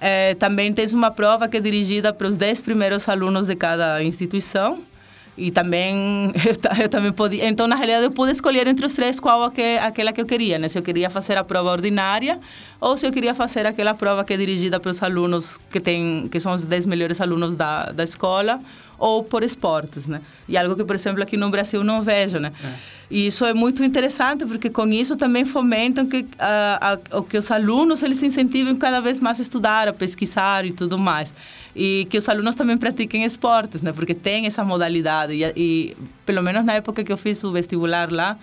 É, 0.00 0.34
também 0.34 0.72
tens 0.72 0.92
uma 0.92 1.10
prova 1.10 1.48
que 1.48 1.56
é 1.56 1.60
dirigida 1.60 2.12
para 2.12 2.26
os 2.26 2.36
10 2.36 2.60
primeiros 2.60 3.08
alunos 3.08 3.46
de 3.46 3.56
cada 3.56 4.02
instituição. 4.02 4.82
E 5.36 5.50
também, 5.50 6.30
eu, 6.80 6.88
também 6.88 7.12
podia... 7.12 7.48
Então, 7.48 7.66
na 7.66 7.74
realidade, 7.74 8.04
eu 8.04 8.10
pude 8.10 8.32
escolher 8.32 8.66
entre 8.66 8.84
os 8.84 8.92
três 8.92 9.18
qual 9.18 9.50
que, 9.50 9.78
aquela 9.78 10.12
que 10.12 10.20
eu 10.20 10.26
queria, 10.26 10.58
né? 10.58 10.68
Se 10.68 10.78
eu 10.78 10.82
queria 10.82 11.08
fazer 11.08 11.38
a 11.38 11.44
prova 11.44 11.70
ordinária 11.70 12.38
ou 12.80 12.96
se 12.96 13.06
eu 13.06 13.12
queria 13.12 13.34
fazer 13.34 13.64
aquela 13.64 13.94
prova 13.94 14.24
que 14.24 14.34
é 14.34 14.36
dirigida 14.36 14.78
para 14.78 14.90
os 14.90 15.02
alunos 15.02 15.58
que, 15.70 15.80
tem, 15.80 16.28
que 16.30 16.38
são 16.38 16.54
os 16.54 16.64
10 16.64 16.86
melhores 16.86 17.20
alunos 17.20 17.54
da, 17.54 17.92
da 17.92 18.04
escola 18.04 18.60
ou 19.02 19.24
por 19.24 19.42
esportes, 19.42 20.06
né? 20.06 20.20
E 20.48 20.56
algo 20.56 20.76
que, 20.76 20.84
por 20.84 20.94
exemplo, 20.94 21.20
aqui 21.20 21.36
no 21.36 21.50
Brasil 21.50 21.82
não 21.82 22.00
vejo, 22.02 22.38
né? 22.38 22.52
É. 22.64 22.72
E 23.10 23.26
isso 23.26 23.44
é 23.44 23.52
muito 23.52 23.82
interessante 23.82 24.46
porque 24.46 24.70
com 24.70 24.86
isso 24.86 25.16
também 25.16 25.44
fomentam 25.44 26.06
que 26.06 26.20
uh, 26.20 27.22
que 27.24 27.36
os 27.36 27.50
alunos 27.50 28.00
eles 28.04 28.22
incentivem 28.22 28.76
cada 28.76 29.00
vez 29.00 29.18
mais 29.18 29.40
a 29.40 29.42
estudar, 29.42 29.88
a 29.88 29.92
pesquisar 29.92 30.64
e 30.64 30.70
tudo 30.70 30.96
mais. 30.96 31.34
E 31.74 32.06
que 32.10 32.16
os 32.16 32.28
alunos 32.28 32.54
também 32.54 32.78
pratiquem 32.78 33.24
esportes, 33.24 33.82
né? 33.82 33.92
Porque 33.92 34.14
tem 34.14 34.46
essa 34.46 34.64
modalidade 34.64 35.32
e, 35.34 35.52
e 35.56 35.96
pelo 36.24 36.40
menos 36.40 36.64
na 36.64 36.74
época 36.74 37.02
que 37.02 37.12
eu 37.12 37.16
fiz 37.16 37.42
o 37.42 37.50
vestibular 37.50 38.08
lá, 38.12 38.38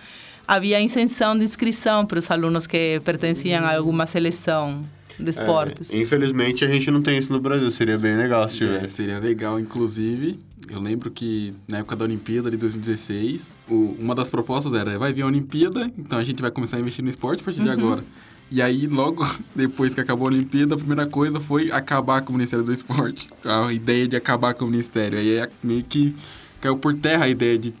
havia 0.46 0.78
isenção 0.78 1.38
de 1.38 1.42
inscrição 1.42 2.04
para 2.04 2.18
os 2.18 2.30
alunos 2.30 2.66
que 2.66 3.00
pertenciam 3.02 3.64
a 3.64 3.76
alguma 3.76 4.04
seleção 4.04 4.84
de 5.22 5.30
esportes. 5.30 5.92
É, 5.92 5.96
infelizmente 5.96 6.64
a 6.64 6.68
gente 6.68 6.90
não 6.90 7.02
tem 7.02 7.18
isso 7.18 7.32
no 7.32 7.40
Brasil, 7.40 7.70
seria 7.70 7.98
bem 7.98 8.16
legal 8.16 8.48
se 8.48 8.58
tivesse. 8.58 8.84
É, 8.84 8.88
seria 8.88 9.18
legal, 9.18 9.58
inclusive. 9.58 10.38
Eu 10.68 10.80
lembro 10.80 11.10
que 11.10 11.52
na 11.66 11.78
época 11.78 11.96
da 11.96 12.04
Olimpíada 12.04 12.50
de 12.50 12.56
2016, 12.56 13.52
o, 13.68 13.96
uma 13.98 14.14
das 14.14 14.30
propostas 14.30 14.72
era: 14.72 14.98
vai 14.98 15.12
vir 15.12 15.22
a 15.22 15.26
Olimpíada, 15.26 15.90
então 15.98 16.18
a 16.18 16.24
gente 16.24 16.40
vai 16.40 16.50
começar 16.50 16.76
a 16.76 16.80
investir 16.80 17.04
no 17.04 17.10
esporte 17.10 17.40
a 17.40 17.44
partir 17.44 17.60
uhum. 17.60 17.66
de 17.66 17.70
agora. 17.70 18.04
E 18.50 18.60
aí, 18.60 18.86
logo 18.86 19.24
depois 19.54 19.94
que 19.94 20.00
acabou 20.00 20.26
a 20.26 20.30
Olimpíada, 20.30 20.74
a 20.74 20.78
primeira 20.78 21.06
coisa 21.06 21.38
foi 21.38 21.70
acabar 21.70 22.22
com 22.22 22.32
o 22.32 22.36
Ministério 22.36 22.64
do 22.64 22.72
Esporte. 22.72 23.28
A 23.44 23.72
ideia 23.72 24.08
de 24.08 24.16
acabar 24.16 24.54
com 24.54 24.64
o 24.64 24.68
Ministério. 24.68 25.18
Aí 25.18 25.36
é 25.36 25.48
meio 25.62 25.84
que 25.84 26.14
caiu 26.60 26.76
por 26.76 26.94
terra 26.94 27.24
a 27.24 27.28
ideia 27.28 27.58
de 27.58 27.72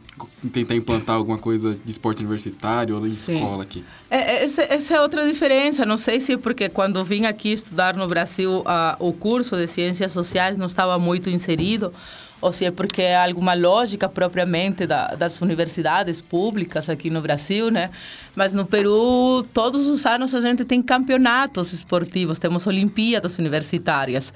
tentar 0.52 0.74
implantar 0.74 1.16
alguma 1.16 1.38
coisa 1.38 1.78
de 1.84 1.90
esporte 1.90 2.20
universitário 2.20 2.96
ou 2.96 3.10
Sim. 3.10 3.34
escola 3.34 3.62
aqui. 3.62 3.84
É, 4.10 4.16
é, 4.16 4.44
essa, 4.44 4.62
essa, 4.62 4.94
é 4.94 5.00
outra 5.00 5.26
diferença. 5.26 5.84
Não 5.86 5.96
sei 5.96 6.20
se 6.20 6.36
porque 6.36 6.68
quando 6.68 7.04
vim 7.04 7.26
aqui 7.26 7.52
estudar 7.52 7.94
no 7.96 8.06
Brasil, 8.08 8.64
o 8.98 9.12
curso 9.12 9.56
de 9.56 9.66
ciências 9.66 10.12
sociais 10.12 10.58
não 10.58 10.66
estava 10.66 10.98
muito 10.98 11.30
inserido, 11.30 11.92
ou 12.40 12.52
se 12.52 12.64
é 12.64 12.70
porque 12.70 13.02
é 13.02 13.16
alguma 13.22 13.54
lógica 13.54 14.08
propriamente 14.08 14.86
da, 14.86 15.08
das 15.08 15.40
universidades 15.40 16.20
públicas 16.20 16.88
aqui 16.88 17.10
no 17.10 17.20
Brasil, 17.20 17.70
né? 17.70 17.90
Mas 18.34 18.52
no 18.52 18.64
Peru, 18.64 19.44
todos 19.52 19.86
os 19.86 20.06
anos 20.06 20.34
a 20.34 20.40
gente 20.40 20.64
tem 20.64 20.80
campeonatos 20.80 21.72
esportivos, 21.72 22.38
temos 22.38 22.66
Olimpíadas 22.66 23.38
universitárias. 23.38 24.32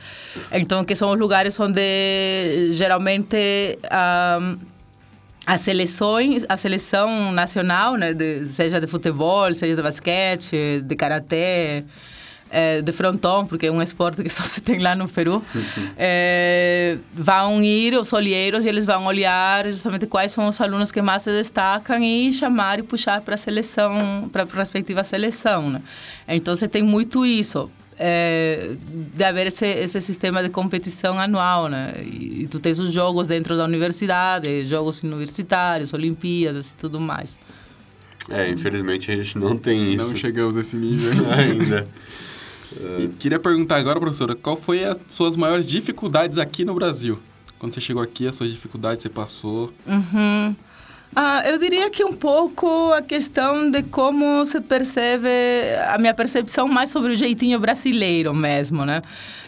Então, 0.52 0.85
que 0.85 0.94
são 0.94 1.11
os 1.11 1.18
lugares 1.18 1.59
onde 1.59 2.68
geralmente... 2.70 3.78
Um, 4.40 4.73
as 5.46 5.61
seleções, 5.61 6.44
a 6.48 6.57
seleção 6.57 7.30
nacional, 7.33 7.96
né, 7.96 8.14
de, 8.14 8.46
seja 8.46 8.80
de 8.80 8.87
futebol, 8.87 9.52
seja 9.52 9.76
de 9.76 9.83
basquete, 9.83 10.80
de 10.83 10.96
karatê, 10.96 11.85
é, 12.50 12.80
de 12.80 12.92
frontão, 12.92 13.44
porque 13.44 13.66
é 13.66 13.72
um 13.72 13.83
esporte 13.83 14.22
que 14.22 14.28
só 14.30 14.42
se 14.42 14.61
tem 14.61 14.78
lá 14.78 14.94
no 14.94 15.09
Peru, 15.09 15.44
é, 15.98 16.96
vão 17.12 17.62
ir 17.62 17.94
os 17.94 18.12
olheiros 18.12 18.64
e 18.64 18.68
eles 18.68 18.87
vão 18.87 19.04
olhar 19.07 19.70
justamente 19.70 20.07
quais 20.07 20.33
são 20.33 20.48
os 20.48 20.61
alunos 20.61 20.90
que 20.90 21.02
mais 21.02 21.22
se 21.22 21.30
destacam 21.30 22.02
e 22.02 22.33
chamar 22.33 22.78
e 22.78 22.83
puxar 22.83 23.20
para 23.20 23.35
a 23.35 23.38
seleção, 23.38 24.28
para 24.33 24.44
a 24.44 24.57
respectiva 24.57 25.02
seleção, 25.04 25.68
né? 25.68 25.83
Então, 26.26 26.54
você 26.54 26.68
tem 26.68 26.83
muito 26.83 27.26
isso 27.26 27.70
é, 27.98 28.76
de 29.14 29.24
haver 29.24 29.46
esse, 29.46 29.66
esse 29.66 30.00
sistema 30.00 30.42
de 30.42 30.48
competição 30.48 31.18
anual, 31.18 31.68
né? 31.68 31.94
E, 32.02 32.42
e, 32.42 32.48
tu 32.48 32.59
tens 32.59 32.78
os 32.78 32.92
jogos 32.92 33.28
dentro 33.28 33.57
da 33.57 33.64
universidade, 33.64 34.64
jogos 34.64 35.02
universitários, 35.02 35.92
Olimpíadas 35.92 36.70
e 36.70 36.74
tudo 36.74 37.00
mais. 37.00 37.38
É, 38.28 38.48
infelizmente 38.50 39.11
a 39.11 39.16
gente 39.16 39.38
não 39.38 39.57
tem 39.57 39.92
isso. 39.92 40.11
Não 40.11 40.16
chegamos 40.16 40.54
nesse 40.54 40.76
nível 40.76 41.12
ainda. 41.33 41.87
é. 42.80 43.09
Queria 43.18 43.38
perguntar 43.38 43.76
agora, 43.76 44.00
professora, 44.00 44.35
qual 44.35 44.57
foi 44.57 44.85
as 44.85 44.98
suas 45.11 45.37
maiores 45.37 45.66
dificuldades 45.66 46.38
aqui 46.38 46.64
no 46.64 46.74
Brasil? 46.74 47.20
Quando 47.59 47.74
você 47.74 47.80
chegou 47.80 48.02
aqui, 48.02 48.26
as 48.26 48.35
suas 48.37 48.50
dificuldades 48.50 49.02
você 49.02 49.09
passou? 49.09 49.72
Uhum. 49.87 50.54
Ah, 51.16 51.42
eu 51.46 51.59
diria 51.59 51.88
que 51.90 52.05
um 52.05 52.12
pouco 52.12 52.92
a 52.92 53.00
questão 53.00 53.70
de 53.70 53.85
como 53.85 54.44
se 54.46 54.61
percebe, 54.61 55.29
a 55.88 55.96
minha 55.96 56.12
percepção 56.12 56.66
mais 56.66 56.90
sobre 56.90 57.12
o 57.12 57.14
jeitinho 57.14 57.61
brasileiro 57.61 58.35
mesmo, 58.35 58.85
né? 58.85 59.00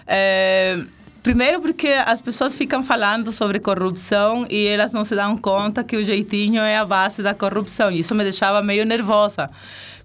É, 0.07 0.79
primeiro 1.25 1.61
porque 1.61 1.89
as 1.89 2.21
pessoas 2.21 2.57
ficam 2.57 2.85
falando 2.85 3.33
sobre 3.33 3.59
corrupção 3.59 4.47
e 4.49 4.65
elas 4.69 4.93
não 4.93 5.03
se 5.03 5.17
dão 5.17 5.37
conta 5.37 5.83
que 5.83 5.97
o 5.97 6.05
jeitinho 6.05 6.63
é 6.63 6.77
a 6.77 6.85
base 6.85 7.21
da 7.21 7.35
corrupção. 7.35 7.91
Isso 7.91 8.15
me 8.15 8.23
deixava 8.23 8.63
meio 8.63 8.87
nervosa, 8.87 9.51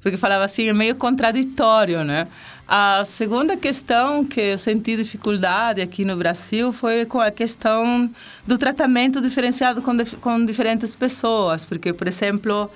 porque 0.01 0.17
falava 0.17 0.43
assim, 0.43 0.67
é 0.67 0.73
meio 0.73 0.95
contraditório, 0.95 2.03
né? 2.03 2.27
A 2.73 3.03
segunda 3.03 3.57
questão 3.57 4.23
que 4.23 4.39
eu 4.39 4.57
senti 4.57 4.95
dificuldade 4.95 5.81
aqui 5.81 6.05
no 6.05 6.15
Brasil 6.15 6.71
foi 6.71 7.05
com 7.05 7.19
a 7.19 7.29
questão 7.29 8.09
do 8.47 8.57
tratamento 8.57 9.19
diferenciado 9.19 9.81
com, 9.81 9.91
com 10.21 10.45
diferentes 10.45 10.95
pessoas, 10.95 11.65
porque, 11.65 11.91
por 11.91 12.07
exemplo, 12.07 12.71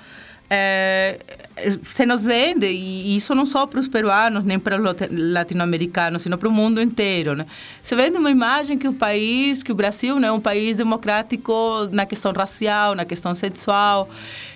é, 0.49 1.44
se 1.83 2.05
nos 2.05 2.23
vende, 2.23 2.67
e 2.67 3.15
isso 3.15 3.33
não 3.33 3.45
só 3.45 3.65
para 3.65 3.79
os 3.79 3.87
peruanos, 3.87 4.43
nem 4.43 4.59
para 4.59 4.77
os 4.77 4.95
latino-americanos, 5.11 6.21
sino 6.21 6.37
para 6.37 6.49
o 6.49 6.51
mundo 6.51 6.81
inteiro, 6.81 7.35
né? 7.35 7.45
Se 7.81 7.95
vende 7.95 8.17
uma 8.17 8.29
imagem 8.29 8.77
que 8.77 8.87
o 8.87 8.93
país, 8.93 9.63
que 9.63 9.71
o 9.71 9.75
Brasil 9.75 10.19
né, 10.19 10.27
é 10.27 10.31
um 10.31 10.39
país 10.39 10.75
democrático 10.75 11.87
na 11.91 12.05
questão 12.05 12.33
racial, 12.33 12.93
na 12.93 13.05
questão 13.05 13.33
sexual, 13.33 14.09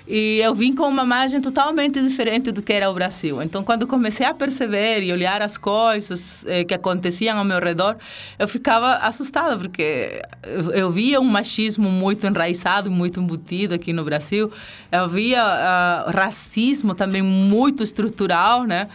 e 0.10 0.40
eu 0.40 0.56
vim 0.56 0.74
com 0.74 0.88
uma 0.88 1.04
imagem 1.04 1.40
totalmente 1.40 2.02
diferente 2.02 2.52
do 2.52 2.64
que 2.64 2.74
era 2.74 2.90
o 2.90 2.94
Brasil. 2.96 3.44
Então, 3.44 3.64
quando 3.64 3.86
comecei 3.86 4.26
a 4.26 4.34
perceber 4.34 5.04
e 5.04 5.14
olhar 5.14 5.40
as 5.40 5.56
coisas 5.56 6.44
eh, 6.48 6.64
que 6.64 6.74
aconteciam 6.74 7.38
ao 7.38 7.46
meu 7.46 7.60
redor, 7.60 7.96
eu 8.40 8.48
ficava 8.48 8.96
assustada, 8.96 9.56
porque 9.56 10.20
eu, 10.74 10.90
via 10.90 11.22
um 11.22 11.26
machismo 11.26 11.92
muito 11.92 12.26
enraizado, 12.26 12.90
muito 12.90 13.20
embutido 13.20 13.76
aqui 13.76 13.94
no 13.94 14.04
Brasil. 14.04 14.52
Eu 14.92 15.08
via 15.08 15.44
uh, 15.44 16.12
racismo 16.12 16.89
também 16.96 17.22
muito 17.22 17.84
estrutural, 17.84 18.64
né? 18.64 18.88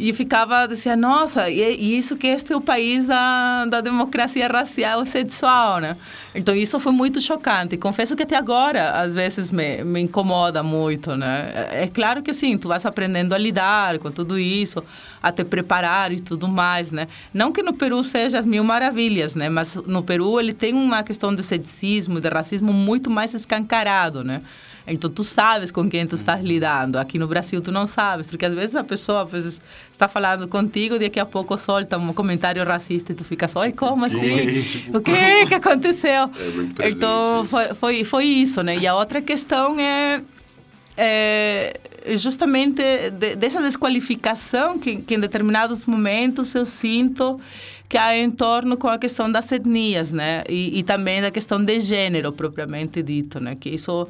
E 0.00 0.14
ficava, 0.14 0.66
dizia, 0.66 0.96
nossa, 0.96 1.50
e, 1.50 1.60
e, 1.60 1.98
isso 1.98 2.16
que 2.16 2.26
este 2.26 2.54
é 2.54 2.56
o 2.56 2.60
país 2.62 3.04
da, 3.04 3.66
da 3.66 3.82
democracia 3.82 4.48
racial 4.48 5.02
e 5.02 5.06
sexual, 5.06 5.78
né? 5.78 5.94
Então, 6.34 6.54
isso 6.54 6.80
foi 6.80 6.90
muito 6.90 7.20
chocante. 7.20 7.76
Confesso 7.76 8.16
que 8.16 8.22
até 8.22 8.34
agora, 8.34 8.92
às 8.92 9.14
vezes, 9.14 9.50
me, 9.50 9.84
me 9.84 10.00
incomoda 10.00 10.62
muito, 10.62 11.14
né? 11.16 11.52
É, 11.70 11.82
é 11.82 11.86
claro 11.86 12.22
que, 12.22 12.32
sim, 12.32 12.56
tu 12.56 12.66
vas 12.66 12.86
aprendendo 12.86 13.34
a 13.34 13.38
lidar 13.38 13.98
com 13.98 14.10
tudo 14.10 14.38
isso, 14.38 14.82
a 15.22 15.30
te 15.30 15.44
preparar 15.44 16.10
e 16.10 16.18
tudo 16.18 16.48
mais, 16.48 16.90
né? 16.90 17.06
Não 17.34 17.52
que 17.52 17.62
no 17.62 17.74
Peru 17.74 18.02
seja 18.02 18.38
as 18.38 18.46
mil 18.46 18.64
maravilhas, 18.64 19.34
né? 19.34 19.50
Mas 19.50 19.74
no 19.74 20.02
Peru 20.02 20.40
ele 20.40 20.54
tem 20.54 20.72
uma 20.72 21.02
questão 21.02 21.34
de 21.34 21.42
sexismo, 21.42 22.22
de 22.22 22.28
racismo 22.30 22.72
muito 22.72 23.10
mais 23.10 23.34
escancarado, 23.34 24.24
né? 24.24 24.40
Então 24.90 25.08
tu 25.08 25.22
sabes 25.22 25.70
com 25.70 25.88
quem 25.88 26.06
tu 26.06 26.14
estás 26.14 26.42
lidando. 26.42 26.98
Aqui 26.98 27.18
no 27.18 27.28
Brasil 27.28 27.60
tu 27.60 27.70
não 27.70 27.86
sabes, 27.86 28.26
porque 28.26 28.44
às 28.44 28.54
vezes 28.54 28.76
a 28.76 28.84
pessoa 28.84 29.22
às 29.22 29.30
vezes, 29.30 29.62
está 29.92 30.08
falando 30.08 30.48
contigo 30.48 30.96
e 30.96 30.98
daqui 30.98 31.20
a 31.20 31.26
pouco 31.26 31.56
solta 31.56 31.96
um 31.96 32.12
comentário 32.12 32.64
racista 32.64 33.12
e 33.12 33.14
tu 33.14 33.24
fica 33.24 33.46
só, 33.48 33.70
como 33.72 34.04
assim? 34.04 34.62
Tipo, 34.70 34.98
o 34.98 35.00
que 35.00 35.46
que 35.46 35.54
aconteceu? 35.54 36.30
É 36.78 36.90
então 36.90 37.46
foi, 37.48 37.74
foi, 37.74 38.04
foi 38.04 38.24
isso, 38.24 38.62
né? 38.62 38.76
E 38.76 38.86
a 38.86 38.94
outra 38.94 39.20
questão 39.22 39.78
é, 39.78 40.22
é 40.96 41.80
justamente 42.16 42.82
de, 43.10 43.36
dessa 43.36 43.60
desqualificação 43.60 44.78
que, 44.78 44.96
que 44.96 45.14
em 45.14 45.20
determinados 45.20 45.86
momentos 45.86 46.54
eu 46.54 46.64
sinto 46.64 47.40
que 47.88 47.98
há 47.98 48.16
em 48.16 48.30
torno 48.30 48.76
com 48.76 48.88
a 48.88 48.98
questão 48.98 49.30
das 49.30 49.50
etnias, 49.50 50.12
né? 50.12 50.44
E, 50.48 50.78
e 50.78 50.82
também 50.82 51.20
da 51.20 51.30
questão 51.30 51.62
de 51.62 51.80
gênero 51.80 52.32
propriamente 52.32 53.02
dito, 53.02 53.40
né? 53.40 53.56
Que 53.58 53.68
isso 53.70 54.06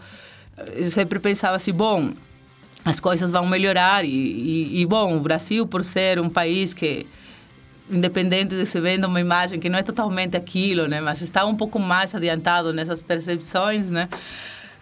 eu 0.74 0.90
sempre 0.90 1.18
pensava 1.18 1.56
assim, 1.56 1.72
bom, 1.72 2.12
as 2.84 3.00
coisas 3.00 3.30
vão 3.30 3.46
melhorar 3.46 4.04
e, 4.04 4.08
e, 4.08 4.80
e, 4.80 4.86
bom, 4.86 5.16
o 5.16 5.20
Brasil 5.20 5.66
por 5.66 5.84
ser 5.84 6.18
um 6.18 6.28
país 6.28 6.72
que 6.72 7.06
independente 7.90 8.54
de 8.54 8.64
se 8.66 8.80
vendo 8.80 9.06
uma 9.06 9.20
imagem 9.20 9.58
que 9.58 9.68
não 9.68 9.78
é 9.78 9.82
totalmente 9.82 10.36
aquilo, 10.36 10.86
né, 10.86 11.00
mas 11.00 11.22
está 11.22 11.44
um 11.44 11.56
pouco 11.56 11.78
mais 11.78 12.14
adiantado 12.14 12.72
nessas 12.72 13.02
percepções, 13.02 13.90
né? 13.90 14.08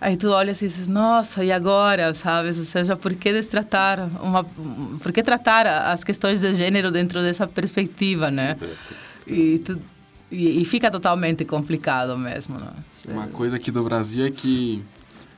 Aí 0.00 0.16
tu 0.16 0.30
olha 0.30 0.52
assim 0.52 0.66
e 0.66 0.88
nossa, 0.88 1.44
e 1.44 1.50
agora, 1.50 2.14
sabes? 2.14 2.56
Ou 2.56 2.64
seja, 2.64 2.94
por 2.94 3.14
que 3.14 3.32
destratar 3.32 4.08
uma 4.22 4.44
por 5.02 5.10
que 5.10 5.24
tratar 5.24 5.66
as 5.66 6.04
questões 6.04 6.40
de 6.40 6.54
gênero 6.54 6.92
dentro 6.92 7.20
dessa 7.20 7.48
perspectiva, 7.48 8.30
né? 8.30 8.56
E 9.26 9.58
tu, 9.58 9.80
e, 10.30 10.60
e, 10.60 10.64
fica 10.64 10.88
totalmente 10.88 11.44
complicado 11.44 12.16
mesmo, 12.16 12.58
né? 12.58 12.70
Uma 13.08 13.26
coisa 13.26 13.56
aqui 13.56 13.72
do 13.72 13.82
Brasil 13.82 14.24
é 14.24 14.30
que 14.30 14.84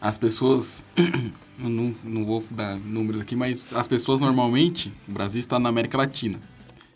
as 0.00 0.18
pessoas. 0.18 0.84
não, 1.58 1.94
não 2.02 2.24
vou 2.24 2.44
dar 2.50 2.76
números 2.76 3.20
aqui, 3.20 3.36
mas 3.36 3.64
as 3.74 3.86
pessoas 3.86 4.20
normalmente. 4.20 4.92
O 5.08 5.12
Brasil 5.12 5.38
está 5.38 5.58
na 5.58 5.68
América 5.68 5.98
Latina. 5.98 6.40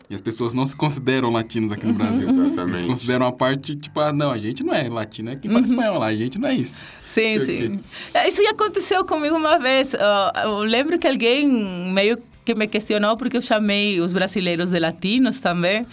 E 0.09 0.13
as 0.13 0.21
pessoas 0.21 0.53
não 0.53 0.65
se 0.65 0.75
consideram 0.75 1.31
latinos 1.31 1.71
aqui 1.71 1.85
no 1.85 1.91
uhum. 1.91 1.97
Brasil. 1.97 2.29
Exatamente. 2.29 2.69
Eles 2.69 2.81
consideram 2.83 3.25
a 3.25 3.31
parte, 3.31 3.75
tipo, 3.75 3.99
ah, 3.99 4.13
não, 4.13 4.31
a 4.31 4.37
gente 4.37 4.63
não 4.63 4.73
é 4.73 4.87
latino, 4.87 5.31
é 5.31 5.35
quem 5.35 5.49
fala 5.49 5.63
uhum. 5.63 5.69
espanhol 5.71 5.97
lá, 5.97 6.07
a 6.07 6.15
gente 6.15 6.37
não 6.37 6.47
é 6.47 6.53
isso. 6.53 6.85
Sim, 7.05 7.39
sim. 7.39 7.79
É, 8.13 8.27
isso 8.27 8.43
já 8.43 8.51
aconteceu 8.51 9.03
comigo 9.03 9.35
uma 9.35 9.57
vez. 9.57 9.95
Eu 10.43 10.59
lembro 10.59 10.99
que 10.99 11.07
alguém 11.07 11.47
meio 11.91 12.19
que 12.43 12.53
me 12.53 12.67
questionou 12.67 13.17
porque 13.17 13.37
eu 13.37 13.41
chamei 13.41 13.99
os 13.99 14.13
brasileiros 14.13 14.69
de 14.69 14.79
latinos 14.79 15.39
também. 15.39 15.87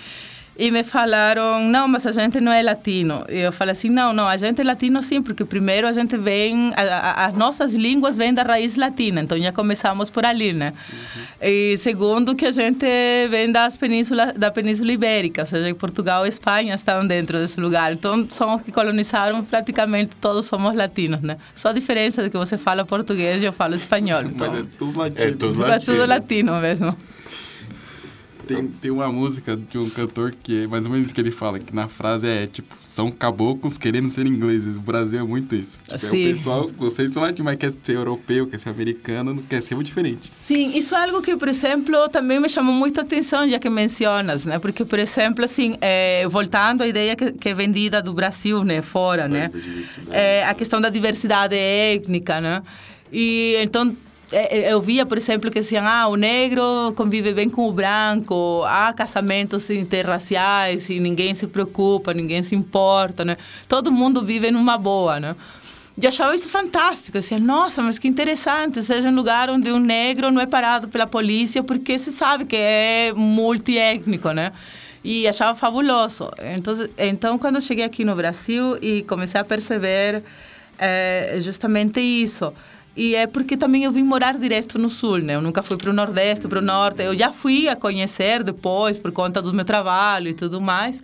E 0.56 0.70
me 0.70 0.84
falaram, 0.84 1.64
não, 1.64 1.88
mas 1.88 2.06
a 2.06 2.12
gente 2.12 2.38
não 2.38 2.52
é 2.52 2.62
latino. 2.62 3.24
E 3.28 3.38
eu 3.38 3.52
falei 3.52 3.72
assim, 3.72 3.88
não, 3.88 4.12
não, 4.12 4.28
a 4.28 4.36
gente 4.36 4.60
é 4.60 4.64
latino 4.64 5.02
sim, 5.02 5.22
porque 5.22 5.44
primeiro 5.44 5.88
a 5.88 5.92
gente 5.92 6.16
vem, 6.18 6.72
a, 6.76 6.82
a, 6.82 7.26
as 7.26 7.34
nossas 7.34 7.74
línguas 7.74 8.18
vêm 8.18 8.34
da 8.34 8.42
raiz 8.42 8.76
latina, 8.76 9.22
então 9.22 9.38
já 9.38 9.50
começamos 9.50 10.10
por 10.10 10.26
ali, 10.26 10.52
né? 10.52 10.74
Uhum. 10.92 11.22
E 11.40 11.76
segundo 11.78 12.34
que 12.34 12.44
a 12.44 12.52
gente 12.52 12.86
vem 13.30 13.50
das 13.50 13.76
península, 13.76 14.34
da 14.34 14.50
Península 14.50 14.92
Ibérica, 14.92 15.42
ou 15.42 15.46
seja, 15.46 15.74
Portugal 15.74 16.26
e 16.26 16.28
Espanha 16.28 16.74
estão 16.74 17.06
dentro 17.06 17.38
desse 17.38 17.58
lugar. 17.58 17.92
Então, 17.92 18.26
somos 18.28 18.60
que 18.60 18.70
colonizaram, 18.70 19.42
praticamente 19.42 20.14
todos 20.20 20.44
somos 20.44 20.74
latinos, 20.74 21.22
né? 21.22 21.38
Só 21.54 21.70
a 21.70 21.72
diferença 21.72 22.22
é 22.22 22.28
que 22.28 22.36
você 22.36 22.58
fala 22.58 22.84
português 22.84 23.42
e 23.42 23.46
eu 23.46 23.52
falo 23.52 23.74
espanhol. 23.74 24.22
Então, 24.32 24.50
mas 24.50 24.60
é 24.60 24.64
tudo 24.78 24.98
latino. 24.98 25.28
É 25.28 25.32
tudo 25.32 25.58
latino. 25.60 25.72
É 25.72 25.78
tudo 25.78 26.08
latino 26.08 26.60
mesmo. 26.60 26.96
Tem, 28.54 28.68
tem 28.68 28.90
uma 28.90 29.10
música 29.10 29.56
de 29.56 29.78
um 29.78 29.88
cantor 29.88 30.32
que 30.42 30.64
é 30.64 30.66
mais 30.66 30.84
ou 30.84 30.90
menos 30.90 31.06
isso 31.06 31.14
que 31.14 31.20
ele 31.20 31.30
fala, 31.30 31.58
que 31.58 31.74
na 31.74 31.88
frase 31.88 32.26
é 32.26 32.46
tipo, 32.46 32.74
são 32.84 33.10
caboclos 33.10 33.78
querendo 33.78 34.10
ser 34.10 34.26
ingleses. 34.26 34.76
O 34.76 34.80
Brasil 34.80 35.20
é 35.20 35.22
muito 35.22 35.54
isso. 35.54 35.82
Tipo, 35.82 35.98
Sim. 35.98 36.26
É 36.26 36.30
o 36.30 36.34
pessoal, 36.34 36.70
vocês 36.76 37.12
são 37.12 37.22
latinos, 37.22 37.44
mas 37.44 37.58
quer 37.58 37.72
ser 37.82 37.96
europeu, 37.96 38.46
quer 38.46 38.60
ser 38.60 38.68
americano, 38.68 39.34
não 39.34 39.42
quer 39.42 39.62
ser 39.62 39.74
muito 39.74 39.86
diferente. 39.86 40.28
Sim, 40.28 40.76
isso 40.76 40.94
é 40.94 41.02
algo 41.02 41.22
que, 41.22 41.36
por 41.36 41.48
exemplo, 41.48 42.08
também 42.08 42.38
me 42.40 42.48
chamou 42.48 42.74
muita 42.74 43.00
atenção, 43.00 43.48
já 43.48 43.58
que 43.58 43.70
mencionas, 43.70 44.46
né? 44.46 44.58
Porque, 44.58 44.84
por 44.84 44.98
exemplo, 44.98 45.44
assim, 45.44 45.76
é, 45.80 46.26
voltando 46.28 46.82
à 46.82 46.86
ideia 46.86 47.16
que, 47.16 47.32
que, 47.32 47.48
é 47.48 47.54
vendida 47.54 48.02
do 48.02 48.12
Brasil, 48.12 48.62
né? 48.64 48.82
Fora, 48.82 49.28
né? 49.28 49.50
É, 50.10 50.44
a 50.44 50.54
questão 50.54 50.80
da 50.80 50.88
diversidade 50.88 51.56
étnica, 51.56 52.40
né? 52.40 52.62
E 53.12 53.56
então 53.62 53.94
eu 54.32 54.80
via, 54.80 55.04
por 55.04 55.18
exemplo, 55.18 55.50
que 55.50 55.60
diziam, 55.60 55.86
ah, 55.86 56.08
o 56.08 56.16
negro 56.16 56.92
convive 56.96 57.34
bem 57.34 57.50
com 57.50 57.68
o 57.68 57.72
branco, 57.72 58.62
há 58.66 58.92
casamentos 58.92 59.68
interraciais 59.70 60.88
e 60.90 60.98
ninguém 60.98 61.34
se 61.34 61.46
preocupa, 61.46 62.14
ninguém 62.14 62.42
se 62.42 62.54
importa, 62.54 63.24
né? 63.24 63.36
Todo 63.68 63.92
mundo 63.92 64.22
vive 64.22 64.50
numa 64.50 64.78
boa, 64.78 65.20
né? 65.20 65.36
E 66.00 66.06
achava 66.06 66.34
isso 66.34 66.48
fantástico. 66.48 67.18
Assim, 67.18 67.38
nossa, 67.38 67.82
mas 67.82 67.98
que 67.98 68.08
interessante. 68.08 68.82
Seja 68.82 69.10
um 69.10 69.14
lugar 69.14 69.50
onde 69.50 69.70
um 69.70 69.78
negro 69.78 70.30
não 70.30 70.40
é 70.40 70.46
parado 70.46 70.88
pela 70.88 71.06
polícia 71.06 71.62
porque 71.62 71.98
se 71.98 72.10
sabe 72.10 72.46
que 72.46 72.56
é 72.56 73.12
multiétnico, 73.14 74.30
né? 74.30 74.52
E 75.04 75.28
achava 75.28 75.54
fabuloso. 75.54 76.30
Então, 76.56 76.74
então 76.96 77.38
quando 77.38 77.56
eu 77.56 77.60
cheguei 77.60 77.84
aqui 77.84 78.04
no 78.04 78.14
Brasil 78.14 78.78
e 78.80 79.02
comecei 79.02 79.40
a 79.40 79.44
perceber 79.44 80.22
é, 80.78 81.36
justamente 81.38 82.00
isso 82.00 82.52
e 82.94 83.14
é 83.14 83.26
porque 83.26 83.56
também 83.56 83.84
eu 83.84 83.92
vim 83.92 84.02
morar 84.02 84.36
direto 84.36 84.78
no 84.78 84.88
sul, 84.88 85.18
né? 85.18 85.34
Eu 85.34 85.40
nunca 85.40 85.62
fui 85.62 85.76
para 85.78 85.88
o 85.88 85.92
Nordeste, 85.92 86.46
para 86.46 86.58
o 86.58 86.62
Norte. 86.62 87.02
Eu 87.02 87.16
já 87.16 87.32
fui 87.32 87.68
a 87.68 87.74
conhecer 87.74 88.42
depois, 88.42 88.98
por 88.98 89.10
conta 89.12 89.40
do 89.40 89.52
meu 89.54 89.64
trabalho 89.64 90.28
e 90.28 90.34
tudo 90.34 90.60
mais. 90.60 91.00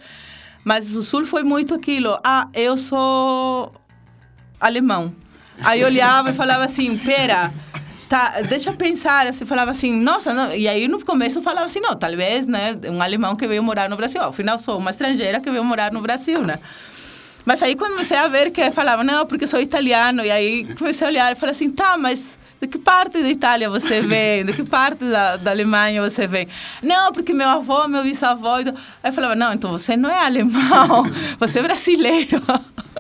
Mas 0.63 0.95
o 0.95 1.03
sul 1.03 1.25
foi 1.25 1.43
muito 1.43 1.75
aquilo. 1.75 2.19
Ah, 2.23 2.49
eu 2.53 2.77
sou 2.77 3.73
alemão. 4.61 5.15
Aí 5.65 5.81
eu 5.81 5.87
olhava 5.87 6.31
e 6.31 6.35
falava 6.35 6.65
assim, 6.65 6.97
pera, 6.99 7.53
tá, 8.07 8.43
deixa 8.47 8.69
eu 8.69 8.75
pensar. 8.75 9.27
Assim, 9.27 9.47
falava 9.47 9.71
assim, 9.71 9.99
nossa, 9.99 10.35
não. 10.35 10.55
e 10.55 10.69
aí 10.69 10.87
no 10.89 11.03
começo 11.03 11.39
eu 11.39 11.43
falava 11.43 11.67
assim, 11.67 11.81
não, 11.81 11.97
talvez, 11.97 12.47
né, 12.47 12.79
um 12.91 13.01
alemão 13.01 13.35
que 13.35 13.49
veio 13.49 13.63
morar 13.63 13.89
no 13.89 13.97
Brasil. 13.97 14.21
Afinal, 14.23 14.59
sou 14.59 14.77
uma 14.77 14.91
estrangeira 14.91 15.41
que 15.41 15.51
veio 15.51 15.65
morar 15.65 15.91
no 15.91 16.03
Brasil, 16.03 16.43
né? 16.43 16.59
Mas 17.49 17.63
aí 17.63 17.75
quando 17.75 17.93
comecei 17.93 18.19
a 18.19 18.29
ver 18.29 18.51
que 18.51 18.71
falava, 18.71 19.03
não, 19.03 19.25
porque 19.25 19.47
sou 19.47 19.59
italiano, 19.59 20.23
e 20.23 20.31
aí 20.31 20.67
comecei 20.75 21.07
a 21.07 21.11
olhar 21.11 21.33
e 21.33 21.35
falei 21.35 21.53
assim, 21.53 21.71
tá, 21.71 21.97
mas 21.97 22.39
de 22.61 22.69
que 22.69 22.77
parte 22.77 23.23
da 23.23 23.29
Itália 23.31 23.71
você 23.71 24.03
vem? 24.03 24.45
De 24.45 24.53
que 24.53 24.63
parte 24.63 25.03
da, 25.07 25.39
da 25.39 25.51
Alemanha 25.51 26.03
você 26.03 26.27
vem? 26.27 26.47
Não, 26.83 27.11
porque 27.11 27.33
meu 27.33 27.49
avô, 27.49 27.89
meu 27.89 28.03
bisavô... 28.03 28.57
Aí 28.57 28.67
eu 29.03 29.13
falava, 29.15 29.35
não, 29.35 29.55
então 29.55 29.71
você 29.71 29.97
não 29.97 30.11
é 30.11 30.27
alemão, 30.27 31.11
você 31.41 31.61
é 31.61 31.63
brasileiro. 31.63 32.43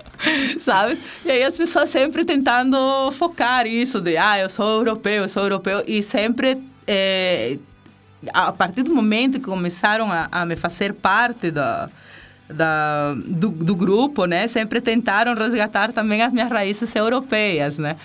Sabe? 0.58 0.96
E 1.26 1.30
aí 1.30 1.42
as 1.42 1.54
pessoas 1.54 1.90
sempre 1.90 2.24
tentando 2.24 3.12
focar 3.12 3.66
isso 3.66 4.00
de, 4.00 4.16
ah, 4.16 4.38
eu 4.38 4.48
sou 4.48 4.78
europeu, 4.78 5.24
eu 5.24 5.28
sou 5.28 5.42
europeu. 5.42 5.84
E 5.86 6.02
sempre, 6.02 6.58
é, 6.86 7.58
a 8.32 8.50
partir 8.50 8.82
do 8.82 8.94
momento 8.94 9.38
que 9.38 9.44
começaram 9.44 10.10
a, 10.10 10.26
a 10.32 10.46
me 10.46 10.56
fazer 10.56 10.94
parte 10.94 11.50
da 11.50 11.90
da, 12.48 13.14
do, 13.14 13.48
do 13.50 13.76
grupo, 13.76 14.24
né, 14.24 14.46
sempre 14.46 14.80
tentaram 14.80 15.34
resgatar 15.34 15.92
também 15.92 16.22
as 16.22 16.32
minhas 16.32 16.50
raízes 16.50 16.94
europeias, 16.94 17.78
né? 17.78 17.96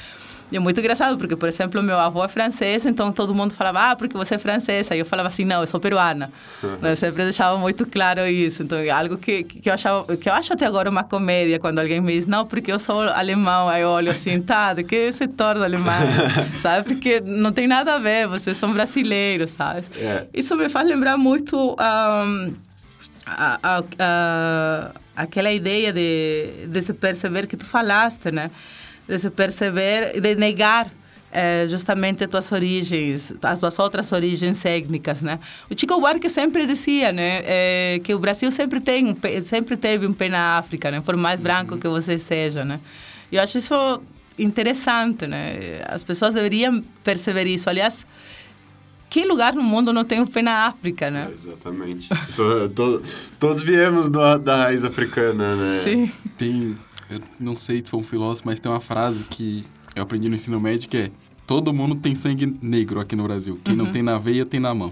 E 0.54 0.58
é 0.58 0.60
muito 0.60 0.80
engraçado, 0.80 1.18
porque, 1.18 1.36
por 1.36 1.50
exemplo, 1.50 1.82
meu 1.82 1.98
avô 1.98 2.24
é 2.24 2.28
francês, 2.28 2.86
então 2.86 3.12
todo 3.12 3.34
mundo 3.34 3.56
falava, 3.56 3.90
ah, 3.90 3.96
porque 3.96 4.16
você 4.16 4.36
é 4.36 4.38
francesa. 4.38 4.96
E 4.96 5.00
eu 5.00 5.06
falava 5.06 5.28
assim, 5.28 5.44
não, 5.44 5.62
eu 5.62 5.68
sou 5.68 5.80
peruana. 5.80 6.32
Uhum. 6.62 6.78
Eu 6.84 6.96
sempre 6.96 7.24
deixava 7.24 7.58
muito 7.58 7.88
claro 7.88 8.24
isso. 8.28 8.62
Então, 8.62 8.78
é 8.78 8.92
algo 8.92 9.18
que, 9.18 9.44
que, 9.46 9.68
eu 9.68 9.74
achava, 9.74 10.16
que 10.16 10.30
eu 10.30 10.34
acho 10.34 10.54
até 10.54 10.68
agora 10.68 10.88
uma 10.88 11.04
comédia, 11.04 11.58
quando 11.58 11.80
alguém 11.80 12.00
me 12.00 12.14
diz, 12.14 12.28
não, 12.28 12.46
porque 12.46 12.72
eu 12.72 12.78
sou 12.78 13.02
alemão. 13.02 13.68
Aí 13.68 13.82
eu 13.82 13.90
olho 13.90 14.12
assim, 14.12 14.40
tá, 14.44 14.76
de 14.76 14.84
que 14.84 15.12
setor 15.12 15.56
do 15.56 15.64
alemão? 15.64 16.04
sabe? 16.62 16.88
Porque 16.88 17.20
não 17.20 17.52
tem 17.52 17.68
nada 17.68 17.96
a 17.96 17.98
ver, 17.98 18.28
vocês 18.28 18.56
são 18.56 18.72
brasileiros, 18.72 19.50
sabe? 19.50 19.82
É. 19.98 20.28
Isso 20.32 20.56
me 20.56 20.70
faz 20.70 20.88
lembrar 20.88 21.18
muito... 21.18 21.76
Um, 21.80 22.54
a, 23.26 23.60
a, 23.62 23.84
a, 24.00 24.92
aquela 25.16 25.52
ideia 25.52 25.92
de, 25.94 26.68
de 26.68 26.82
se 26.82 26.94
perceber 26.94 27.48
que 27.48 27.58
tu 27.58 27.66
falaste, 27.66 28.32
né? 28.32 28.50
De 29.08 29.18
se 29.20 29.30
perceber, 29.30 30.20
de 30.20 30.36
negar 30.36 30.92
é, 31.34 31.66
justamente 31.68 32.24
as 32.24 32.30
tuas 32.30 32.52
origens, 32.52 33.34
as 33.42 33.60
tuas 33.60 33.80
outras 33.80 34.12
origens 34.12 34.64
étnicas, 34.64 35.22
né? 35.22 35.40
O 35.70 35.78
Chico 35.78 36.00
Buarque 36.00 36.30
sempre 36.30 36.66
dizia, 36.66 37.12
né, 37.12 37.42
é, 37.44 38.02
que 38.04 38.14
o 38.14 38.20
Brasil 38.20 38.52
sempre 38.52 38.80
tem, 38.80 39.18
sempre 39.44 39.76
teve 39.76 40.06
um 40.06 40.14
pé 40.14 40.30
na 40.30 40.58
África, 40.58 40.92
né? 40.92 41.02
Por 41.02 41.18
mais 41.18 41.42
branco 41.42 41.74
uhum. 41.74 41.80
que 41.80 41.88
você 41.88 42.18
seja, 42.18 42.64
né? 42.64 42.80
Eu 43.32 43.42
acho 43.42 43.58
isso 43.58 44.02
interessante, 44.38 45.26
né? 45.26 45.82
As 45.88 46.04
pessoas 46.04 46.36
deveriam 46.36 46.84
perceber 47.04 47.48
isso. 47.48 47.68
Aliás, 47.68 48.06
que 49.14 49.24
lugar 49.26 49.54
no 49.54 49.62
mundo 49.62 49.94
não 49.94 50.04
tem 50.04 50.20
o 50.22 50.26
pé 50.26 50.42
na 50.42 50.66
África, 50.66 51.12
né? 51.12 51.30
É, 51.30 51.34
exatamente. 51.36 52.10
to, 52.36 52.70
to, 52.70 53.04
todos 53.40 53.62
viemos 53.62 54.10
do, 54.10 54.38
da 54.40 54.64
raiz 54.64 54.84
africana, 54.84 55.56
né? 55.56 55.70
Sim. 55.84 56.12
Tem, 56.36 56.76
eu 57.12 57.20
não 57.40 57.56
sei 57.56 57.76
se 57.86 57.92
foi 57.92 58.00
um 58.00 58.04
filósofo, 58.04 58.48
mas 58.48 58.60
tem 58.60 58.72
uma 58.72 58.80
frase 58.80 59.24
que 59.26 59.64
eu 59.96 60.02
aprendi 60.02 60.28
no 60.30 60.34
ensino 60.34 60.60
médio 60.60 60.90
que 60.90 60.98
é 60.98 61.12
todo 61.46 61.72
mundo 61.72 61.94
tem 61.94 62.16
sangue 62.16 62.58
negro 62.60 63.00
aqui 63.00 63.16
no 63.16 63.22
Brasil. 63.22 63.60
Quem 63.64 63.78
Uhum. 63.78 63.86
não 63.86 63.92
tem 63.92 64.02
na 64.02 64.18
veia, 64.18 64.48
tem 64.48 64.60
na 64.60 64.74
mão. 64.74 64.92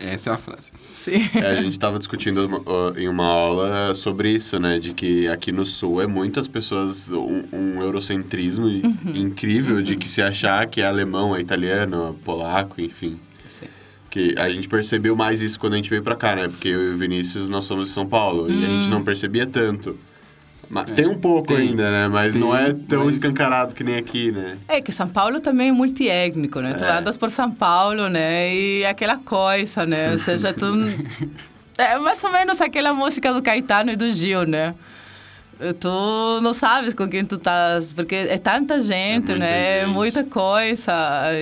Essa 0.00 0.30
é 0.30 0.32
a 0.32 0.36
frase. 0.38 0.72
Sim. 0.92 1.28
É, 1.34 1.46
a 1.52 1.56
gente 1.56 1.72
estava 1.72 1.98
discutindo 1.98 2.46
uma- 2.46 2.62
ó, 2.66 2.92
em 2.96 3.08
uma 3.08 3.24
aula 3.24 3.94
sobre 3.94 4.30
isso, 4.30 4.58
né? 4.60 4.78
De 4.78 4.92
que 4.94 5.26
aqui 5.28 5.50
no 5.52 5.64
Sul 5.64 6.00
é 6.00 6.06
muitas 6.06 6.46
pessoas, 6.46 7.08
um, 7.10 7.44
um 7.52 7.82
eurocentrismo 7.82 8.68
incrível 9.14 9.82
de 9.82 9.96
que 9.96 10.08
se 10.08 10.22
achar 10.22 10.66
que 10.66 10.80
é 10.80 10.86
alemão, 10.86 11.34
é 11.34 11.40
italiano, 11.40 12.16
é 12.20 12.24
polaco, 12.24 12.80
enfim. 12.80 13.18
Sim. 13.46 13.66
Que 14.10 14.34
a 14.38 14.48
gente 14.48 14.68
percebeu 14.68 15.16
mais 15.16 15.42
isso 15.42 15.58
quando 15.58 15.72
a 15.72 15.76
gente 15.76 15.90
veio 15.90 16.02
pra 16.02 16.14
cá, 16.14 16.36
né? 16.36 16.48
Porque 16.48 16.68
eu 16.68 16.90
e 16.90 16.94
o 16.94 16.96
Vinícius, 16.96 17.48
nós 17.48 17.64
somos 17.64 17.86
de 17.86 17.92
São 17.92 18.06
Paulo. 18.06 18.50
E 18.50 18.64
a 18.64 18.68
gente 18.68 18.88
não 18.88 19.02
percebia 19.02 19.46
tanto. 19.46 19.98
Mas 20.70 20.90
tem 20.90 21.06
um 21.06 21.18
pouco 21.18 21.48
tem. 21.48 21.68
ainda, 21.68 21.90
né? 21.90 22.08
Mas 22.08 22.32
Tem, 22.32 22.40
não 22.42 22.56
é 22.56 22.72
tão 22.72 23.04
mas- 23.04 23.14
escancarado 23.16 23.74
que 23.74 23.84
nem 23.84 23.96
aqui, 23.96 24.30
né? 24.32 24.56
É 24.68 24.80
que 24.80 24.90
São 24.92 25.08
Paulo 25.08 25.40
também 25.40 25.68
é 25.68 25.72
multiétnico, 25.72 26.60
né? 26.60 26.74
Tu 26.74 26.84
É. 26.84 26.98
andas 26.98 27.16
por 27.16 27.30
São 27.30 27.50
Paulo, 27.50 28.08
né? 28.08 28.54
E 28.54 28.82
é 28.82 28.88
aquela 28.90 29.18
coisa, 29.18 29.84
né? 29.86 30.12
Ou 30.12 30.18
seja, 30.18 30.52
tu... 30.52 30.66
É 31.76 31.98
mais 31.98 32.22
ou 32.22 32.30
menos 32.30 32.60
aquela 32.60 32.94
música 32.94 33.32
do 33.32 33.42
Caetano 33.42 33.90
e 33.90 33.96
do 33.96 34.08
Gil, 34.08 34.46
né? 34.46 34.76
Tu 35.80 36.40
não 36.40 36.52
sabes 36.52 36.94
com 36.94 37.08
quem 37.08 37.24
tu 37.24 37.34
estás, 37.36 37.92
porque 37.92 38.14
é 38.14 38.38
tanta 38.38 38.78
gente, 38.78 39.28
muita 39.30 39.36
né? 39.38 39.78
É 39.78 39.84
gente. 39.84 39.92
muita 39.92 40.22
coisa. 40.24 40.92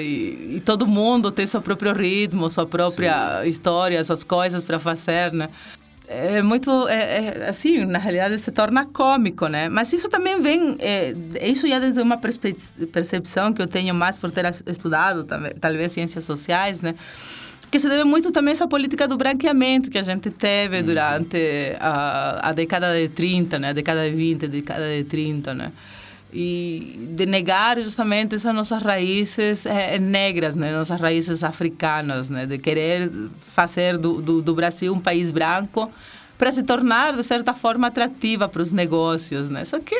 E, 0.01 0.57
e 0.57 0.63
todo 0.65 0.87
mundo 0.87 1.31
tem 1.31 1.45
seu 1.47 1.61
próprio 1.61 1.93
ritmo, 1.93 2.49
sua 2.49 2.65
própria 2.67 3.47
história, 3.47 4.03
suas 4.05 4.23
coisas 4.25 4.63
para 4.63 4.79
fazer, 4.79 5.33
né? 5.33 5.49
É 6.15 6.43
muito, 6.43 6.87
é, 6.89 6.95
é, 6.95 7.49
assim, 7.49 7.87
na 7.87 7.99
realidade 7.99 8.39
se 8.39 8.51
torna 8.53 8.85
cômico, 8.85 9.47
né? 9.47 9.69
Mas 9.69 9.93
isso 9.93 10.09
também 10.09 10.41
vem, 10.43 10.77
é, 10.79 11.15
isso 11.43 11.67
já 11.67 11.79
desde 11.79 12.01
uma 12.01 12.19
percepção 12.19 13.53
que 13.53 13.63
eu 13.63 13.67
tenho 13.67 13.95
mais 13.95 14.17
por 14.17 14.31
ter 14.31 14.45
estudado, 14.67 15.25
talvez, 15.25 15.55
talvez 15.61 15.93
ciências 15.93 16.25
sociais, 16.25 16.83
né? 16.83 16.95
Que 17.71 17.79
se 17.79 17.89
deve 17.89 18.05
muito 18.05 18.31
também 18.31 18.51
a 18.51 18.53
essa 18.53 18.69
política 18.69 19.09
do 19.09 19.17
branqueamento 19.17 19.91
que 19.91 19.97
a 19.97 20.03
gente 20.03 20.31
teve 20.31 20.83
durante 20.83 21.75
a, 21.81 22.51
a 22.51 22.53
década 22.53 22.95
de 22.95 23.09
30, 23.09 23.59
né? 23.59 23.71
A 23.71 23.73
década 23.73 24.11
de 24.11 24.15
20, 24.15 24.45
a 24.45 24.49
década 24.49 24.95
de 24.95 25.05
30, 25.05 25.55
né? 25.55 25.73
E 26.33 27.11
de 27.15 27.27
negar 27.27 27.79
justamente 27.83 28.35
essas 28.35 28.55
nossas 28.55 28.83
raízes 28.83 29.67
eh, 29.67 29.99
negras, 29.99 30.55
né? 30.55 30.73
Nossas 30.73 30.99
raízes 30.99 31.45
africanas, 31.45 32.31
né? 32.31 32.47
De 32.47 32.57
querer 32.57 33.11
fazer 33.41 33.99
do, 33.99 34.23
do, 34.23 34.41
do 34.41 34.55
Brasil 34.55 34.95
um 34.95 35.01
país 35.01 35.31
branco 35.31 35.93
para 36.39 36.51
se 36.51 36.63
tornar, 36.63 37.15
de 37.15 37.23
certa 37.23 37.53
forma, 37.53 37.89
atrativa 37.89 38.49
para 38.49 38.63
os 38.63 38.73
negócios, 38.73 39.51
né? 39.51 39.65
Só 39.65 39.79
que 39.79 39.95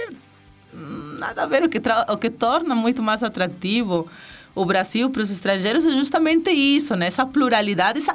hum, 0.75 1.17
nada 1.19 1.43
a 1.43 1.47
ver. 1.47 1.65
O 1.65 1.69
que, 1.69 1.81
o 2.09 2.17
que 2.17 2.31
torna 2.31 2.75
muito 2.75 3.03
mais 3.03 3.23
atrativo 3.23 4.09
o 4.55 4.65
Brasil 4.65 5.09
para 5.11 5.23
os 5.23 5.31
estrangeiros 5.31 5.87
é 5.87 5.91
justamente 5.91 6.51
isso, 6.51 6.95
né? 6.95 7.07
Essa 7.07 7.25
pluralidade, 7.25 7.99
essa, 7.99 8.15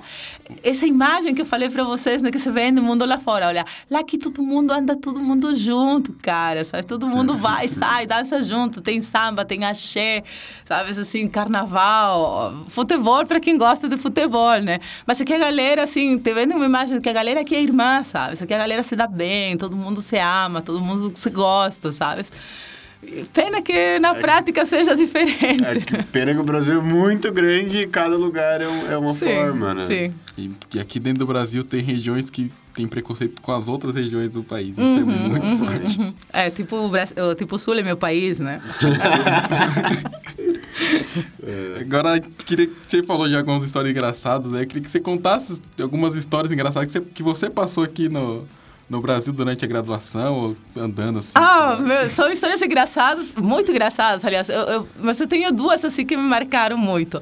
essa 0.63 0.85
imagem 0.85 1.33
que 1.33 1.41
eu 1.41 1.45
falei 1.45 1.69
para 1.69 1.83
vocês, 1.83 2.21
né? 2.21 2.29
Que 2.31 2.39
se 2.39 2.49
vê 2.51 2.71
no 2.71 2.81
mundo 2.81 3.05
lá 3.05 3.19
fora. 3.19 3.47
Olha, 3.47 3.65
lá 3.89 4.03
que 4.03 4.17
todo 4.17 4.41
mundo 4.43 4.71
anda, 4.71 4.95
todo 4.95 5.19
mundo 5.19 5.55
junto, 5.55 6.13
cara, 6.21 6.63
sabe? 6.63 6.85
Todo 6.85 7.07
mundo 7.07 7.35
vai, 7.35 7.67
sai, 7.69 8.05
dança 8.05 8.41
junto. 8.43 8.81
Tem 8.81 9.01
samba, 9.01 9.43
tem 9.43 9.65
axé, 9.65 10.23
sabe? 10.65 10.91
Assim, 10.91 11.27
carnaval, 11.27 12.65
futebol 12.69 13.25
para 13.25 13.39
quem 13.39 13.57
gosta 13.57 13.87
de 13.89 13.97
futebol, 13.97 14.59
né? 14.61 14.79
Mas 15.05 15.19
aqui 15.19 15.33
a 15.33 15.39
galera, 15.39 15.83
assim, 15.83 16.17
te 16.17 16.33
vendo 16.33 16.55
uma 16.55 16.65
imagem 16.65 17.01
que 17.01 17.09
a 17.09 17.13
galera 17.13 17.41
aqui 17.41 17.55
é 17.55 17.61
irmã, 17.61 18.03
sabe? 18.03 18.33
Isso 18.33 18.43
aqui 18.43 18.53
a 18.53 18.57
galera 18.57 18.83
se 18.83 18.95
dá 18.95 19.07
bem, 19.07 19.57
todo 19.57 19.75
mundo 19.75 20.01
se 20.01 20.17
ama, 20.17 20.61
todo 20.61 20.79
mundo 20.81 21.11
se 21.15 21.29
gosta, 21.29 21.91
sabe? 21.91 22.23
Pena 23.31 23.61
que 23.61 23.99
na 23.99 24.15
prática 24.15 24.65
seja 24.65 24.95
diferente. 24.95 25.63
É 25.63 25.79
que 25.79 26.03
pena 26.03 26.33
que 26.33 26.39
o 26.39 26.43
Brasil 26.43 26.79
é 26.79 26.83
muito 26.83 27.31
grande 27.31 27.79
e 27.81 27.87
cada 27.87 28.15
lugar 28.15 28.59
é, 28.61 28.67
um- 28.67 28.91
é 28.91 28.97
uma 28.97 29.13
sim, 29.13 29.25
forma, 29.25 29.73
né? 29.75 29.85
Sim. 29.85 30.13
E, 30.37 30.51
e 30.73 30.79
aqui 30.79 30.99
dentro 30.99 31.19
do 31.19 31.27
Brasil 31.27 31.63
tem 31.63 31.81
regiões 31.81 32.29
que 32.29 32.51
tem 32.73 32.87
preconceito 32.87 33.41
com 33.41 33.51
as 33.51 33.67
outras 33.67 33.95
regiões 33.95 34.31
do 34.31 34.43
país. 34.43 34.71
Isso 34.77 34.81
Uhum, 34.81 34.99
é 34.99 35.03
muito 35.39 35.57
forte. 35.57 36.15
É, 36.33 36.49
tipo, 36.49 36.75
o 36.75 37.35
tipo 37.35 37.55
o 37.55 37.59
Sul 37.59 37.75
é 37.75 37.83
meu 37.83 37.97
país, 37.97 38.39
né? 38.39 38.61
Agora, 41.79 42.19
queria 42.19 42.67
que 42.67 42.73
você 42.87 43.03
falou 43.03 43.27
de 43.27 43.35
algumas 43.35 43.63
histórias 43.63 43.91
engraçadas, 43.91 44.51
né? 44.51 44.63
Eu 44.63 44.67
queria 44.67 44.83
que 44.83 44.89
você 44.89 44.99
contasse 44.99 45.61
algumas 45.81 46.15
histórias 46.15 46.51
engraçadas 46.51 46.91
que 46.91 46.99
você, 46.99 47.05
que 47.13 47.23
você 47.23 47.49
passou 47.49 47.83
aqui 47.83 48.09
no, 48.09 48.47
no 48.89 49.01
Brasil 49.01 49.33
durante 49.33 49.65
a 49.65 49.67
graduação, 49.67 50.33
ou 50.35 50.57
andando 50.81 51.19
assim. 51.19 51.31
Ah, 51.35 51.75
meu, 51.79 52.07
são 52.07 52.31
histórias 52.31 52.61
engraçadas, 52.61 53.33
muito 53.33 53.69
engraçadas, 53.71 54.23
aliás. 54.23 54.49
Eu, 54.49 54.61
eu- 54.61 54.87
mas 54.99 55.19
eu 55.19 55.27
tenho 55.27 55.51
duas 55.51 55.83
assim 55.83 56.05
que 56.05 56.15
me 56.15 56.23
marcaram 56.23 56.77
muito. 56.77 57.21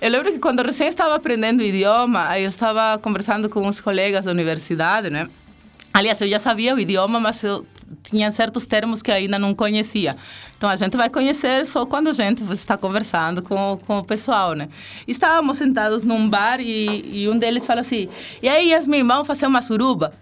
Eu 0.00 0.10
lembro 0.10 0.30
que 0.30 0.38
quando 0.38 0.58
eu 0.58 0.66
recém 0.66 0.88
estava 0.88 1.14
aprendendo 1.14 1.60
o 1.60 1.62
idioma, 1.62 2.26
aí 2.28 2.42
eu 2.44 2.48
estava 2.48 2.98
conversando 2.98 3.48
com 3.48 3.66
uns 3.66 3.80
colegas 3.80 4.26
da 4.26 4.30
universidade, 4.30 5.08
né? 5.08 5.26
Aliás, 5.94 6.20
eu 6.20 6.28
já 6.28 6.38
sabia 6.38 6.74
o 6.74 6.78
idioma, 6.78 7.18
mas 7.18 7.42
eu 7.42 7.64
tinha 8.02 8.30
certos 8.30 8.66
termos 8.66 9.00
que 9.00 9.10
ainda 9.10 9.38
não 9.38 9.54
conhecia. 9.54 10.14
Então, 10.58 10.68
a 10.68 10.76
gente 10.76 10.94
vai 10.98 11.08
conhecer 11.08 11.64
só 11.64 11.86
quando 11.86 12.08
a 12.08 12.12
gente 12.12 12.42
está 12.52 12.76
conversando 12.76 13.40
com, 13.40 13.78
com 13.86 13.98
o 14.00 14.04
pessoal, 14.04 14.52
né? 14.52 14.68
Estávamos 15.08 15.56
sentados 15.56 16.02
num 16.02 16.28
bar 16.28 16.60
e, 16.60 17.22
e 17.22 17.28
um 17.30 17.38
deles 17.38 17.66
fala 17.66 17.80
assim, 17.80 18.08
e 18.42 18.48
aí, 18.50 18.68
Yasmin, 18.72 19.02
vamos 19.06 19.26
fazer 19.26 19.46
uma 19.46 19.62
suruba? 19.62 20.12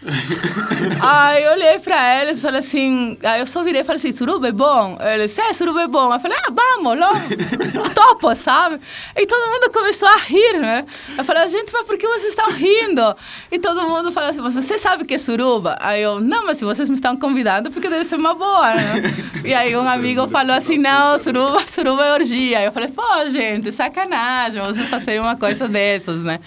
aí 1.02 1.44
eu 1.44 1.52
olhei 1.52 1.78
pra 1.78 2.22
eles 2.22 2.38
e 2.38 2.40
falei 2.40 2.60
assim, 2.60 3.18
aí 3.22 3.40
eu 3.40 3.46
só 3.46 3.62
virei 3.62 3.82
e 3.82 3.84
falei 3.84 3.96
assim, 3.96 4.12
suruba 4.12 4.48
é 4.48 4.52
bom? 4.52 4.98
Ele 5.00 5.24
disse, 5.24 5.40
é, 5.40 5.52
suruba 5.52 5.82
é 5.82 5.86
bom. 5.86 6.12
Eu 6.12 6.18
falei, 6.18 6.38
ah, 6.38 6.50
vamos, 6.50 6.98
logo, 6.98 7.90
topo, 7.94 8.34
sabe? 8.34 8.80
E 9.14 9.26
todo 9.26 9.50
mundo 9.50 9.70
começou 9.72 10.08
a 10.08 10.16
rir, 10.16 10.58
né? 10.58 10.86
Eu 11.18 11.24
falei, 11.24 11.46
gente, 11.48 11.70
mas 11.72 11.84
por 11.84 11.98
que 11.98 12.06
vocês 12.06 12.30
estão 12.30 12.50
rindo? 12.50 13.14
E 13.52 13.58
todo 13.58 13.88
mundo 13.88 14.10
falou 14.10 14.30
assim, 14.30 14.40
mas 14.40 14.54
você 14.54 14.78
sabe 14.78 15.02
o 15.02 15.06
que 15.06 15.14
é 15.14 15.18
suruba? 15.18 15.76
Aí 15.80 16.02
eu, 16.02 16.18
não, 16.18 16.46
mas 16.46 16.58
se 16.58 16.64
vocês 16.64 16.88
me 16.88 16.94
estão 16.94 17.14
convidando, 17.16 17.70
porque 17.70 17.88
deve 17.88 18.04
ser 18.04 18.16
uma 18.16 18.34
boa, 18.34 18.74
né? 18.74 19.02
E 19.44 19.54
aí 19.54 19.74
um 19.74 19.88
amigo 19.88 20.28
falou 20.28 20.54
assim, 20.54 20.76
não, 20.76 21.18
suruba, 21.18 21.66
suruba 21.66 22.04
é 22.04 22.12
orgia. 22.12 22.58
Aí 22.58 22.64
eu 22.64 22.72
falei, 22.72 22.88
pô, 22.88 23.28
gente, 23.30 23.72
sacanagem, 23.72 24.60
vocês 24.62 24.88
fazerem 24.88 25.20
uma 25.20 25.36
coisa 25.36 25.66
dessas, 25.66 26.22
né? 26.22 26.40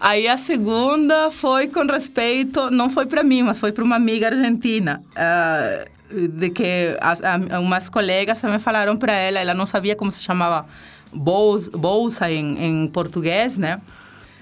Aí 0.00 0.28
a 0.28 0.36
segunda 0.36 1.30
foi 1.30 1.68
com 1.68 1.84
respeito, 1.84 2.70
não 2.70 2.88
foi 2.88 3.06
para 3.06 3.22
mim, 3.22 3.42
mas 3.42 3.58
foi 3.58 3.72
para 3.72 3.82
uma 3.82 3.96
amiga 3.96 4.28
argentina. 4.28 5.02
ah, 5.16 5.84
de 6.10 6.50
que 6.50 6.96
as, 7.00 7.22
a, 7.22 7.36
umas 7.60 7.88
colegas 7.88 8.40
também 8.40 8.58
falaram 8.58 8.96
para 8.96 9.12
ela, 9.12 9.38
ela 9.38 9.54
não 9.54 9.66
sabia 9.66 9.94
como 9.94 10.10
se 10.10 10.22
chamava 10.22 10.66
bolsa, 11.12 11.70
bolsa 11.70 12.30
em, 12.30 12.64
em 12.64 12.86
português, 12.88 13.58
né? 13.58 13.80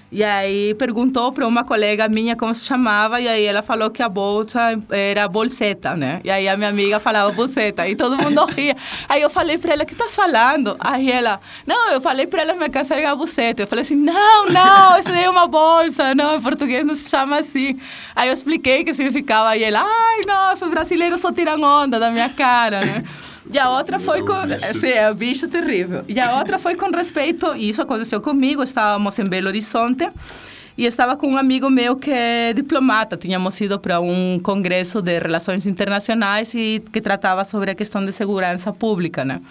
E 0.09 0.23
aí 0.23 0.73
perguntou 0.75 1.33
para 1.33 1.45
uma 1.45 1.65
colega 1.65 2.07
minha 2.07 2.35
como 2.35 2.53
se 2.53 2.65
chamava, 2.65 3.19
e 3.19 3.27
aí 3.27 3.43
ela 3.43 3.61
falou 3.61 3.89
que 3.89 4.01
a 4.01 4.07
bolsa 4.07 4.81
era 4.89 5.27
bolseta, 5.27 5.95
né? 5.95 6.21
E 6.23 6.31
aí 6.31 6.47
a 6.47 6.55
minha 6.55 6.69
amiga 6.69 6.97
falava 6.99 7.29
bolseta, 7.31 7.87
e 7.87 7.95
todo 7.95 8.15
mundo 8.15 8.45
ria. 8.55 8.75
Aí 9.09 9.21
eu 9.21 9.29
falei 9.29 9.57
para 9.57 9.73
ela, 9.73 9.83
o 9.83 9.85
que 9.85 9.93
estás 9.93 10.15
falando? 10.15 10.77
Aí 10.79 11.11
ela, 11.11 11.41
não, 11.65 11.91
eu 11.91 11.99
falei 11.99 12.25
para 12.25 12.41
ela 12.41 12.55
me 12.55 12.69
casar 12.69 13.03
a 13.03 13.15
bolseta. 13.15 13.63
Eu 13.63 13.67
falei 13.67 13.81
assim, 13.81 13.95
não, 13.95 14.45
não, 14.45 14.97
isso 14.97 15.09
é 15.09 15.29
uma 15.29 15.45
bolsa, 15.45 16.13
não, 16.15 16.37
em 16.37 16.41
português 16.41 16.85
não 16.85 16.95
se 16.95 17.09
chama 17.09 17.39
assim. 17.39 17.77
Aí 18.15 18.29
eu 18.29 18.33
expliquei 18.33 18.85
que 18.85 18.93
significava, 18.93 19.57
e 19.57 19.63
ela, 19.63 19.83
ai, 19.83 20.21
nossa, 20.25 20.65
os 20.65 20.71
brasileiros 20.71 21.19
só 21.19 21.33
tiram 21.33 21.61
onda 21.61 21.99
da 21.99 22.09
minha 22.09 22.29
cara, 22.29 22.79
né? 22.79 23.03
E 23.51 23.57
a 23.57 23.69
outra 23.69 23.99
foi 23.99 24.21
com. 24.23 24.45
bicho. 24.45 24.73
Sim, 24.73 24.89
é 24.89 25.13
bicho 25.13 25.47
terrível. 25.47 26.03
E 26.07 26.19
a 26.19 26.37
outra 26.37 26.59
foi 26.59 26.75
com 26.75 26.89
respeito. 26.89 27.55
E 27.55 27.69
isso 27.69 27.81
aconteceu 27.81 28.19
comigo. 28.21 28.61
Estávamos 28.61 29.17
em 29.19 29.23
Belo 29.23 29.47
Horizonte. 29.47 30.09
E 30.77 30.85
estava 30.85 31.17
com 31.17 31.27
um 31.27 31.37
amigo 31.37 31.69
meu 31.69 31.95
que 31.95 32.11
é 32.11 32.53
diplomata. 32.53 33.17
Tínhamos 33.17 33.59
ido 33.59 33.79
para 33.79 33.99
um 33.99 34.39
congresso 34.39 35.01
de 35.01 35.17
relações 35.17 35.65
internacionais 35.65 36.53
e 36.53 36.83
que 36.91 37.01
tratava 37.01 37.43
sobre 37.43 37.71
a 37.71 37.75
questão 37.75 38.05
de 38.05 38.11
segurança 38.11 38.71
pública, 38.71 39.25
né? 39.25 39.41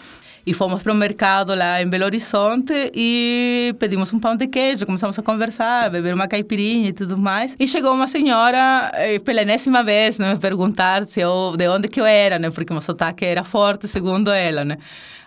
E 0.46 0.54
fomos 0.54 0.80
para 0.80 0.92
o 0.92 0.94
mercado 0.94 1.56
lá 1.56 1.82
em 1.82 1.88
Belo 1.88 2.04
Horizonte 2.04 2.72
e 2.94 3.74
pedimos 3.80 4.12
um 4.12 4.20
pão 4.20 4.36
de 4.36 4.46
queijo, 4.46 4.86
começamos 4.86 5.18
a 5.18 5.22
conversar, 5.22 5.90
beber 5.90 6.14
uma 6.14 6.28
caipirinha 6.28 6.90
e 6.90 6.92
tudo 6.92 7.18
mais. 7.18 7.56
E 7.58 7.66
chegou 7.66 7.92
uma 7.92 8.06
senhora, 8.06 8.92
eh, 8.94 9.18
pela 9.18 9.42
enésima 9.42 9.82
vez, 9.82 10.20
né, 10.20 10.32
me 10.32 10.38
perguntar 10.38 11.04
se 11.04 11.18
eu, 11.18 11.56
de 11.56 11.66
onde 11.66 11.88
que 11.88 12.00
eu 12.00 12.06
era, 12.06 12.38
né? 12.38 12.48
Porque 12.48 12.72
o 12.72 12.74
meu 12.74 12.80
sotaque 12.80 13.24
era 13.24 13.42
forte, 13.42 13.88
segundo 13.88 14.30
ela, 14.30 14.64
né? 14.64 14.76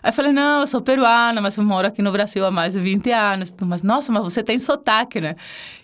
Aí 0.01 0.09
eu 0.09 0.13
falei, 0.13 0.31
não, 0.31 0.61
eu 0.61 0.67
sou 0.67 0.79
peruana, 0.79 1.41
mas 1.41 1.57
eu 1.57 1.63
moro 1.63 1.85
aqui 1.85 2.01
no 2.01 2.11
Brasil 2.11 2.45
há 2.45 2.51
mais 2.51 2.71
de 2.73 2.79
20 2.79 3.11
anos. 3.11 3.53
Mas, 3.65 3.83
nossa, 3.83 4.11
mas 4.13 4.23
você 4.23 4.41
tem 4.41 4.57
sotaque, 4.57 5.19
né? 5.19 5.35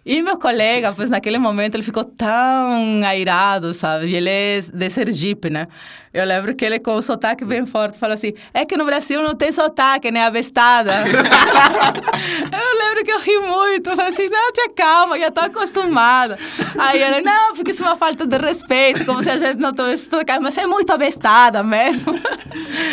E 0.06 0.22
meu 0.22 0.40
colega, 0.40 0.94
pois 0.96 1.10
naquele 1.10 1.38
momento 1.38 1.76
ele 1.76 1.84
ficou 1.84 2.06
tão 2.06 3.04
airado, 3.06 3.74
sabe? 3.74 4.08
E 4.08 4.16
ele 4.16 4.30
é 4.30 4.62
de 4.62 4.90
Sergipe, 4.90 5.50
né? 5.50 5.68
Eu 6.16 6.24
lembro 6.26 6.56
que 6.56 6.64
ele, 6.64 6.80
com 6.80 6.96
o 6.96 7.02
sotaque 7.02 7.44
bem 7.44 7.66
forte, 7.66 8.00
falou 8.00 8.14
assim: 8.14 8.32
é 8.54 8.64
que 8.64 8.78
no 8.78 8.86
Brasil 8.86 9.22
não 9.22 9.36
tem 9.36 9.52
sotaque, 9.52 10.10
né? 10.10 10.26
Abestada. 10.26 10.94
eu 11.04 12.80
lembro 12.80 13.04
que 13.04 13.12
eu 13.12 13.20
ri 13.20 13.38
muito. 13.40 13.90
Eu 13.90 13.98
falei 13.98 14.12
assim: 14.12 14.30
não, 14.30 14.54
te 14.54 14.70
calma, 14.70 15.20
já 15.20 15.30
tô 15.30 15.42
acostumada. 15.42 16.40
Aí 16.80 17.04
ele: 17.04 17.20
não, 17.20 17.54
porque 17.54 17.72
isso 17.72 17.84
é 17.84 17.88
uma 17.88 17.98
falta 17.98 18.26
de 18.26 18.38
respeito, 18.38 19.04
como 19.04 19.22
se 19.22 19.30
a 19.30 19.36
gente 19.36 19.60
não 19.60 19.74
tivesse 19.74 20.06
sotaque. 20.06 20.40
Mas 20.42 20.54
você 20.54 20.62
é 20.62 20.68
muito 20.68 20.90
abestada 20.94 21.62
mesmo. 21.64 22.18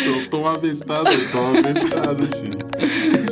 Sou 0.03 0.29
tão 0.29 0.45
abestada, 0.45 1.09
tão 1.31 1.47
abestada, 1.57 2.23
filho. 2.25 3.22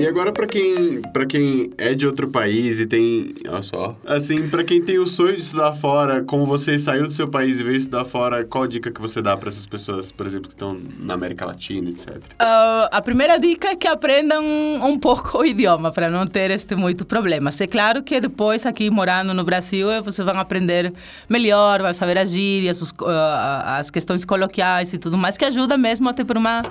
E 0.00 0.06
agora 0.06 0.32
para 0.32 0.46
quem, 0.46 1.02
para 1.12 1.26
quem 1.26 1.74
é 1.76 1.92
de 1.92 2.06
outro 2.06 2.26
país 2.26 2.80
e 2.80 2.86
tem, 2.86 3.34
olha 3.46 3.62
só, 3.62 3.94
assim, 4.06 4.48
para 4.48 4.64
quem 4.64 4.80
tem 4.80 4.98
o 4.98 5.06
sonho 5.06 5.36
de 5.36 5.42
estudar 5.42 5.74
fora, 5.74 6.24
como 6.24 6.46
você 6.46 6.78
saiu 6.78 7.06
do 7.06 7.12
seu 7.12 7.28
país 7.28 7.60
e 7.60 7.62
veio 7.62 7.76
estudar 7.76 8.06
fora, 8.06 8.42
qual 8.42 8.66
dica 8.66 8.90
que 8.90 8.98
você 8.98 9.20
dá 9.20 9.36
para 9.36 9.50
essas 9.50 9.66
pessoas, 9.66 10.10
por 10.10 10.24
exemplo, 10.24 10.48
que 10.48 10.54
estão 10.54 10.80
na 10.98 11.12
América 11.12 11.44
Latina, 11.44 11.90
etc? 11.90 12.16
Uh, 12.16 12.20
ah, 12.38 12.88
a 12.92 13.02
primeira 13.02 13.38
dica 13.38 13.68
é 13.68 13.76
que 13.76 13.86
aprendam 13.86 14.42
um 14.82 14.98
pouco 14.98 15.36
o 15.36 15.44
idioma 15.44 15.92
para 15.92 16.08
não 16.08 16.26
ter 16.26 16.50
este 16.50 16.74
muito 16.74 17.04
problema. 17.04 17.50
É 17.60 17.66
claro 17.66 18.02
que 18.02 18.18
depois 18.22 18.64
aqui 18.64 18.88
morando 18.88 19.34
no 19.34 19.44
Brasil, 19.44 19.86
vocês 20.02 20.24
vão 20.24 20.40
aprender 20.40 20.94
melhor, 21.28 21.82
vão 21.82 21.92
saber 21.92 22.16
as 22.16 22.30
gírias, 22.30 22.80
os, 22.80 22.90
uh, 22.92 23.04
as 23.66 23.90
questões 23.90 24.24
coloquiais 24.24 24.94
e 24.94 24.98
tudo 24.98 25.18
mais 25.18 25.36
que 25.36 25.44
ajuda 25.44 25.76
mesmo 25.76 26.08
até 26.08 26.24
por 26.24 26.38
uma 26.38 26.62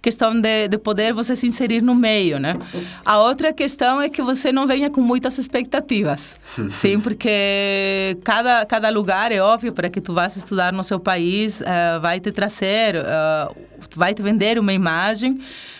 questão 0.00 0.38
de, 0.38 0.66
de 0.66 0.78
poder 0.78 1.12
você 1.12 1.36
se 1.36 1.46
inserir 1.46 1.80
no 1.80 1.94
meio, 1.94 2.40
né? 2.40 2.56
A 3.04 3.18
outra 3.18 3.52
questão 3.52 4.00
é 4.00 4.08
que 4.08 4.22
você 4.22 4.52
não 4.52 4.66
venha 4.66 4.90
com 4.90 5.00
muitas 5.00 5.38
expectativas, 5.38 6.36
sim, 6.74 6.98
porque 7.00 8.18
cada, 8.24 8.64
cada 8.66 8.88
lugar 8.88 9.32
é 9.32 9.40
óbvio 9.40 9.72
para 9.72 9.90
que 9.90 10.00
tu 10.00 10.12
vás 10.12 10.36
estudar 10.36 10.72
no 10.72 10.82
seu 10.82 10.98
país 10.98 11.60
uh, 11.60 12.00
vai 12.00 12.20
te 12.20 12.32
trazer, 12.32 12.96
uh, 12.96 13.56
vai 13.94 14.14
te 14.14 14.22
vender 14.22 14.58
uma 14.58 14.72
imagem. 14.72 15.38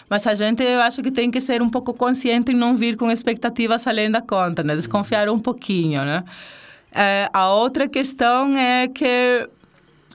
Mas 0.09 0.27
a 0.27 0.35
gente, 0.35 0.63
eu 0.63 0.83
acho 0.83 1.03
que 1.03 1.11
tem 1.11 1.31
que 1.31 1.41
ser 1.41 1.63
um 1.63 1.71
pouco 1.71 1.95
consciente 1.95 2.53
e 2.53 2.55
não 2.55 2.77
vir 2.77 2.97
com 2.97 3.11
expectativas 3.11 3.87
além 3.87 4.11
da 4.11 4.21
conta, 4.21 4.63
né? 4.63 4.77
Desconfiar 4.77 5.31
um 5.31 5.39
pouquinho, 5.39 6.05
né? 6.05 6.23
Uh, 6.91 7.31
a 7.33 7.55
outra 7.55 7.89
questão 7.89 8.55
é 8.55 8.89
que 8.89 9.49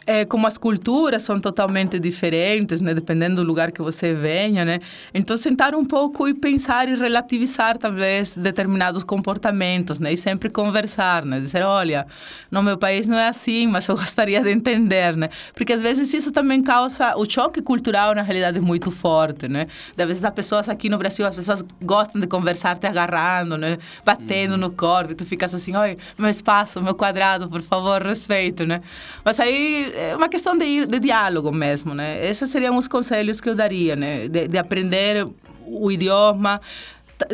é, 0.08 0.24
como 0.24 0.48
as 0.48 0.58
culturas 0.58 1.22
são 1.22 1.38
totalmente 1.38 2.00
diferentes, 2.00 2.80
né? 2.80 2.94
Dependendo 2.94 3.36
do 3.36 3.44
lugar 3.44 3.74
que 3.74 3.82
você 3.82 4.14
venha, 4.14 4.64
né? 4.64 4.80
Então, 5.14 5.36
sentar 5.36 5.76
um 5.76 5.84
pouco 5.84 6.30
e 6.30 6.34
pensar 6.34 6.88
e 6.88 6.96
relativizar, 6.96 7.78
talvez, 7.78 8.38
determinados 8.38 9.04
comportamentos, 9.04 10.00
né? 10.00 10.14
E 10.14 10.18
sempre 10.18 10.50
conversar, 10.50 11.26
né? 11.26 11.42
Dizer, 11.42 11.64
olha, 11.64 12.08
no 12.50 12.64
meu 12.64 12.78
país 12.78 13.06
não 13.06 13.18
é 13.18 13.28
assim, 13.28 13.68
mas 13.68 13.86
eu 13.90 13.96
gostaria 14.00 14.42
de 14.42 14.50
entender, 14.50 15.18
né? 15.18 15.28
Porque, 15.54 15.74
às 15.74 15.82
vezes, 15.82 16.14
isso 16.14 16.32
também 16.32 16.64
causa... 16.64 17.18
O 17.18 17.30
choque 17.30 17.62
cultural, 17.62 18.16
na 18.16 18.22
realidade, 18.22 18.60
é 18.60 18.62
muito 18.62 18.90
forte, 18.90 19.50
né? 19.50 19.68
Às 19.98 20.08
vezes, 20.08 20.24
as 20.24 20.32
pessoas 20.32 20.70
aqui 20.70 20.88
no 20.88 20.98
Brasil, 20.98 21.28
as 21.28 21.36
pessoas 21.36 21.62
gostam 21.82 22.22
de 22.22 22.28
conversar 22.28 22.78
te 22.78 22.88
agarrando, 22.88 23.58
né? 23.58 23.78
Batendo 24.06 24.54
uhum. 24.54 24.58
no 24.58 24.74
corpo, 24.74 25.12
e 25.12 25.16
tu 25.16 25.26
ficas 25.26 25.54
assim, 25.54 25.76
oi, 25.76 25.98
meu 26.18 26.30
espaço, 26.30 26.82
meu 26.82 26.96
quadrado, 26.96 27.50
por 27.50 27.62
favor, 27.62 28.02
respeito, 28.04 28.66
né? 28.66 28.82
Mas 29.26 29.38
aí 29.42 29.97
é 29.98 30.16
uma 30.16 30.30
questão 30.30 30.58
de, 30.58 30.86
de 30.86 31.00
diálogo 31.00 31.52
mesmo, 31.52 31.94
né? 31.94 32.26
Esses 32.28 32.50
seriam 32.50 32.78
os 32.78 32.88
conselhos 32.88 33.42
que 33.42 33.50
eu 33.50 33.56
daria, 33.56 33.96
né? 33.96 34.28
De, 34.28 34.48
de 34.48 34.58
aprender 34.58 35.28
o 35.66 35.92
idioma, 35.92 36.62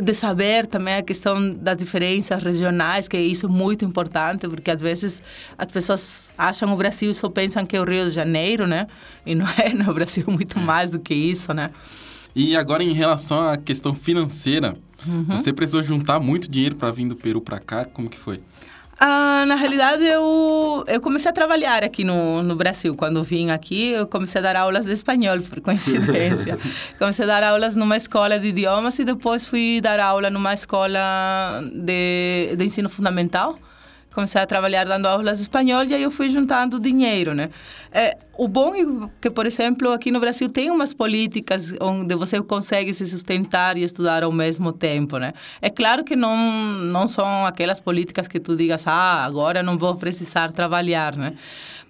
de 0.01 0.13
saber 0.13 0.65
também 0.65 0.95
a 0.95 1.01
questão 1.01 1.53
das 1.53 1.77
diferenças 1.77 2.41
regionais, 2.41 3.07
que 3.07 3.17
isso 3.17 3.47
é 3.47 3.49
muito 3.49 3.83
importante, 3.83 4.47
porque 4.47 4.71
às 4.71 4.81
vezes 4.81 5.21
as 5.57 5.67
pessoas 5.67 6.31
acham 6.37 6.73
o 6.73 6.77
Brasil 6.77 7.13
só 7.13 7.29
pensam 7.29 7.65
que 7.65 7.75
é 7.75 7.81
o 7.81 7.83
Rio 7.83 8.05
de 8.05 8.11
Janeiro, 8.11 8.65
né? 8.65 8.87
E 9.25 9.35
não 9.35 9.47
é, 9.57 9.73
no 9.73 9.93
Brasil 9.93 10.23
é 10.27 10.31
muito 10.31 10.59
mais 10.59 10.89
do 10.89 10.99
que 10.99 11.13
isso, 11.13 11.53
né? 11.53 11.69
E 12.35 12.55
agora 12.55 12.83
em 12.83 12.93
relação 12.93 13.47
à 13.47 13.57
questão 13.57 13.93
financeira, 13.93 14.75
uhum. 15.05 15.25
você 15.25 15.51
precisou 15.51 15.83
juntar 15.83 16.19
muito 16.19 16.49
dinheiro 16.49 16.75
para 16.75 16.91
vir 16.91 17.07
do 17.07 17.15
Peru 17.15 17.41
para 17.41 17.59
cá, 17.59 17.85
como 17.85 18.09
que 18.09 18.17
foi? 18.17 18.39
Ah, 18.99 19.43
na 19.47 19.55
realidade, 19.55 20.03
eu, 20.03 20.85
eu 20.87 21.01
comecei 21.01 21.29
a 21.29 21.33
trabalhar 21.33 21.83
aqui 21.83 22.03
no, 22.03 22.43
no 22.43 22.55
Brasil. 22.55 22.95
Quando 22.95 23.23
vim 23.23 23.49
aqui, 23.49 23.89
eu 23.89 24.07
comecei 24.07 24.39
a 24.39 24.43
dar 24.43 24.55
aulas 24.55 24.85
de 24.85 24.93
espanhol, 24.93 25.41
por 25.41 25.59
coincidência. 25.61 26.57
comecei 26.97 27.25
a 27.25 27.27
dar 27.27 27.43
aulas 27.43 27.75
numa 27.75 27.97
escola 27.97 28.39
de 28.39 28.47
idiomas 28.47 28.97
e 28.99 29.03
depois 29.03 29.47
fui 29.47 29.81
dar 29.81 29.99
aula 29.99 30.29
numa 30.29 30.53
escola 30.53 31.61
de, 31.73 32.55
de 32.55 32.63
ensino 32.63 32.89
fundamental 32.89 33.57
comecei 34.13 34.41
a 34.41 34.45
trabalhar 34.45 34.85
dando 34.85 35.07
aulas 35.07 35.37
de 35.37 35.43
espanhol 35.43 35.83
e 35.83 35.93
aí 35.93 36.03
eu 36.03 36.11
fui 36.11 36.29
juntando 36.29 36.79
dinheiro, 36.79 37.33
né? 37.33 37.49
É, 37.91 38.17
o 38.37 38.47
bom 38.47 38.73
é 38.73 39.09
que, 39.21 39.29
por 39.29 39.45
exemplo, 39.45 39.91
aqui 39.91 40.09
no 40.11 40.19
Brasil 40.19 40.49
tem 40.49 40.71
umas 40.71 40.93
políticas 40.93 41.73
onde 41.79 42.15
você 42.15 42.41
consegue 42.41 42.93
se 42.93 43.05
sustentar 43.05 43.77
e 43.77 43.83
estudar 43.83 44.23
ao 44.23 44.31
mesmo 44.31 44.71
tempo, 44.71 45.17
né? 45.17 45.33
É 45.61 45.69
claro 45.69 46.03
que 46.03 46.15
não 46.15 46.35
não 46.35 47.07
são 47.07 47.45
aquelas 47.45 47.79
políticas 47.79 48.27
que 48.27 48.39
tu 48.39 48.55
digas, 48.55 48.87
ah, 48.87 49.23
agora 49.23 49.61
não 49.61 49.77
vou 49.77 49.95
precisar 49.95 50.51
trabalhar, 50.51 51.15
né? 51.15 51.33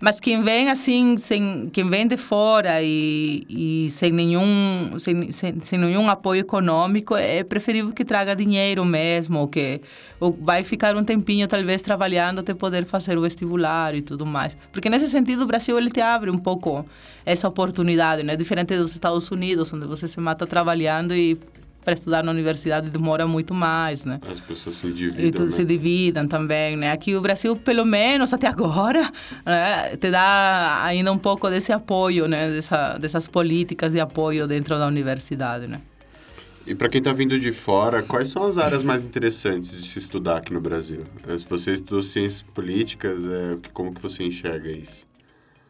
Mas 0.03 0.19
quem 0.19 0.41
vem 0.41 0.69
assim, 0.69 1.17
sem, 1.17 1.69
quem 1.71 1.89
vem 1.89 2.05
de 2.05 2.17
fora 2.17 2.81
e, 2.83 3.45
e 3.47 3.89
sem, 3.89 4.11
nenhum, 4.11 4.99
sem, 4.99 5.31
sem, 5.31 5.61
sem, 5.61 5.79
nenhum 5.79 6.09
apoio 6.09 6.41
econômico, 6.41 7.15
é 7.15 7.41
preferível 7.41 7.93
que 7.93 8.03
traga 8.03 8.35
dinheiro 8.35 8.83
mesmo, 8.83 9.39
ou 9.39 9.47
que 9.47 9.79
ou 10.19 10.37
vai 10.41 10.61
ficar 10.61 10.93
um 10.97 11.05
tempinho 11.05 11.47
talvez 11.47 11.81
trabalhando 11.81 12.39
até 12.39 12.53
poder 12.53 12.83
fazer 12.83 13.17
o 13.17 13.21
vestibular 13.21 13.95
e 13.95 14.01
tudo 14.01 14.25
mais. 14.25 14.57
Porque 14.73 14.89
nesse 14.89 15.07
sentido 15.07 15.43
o 15.43 15.45
Brasil 15.45 15.77
ele 15.77 15.89
te 15.89 16.01
abre 16.01 16.29
um 16.29 16.37
pouco 16.37 16.85
essa 17.25 17.47
oportunidade, 17.47 18.23
né? 18.23 18.35
Diferente 18.35 18.75
dos 18.75 18.91
Estados 18.91 19.31
Unidos, 19.31 19.71
onde 19.71 19.85
você 19.85 20.05
se 20.05 20.19
mata 20.19 20.45
trabalhando 20.45 21.15
e 21.15 21.39
para 21.83 21.93
estudar 21.93 22.23
na 22.23 22.31
universidade 22.31 22.89
demora 22.89 23.27
muito 23.27 23.53
mais, 23.53 24.05
né? 24.05 24.19
As 24.29 24.39
pessoas 24.39 24.77
se 24.77 24.91
dividem. 24.91 25.27
E 25.27 25.39
né? 25.39 25.49
se 25.49 25.63
dividem 25.63 26.27
também, 26.27 26.77
né? 26.77 26.91
Aqui 26.91 27.15
o 27.15 27.21
Brasil, 27.21 27.55
pelo 27.55 27.85
menos 27.85 28.33
até 28.33 28.47
agora, 28.47 29.11
né? 29.45 29.95
te 29.97 30.09
dá 30.09 30.83
ainda 30.83 31.11
um 31.11 31.17
pouco 31.17 31.49
desse 31.49 31.71
apoio, 31.71 32.27
né? 32.27 32.49
Dessa, 32.49 32.97
dessas 32.97 33.27
políticas 33.27 33.91
de 33.91 33.99
apoio 33.99 34.47
dentro 34.47 34.77
da 34.77 34.87
universidade, 34.87 35.67
né? 35.67 35.81
E 36.65 36.73
para 36.73 36.87
quem 36.87 36.99
está 36.99 37.11
vindo 37.11 37.37
de 37.37 37.51
fora, 37.51 38.01
quais 38.01 38.29
são 38.29 38.43
as 38.43 38.57
áreas 38.57 38.83
mais 38.83 39.03
interessantes 39.03 39.69
de 39.71 39.85
se 39.85 39.99
estudar 39.99 40.37
aqui 40.37 40.53
no 40.53 40.61
Brasil? 40.61 41.03
Se 41.37 41.45
você 41.45 41.73
estudou 41.73 42.01
ciências 42.01 42.41
políticas, 42.41 43.25
é, 43.25 43.57
como 43.73 43.93
que 43.93 44.01
você 44.01 44.23
enxerga 44.23 44.71
isso? 44.71 45.05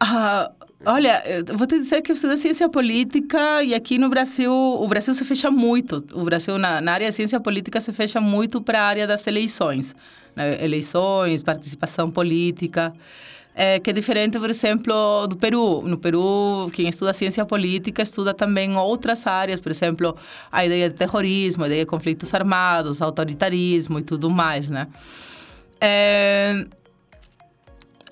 Ah, 0.05 0.51
olha, 0.85 1.23
vou 1.55 1.65
te 1.65 1.79
dizer 1.79 2.01
que 2.01 2.11
eu 2.11 2.13
estudo 2.13 2.37
ciência 2.37 2.67
política 2.67 3.63
e 3.63 3.73
aqui 3.73 3.97
no 3.97 4.09
Brasil, 4.09 4.51
o 4.51 4.85
Brasil 4.85 5.13
se 5.13 5.23
fecha 5.23 5.49
muito. 5.49 6.03
O 6.11 6.25
Brasil, 6.25 6.57
na, 6.57 6.81
na 6.81 6.91
área 6.91 7.07
de 7.07 7.15
ciência 7.15 7.39
política, 7.39 7.79
se 7.79 7.93
fecha 7.93 8.19
muito 8.19 8.61
para 8.61 8.81
a 8.81 8.83
área 8.83 9.07
das 9.07 9.25
eleições. 9.27 9.95
Né? 10.35 10.61
Eleições, 10.61 11.41
participação 11.41 12.11
política. 12.11 12.93
É, 13.55 13.79
que 13.79 13.91
é 13.91 13.93
diferente, 13.93 14.37
por 14.37 14.49
exemplo, 14.49 15.25
do 15.25 15.37
Peru. 15.37 15.83
No 15.83 15.97
Peru, 15.97 16.69
quem 16.73 16.89
estuda 16.89 17.13
ciência 17.13 17.45
política 17.45 18.01
estuda 18.01 18.33
também 18.33 18.75
outras 18.75 19.25
áreas, 19.25 19.61
por 19.61 19.71
exemplo, 19.71 20.17
a 20.51 20.65
ideia 20.65 20.89
de 20.89 20.97
terrorismo, 20.97 21.63
a 21.63 21.67
ideia 21.67 21.85
de 21.85 21.89
conflitos 21.89 22.33
armados, 22.33 23.01
autoritarismo 23.01 23.99
e 23.99 24.03
tudo 24.03 24.29
mais, 24.29 24.67
né? 24.67 24.87
É, 25.79 26.65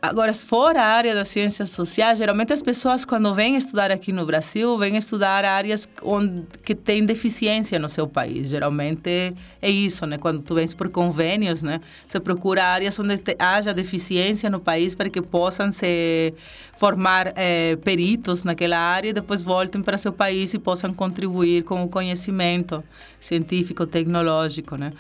Agora, 0.02 0.34
se 0.34 0.44
for 0.44 0.76
a 0.76 0.84
área 0.84 1.14
das 1.14 1.28
ciências 1.28 1.70
sociais, 1.70 2.18
geralmente 2.18 2.52
as 2.52 2.62
pessoas, 2.62 3.06
quando 3.06 3.32
vêm 3.36 3.56
estudar 3.56 3.92
aqui 3.92 4.12
no 4.12 4.26
Brasil, 4.26 4.76
vêm 4.76 4.98
estudar 4.98 5.46
áreas 5.46 5.88
onde, 6.02 6.44
que 6.64 6.74
têm 6.74 7.06
deficiência 7.06 7.78
no 7.78 7.88
seu 7.88 8.08
país. 8.08 8.50
Geralmente 8.50 9.36
é 9.62 9.70
isso, 9.70 10.08
né? 10.08 10.18
Quando 10.18 10.42
tu 10.42 10.56
vens 10.56 10.74
por 10.74 10.90
convênios, 10.90 11.62
né? 11.62 11.80
Você 12.08 12.20
procura 12.20 12.64
áreas 12.64 12.98
onde 12.98 13.16
te, 13.20 13.36
haja 13.38 13.76
deficiência 13.76 14.50
no 14.50 14.60
país 14.60 14.96
para 14.96 15.08
que 15.08 15.22
possam 15.22 15.72
se 15.72 16.34
formar 16.76 17.34
é, 17.36 17.76
peritos 17.76 18.44
naquela 18.44 18.80
área 18.80 19.10
e 19.10 19.14
depois 19.14 19.40
voltem 19.44 19.84
para 19.84 20.00
seu 20.00 20.12
país 20.12 20.52
e 20.56 20.58
possam 20.58 20.92
contribuir 20.96 21.64
com 21.64 21.84
o 21.84 21.88
conhecimento 21.88 22.84
científico, 23.20 23.86
tecnológico, 23.86 24.76
né? 24.78 24.94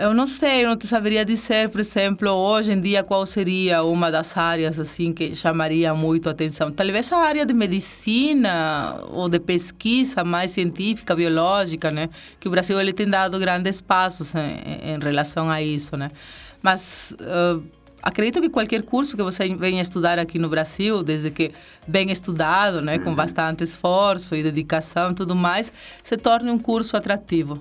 Eu 0.00 0.14
não 0.14 0.28
sei, 0.28 0.64
eu 0.64 0.68
não 0.68 0.76
te 0.76 0.86
saberia 0.86 1.24
dizer, 1.24 1.70
por 1.70 1.80
exemplo, 1.80 2.30
hoje 2.30 2.70
em 2.70 2.80
dia 2.80 3.02
qual 3.02 3.26
seria 3.26 3.82
uma 3.82 4.12
das 4.12 4.36
áreas 4.36 4.78
assim 4.78 5.12
que 5.12 5.34
chamaria 5.34 5.92
muito 5.92 6.28
a 6.28 6.30
atenção. 6.30 6.70
Talvez 6.70 7.10
a 7.10 7.16
área 7.16 7.44
de 7.44 7.52
medicina 7.52 9.00
ou 9.10 9.28
de 9.28 9.40
pesquisa 9.40 10.22
mais 10.22 10.52
científica, 10.52 11.16
biológica, 11.16 11.90
né? 11.90 12.08
Que 12.38 12.46
o 12.46 12.50
Brasil 12.52 12.80
ele 12.80 12.92
tem 12.92 13.08
dado 13.08 13.40
grandes 13.40 13.80
passos 13.80 14.36
em, 14.36 14.94
em 14.94 15.00
relação 15.00 15.50
a 15.50 15.60
isso, 15.60 15.96
né? 15.96 16.12
Mas 16.62 17.12
uh, 17.20 17.60
acredito 18.00 18.40
que 18.40 18.48
qualquer 18.50 18.82
curso 18.82 19.16
que 19.16 19.22
você 19.24 19.52
venha 19.52 19.82
estudar 19.82 20.16
aqui 20.16 20.38
no 20.38 20.48
Brasil, 20.48 21.02
desde 21.02 21.32
que 21.32 21.50
bem 21.88 22.12
estudado, 22.12 22.80
né, 22.80 23.00
com 23.00 23.10
uhum. 23.10 23.16
bastante 23.16 23.64
esforço 23.64 24.36
e 24.36 24.44
dedicação 24.44 25.10
e 25.10 25.14
tudo 25.16 25.34
mais, 25.34 25.72
se 26.04 26.16
torne 26.16 26.52
um 26.52 26.58
curso 26.58 26.96
atrativo. 26.96 27.60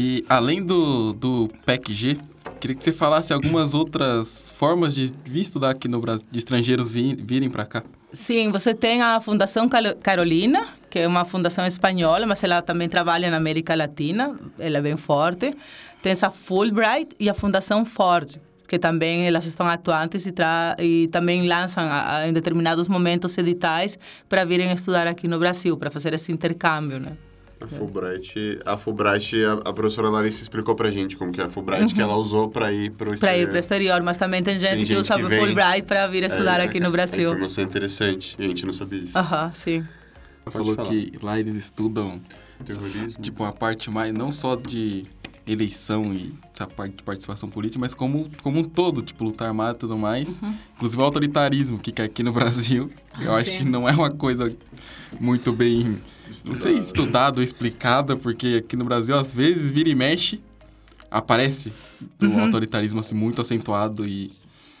E 0.00 0.24
além 0.28 0.62
do, 0.62 1.12
do 1.12 1.50
PEC-G, 1.66 2.18
queria 2.60 2.76
que 2.76 2.84
você 2.84 2.92
falasse 2.92 3.32
algumas 3.32 3.74
outras 3.74 4.48
formas 4.52 4.94
de 4.94 5.12
estudar 5.34 5.70
aqui 5.70 5.88
no 5.88 6.00
Brasil, 6.00 6.24
de 6.30 6.38
estrangeiros 6.38 6.92
vir, 6.92 7.16
virem 7.16 7.50
para 7.50 7.66
cá. 7.66 7.82
Sim, 8.12 8.48
você 8.52 8.72
tem 8.72 9.02
a 9.02 9.20
Fundação 9.20 9.68
Carolina, 10.00 10.68
que 10.88 11.00
é 11.00 11.06
uma 11.08 11.24
fundação 11.24 11.66
espanhola, 11.66 12.26
mas 12.26 12.44
ela 12.44 12.62
também 12.62 12.88
trabalha 12.88 13.28
na 13.28 13.38
América 13.38 13.74
Latina, 13.74 14.38
ela 14.56 14.78
é 14.78 14.80
bem 14.80 14.96
forte. 14.96 15.50
Tem 16.00 16.12
essa 16.12 16.30
Fulbright 16.30 17.16
e 17.18 17.28
a 17.28 17.34
Fundação 17.34 17.84
Ford, 17.84 18.36
que 18.68 18.78
também 18.78 19.26
elas 19.26 19.46
estão 19.46 19.66
atuantes 19.66 20.26
e, 20.26 20.32
e 20.78 21.08
também 21.08 21.44
lançam 21.48 21.82
a, 21.82 22.18
a, 22.18 22.28
em 22.28 22.32
determinados 22.32 22.88
momentos 22.88 23.36
editais 23.36 23.98
para 24.28 24.44
virem 24.44 24.70
estudar 24.70 25.08
aqui 25.08 25.26
no 25.26 25.40
Brasil, 25.40 25.76
para 25.76 25.90
fazer 25.90 26.14
esse 26.14 26.30
intercâmbio, 26.30 27.00
né? 27.00 27.16
A 27.60 27.66
Fulbright, 27.66 28.60
a 28.64 28.76
Fulbright, 28.76 29.44
a, 29.44 29.52
a 29.52 29.72
professora 29.72 30.08
Larissa 30.08 30.42
explicou 30.42 30.74
pra 30.74 30.90
gente 30.90 31.16
como 31.16 31.32
que 31.32 31.40
é 31.40 31.44
a 31.44 31.48
Fulbright, 31.48 31.82
uhum. 31.82 31.94
que 31.94 32.00
ela 32.00 32.16
usou 32.16 32.48
para 32.48 32.72
ir 32.72 32.90
para 32.92 33.10
o 33.10 33.14
exterior. 33.14 33.34
Para 33.34 33.42
ir 33.42 33.46
para 33.48 33.56
o 33.56 33.58
exterior, 33.58 34.02
mas 34.02 34.16
também 34.16 34.42
tem 34.42 34.58
gente, 34.58 34.70
tem 34.70 34.78
gente 34.80 34.94
que 34.94 35.00
usa 35.00 35.16
a 35.16 35.18
Fulbright 35.18 35.82
para 35.82 36.06
vir 36.06 36.22
estudar 36.22 36.60
é, 36.60 36.64
aqui 36.64 36.78
no 36.78 36.90
Brasil. 36.90 37.30
A 37.30 37.32
informação 37.32 37.64
é 37.64 37.66
interessante, 37.66 38.36
a 38.38 38.46
gente 38.46 38.64
não 38.64 38.72
sabia 38.72 39.00
disso. 39.00 39.18
Aham, 39.18 39.46
uh 39.46 39.50
-huh, 39.50 39.54
sim. 39.54 39.84
Ela 40.46 40.52
falou 40.52 40.74
falar. 40.76 40.88
que 40.88 41.12
lá 41.20 41.38
eles 41.38 41.56
estudam 41.56 42.20
terrorismo, 42.64 43.22
tipo 43.22 43.44
a 43.44 43.52
parte 43.52 43.90
mais 43.90 44.14
não 44.14 44.32
só 44.32 44.54
de 44.56 45.04
eleição 45.46 46.12
e 46.12 46.32
essa 46.52 46.66
parte 46.66 46.96
de 46.96 47.02
participação 47.02 47.48
política, 47.48 47.80
mas 47.80 47.94
como, 47.94 48.28
como 48.42 48.60
um 48.60 48.64
todo, 48.64 49.00
tipo, 49.00 49.24
luta 49.24 49.46
armada 49.46 49.72
e 49.72 49.78
tudo 49.80 49.96
mais. 49.96 50.40
Uhum. 50.42 50.54
Inclusive 50.76 51.00
o 51.00 51.04
autoritarismo, 51.04 51.78
que 51.78 52.00
aqui 52.02 52.22
no 52.22 52.32
Brasil, 52.32 52.90
eu 53.20 53.32
acho 53.32 53.50
que 53.52 53.64
não 53.64 53.88
é 53.88 53.92
uma 53.92 54.10
coisa 54.10 54.54
muito 55.18 55.52
bem, 55.52 55.98
estudado. 56.30 56.54
não 56.54 56.62
sei, 56.62 56.78
estudada 56.78 57.40
ou 57.40 57.44
explicada, 57.44 58.16
porque 58.16 58.62
aqui 58.64 58.76
no 58.76 58.84
Brasil, 58.84 59.16
às 59.16 59.32
vezes, 59.32 59.72
vira 59.72 59.88
e 59.88 59.94
mexe, 59.94 60.40
aparece 61.10 61.72
o 62.20 62.26
uhum. 62.26 62.44
autoritarismo 62.44 63.00
assim, 63.00 63.14
muito 63.14 63.40
acentuado 63.40 64.06
e 64.06 64.30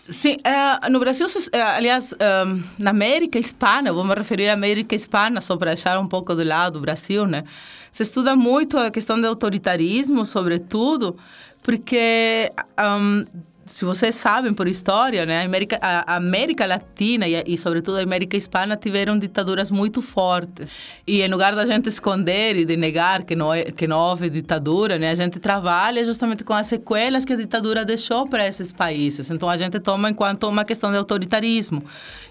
Sim, 0.08 0.38
uh, 0.38 0.90
no 0.90 0.98
Brasil, 0.98 1.26
uh, 1.26 1.56
aliás, 1.76 2.12
uh, 2.12 2.64
na 2.78 2.90
América 2.90 3.38
Hispana, 3.38 3.92
vou 3.92 4.04
me 4.04 4.14
referir 4.14 4.48
à 4.48 4.54
América 4.54 4.94
Hispana, 4.94 5.42
só 5.42 5.54
para 5.54 5.74
deixar 5.74 5.98
um 6.00 6.08
pouco 6.08 6.34
de 6.34 6.44
lado 6.44 6.76
o 6.76 6.80
Brasil, 6.80 7.26
né? 7.26 7.44
Se 7.90 8.04
estuda 8.04 8.34
muito 8.34 8.78
a 8.78 8.90
questão 8.90 9.20
do 9.20 9.26
autoritarismo, 9.26 10.24
sobretudo, 10.24 11.14
porque 11.62 12.50
um, 12.80 13.26
se 13.68 13.84
vocês 13.84 14.14
sabem 14.14 14.52
por 14.54 14.66
história, 14.66 15.26
né, 15.26 15.42
a 15.42 15.44
América, 15.44 15.78
a 15.80 16.16
América 16.16 16.66
Latina 16.66 17.28
e, 17.28 17.42
e, 17.46 17.56
sobretudo 17.56 17.98
a 17.98 18.02
América 18.02 18.36
Hispana 18.36 18.76
tiveram 18.76 19.18
ditaduras 19.18 19.70
muito 19.70 20.00
fortes. 20.00 20.70
E 21.06 21.20
em 21.20 21.28
lugar 21.28 21.54
da 21.54 21.66
gente 21.66 21.88
esconder 21.88 22.56
e 22.56 22.64
de 22.64 22.76
negar 22.76 23.24
que 23.24 23.36
não, 23.36 23.52
é, 23.52 23.64
que 23.64 23.86
não 23.86 23.98
houve 23.98 24.30
ditadura, 24.30 24.98
né, 24.98 25.10
a 25.10 25.14
gente 25.14 25.38
trabalha 25.38 26.04
justamente 26.04 26.44
com 26.44 26.54
as 26.54 26.66
sequelas 26.66 27.24
que 27.24 27.32
a 27.34 27.36
ditadura 27.36 27.84
deixou 27.84 28.26
para 28.26 28.46
esses 28.46 28.72
países. 28.72 29.30
Então 29.30 29.48
a 29.48 29.56
gente 29.56 29.78
toma 29.78 30.08
enquanto 30.10 30.44
uma 30.44 30.64
questão 30.64 30.90
de 30.90 30.96
autoritarismo 30.96 31.82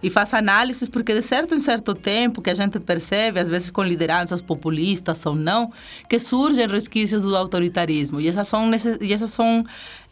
e 0.02 0.10
faz 0.10 0.34
análises 0.34 0.90
porque 0.90 1.14
de 1.14 1.22
certo 1.22 1.54
em 1.54 1.60
certo 1.60 1.94
tempo 1.94 2.42
que 2.42 2.50
a 2.50 2.56
gente 2.56 2.80
percebe, 2.80 3.40
às 3.40 3.48
vezes 3.48 3.70
com 3.70 3.84
lideranças 3.84 4.42
populistas 4.42 5.24
ou 5.26 5.36
não, 5.36 5.72
que 6.10 6.18
surgem 6.18 6.68
resquícios 6.68 7.24
do 7.24 7.36
autoritarismo. 7.36 8.20
E 8.20 8.28
essas 8.28 8.48
são, 8.48 8.72
e 9.02 9.14
essas 9.14 9.30
são 9.30 9.64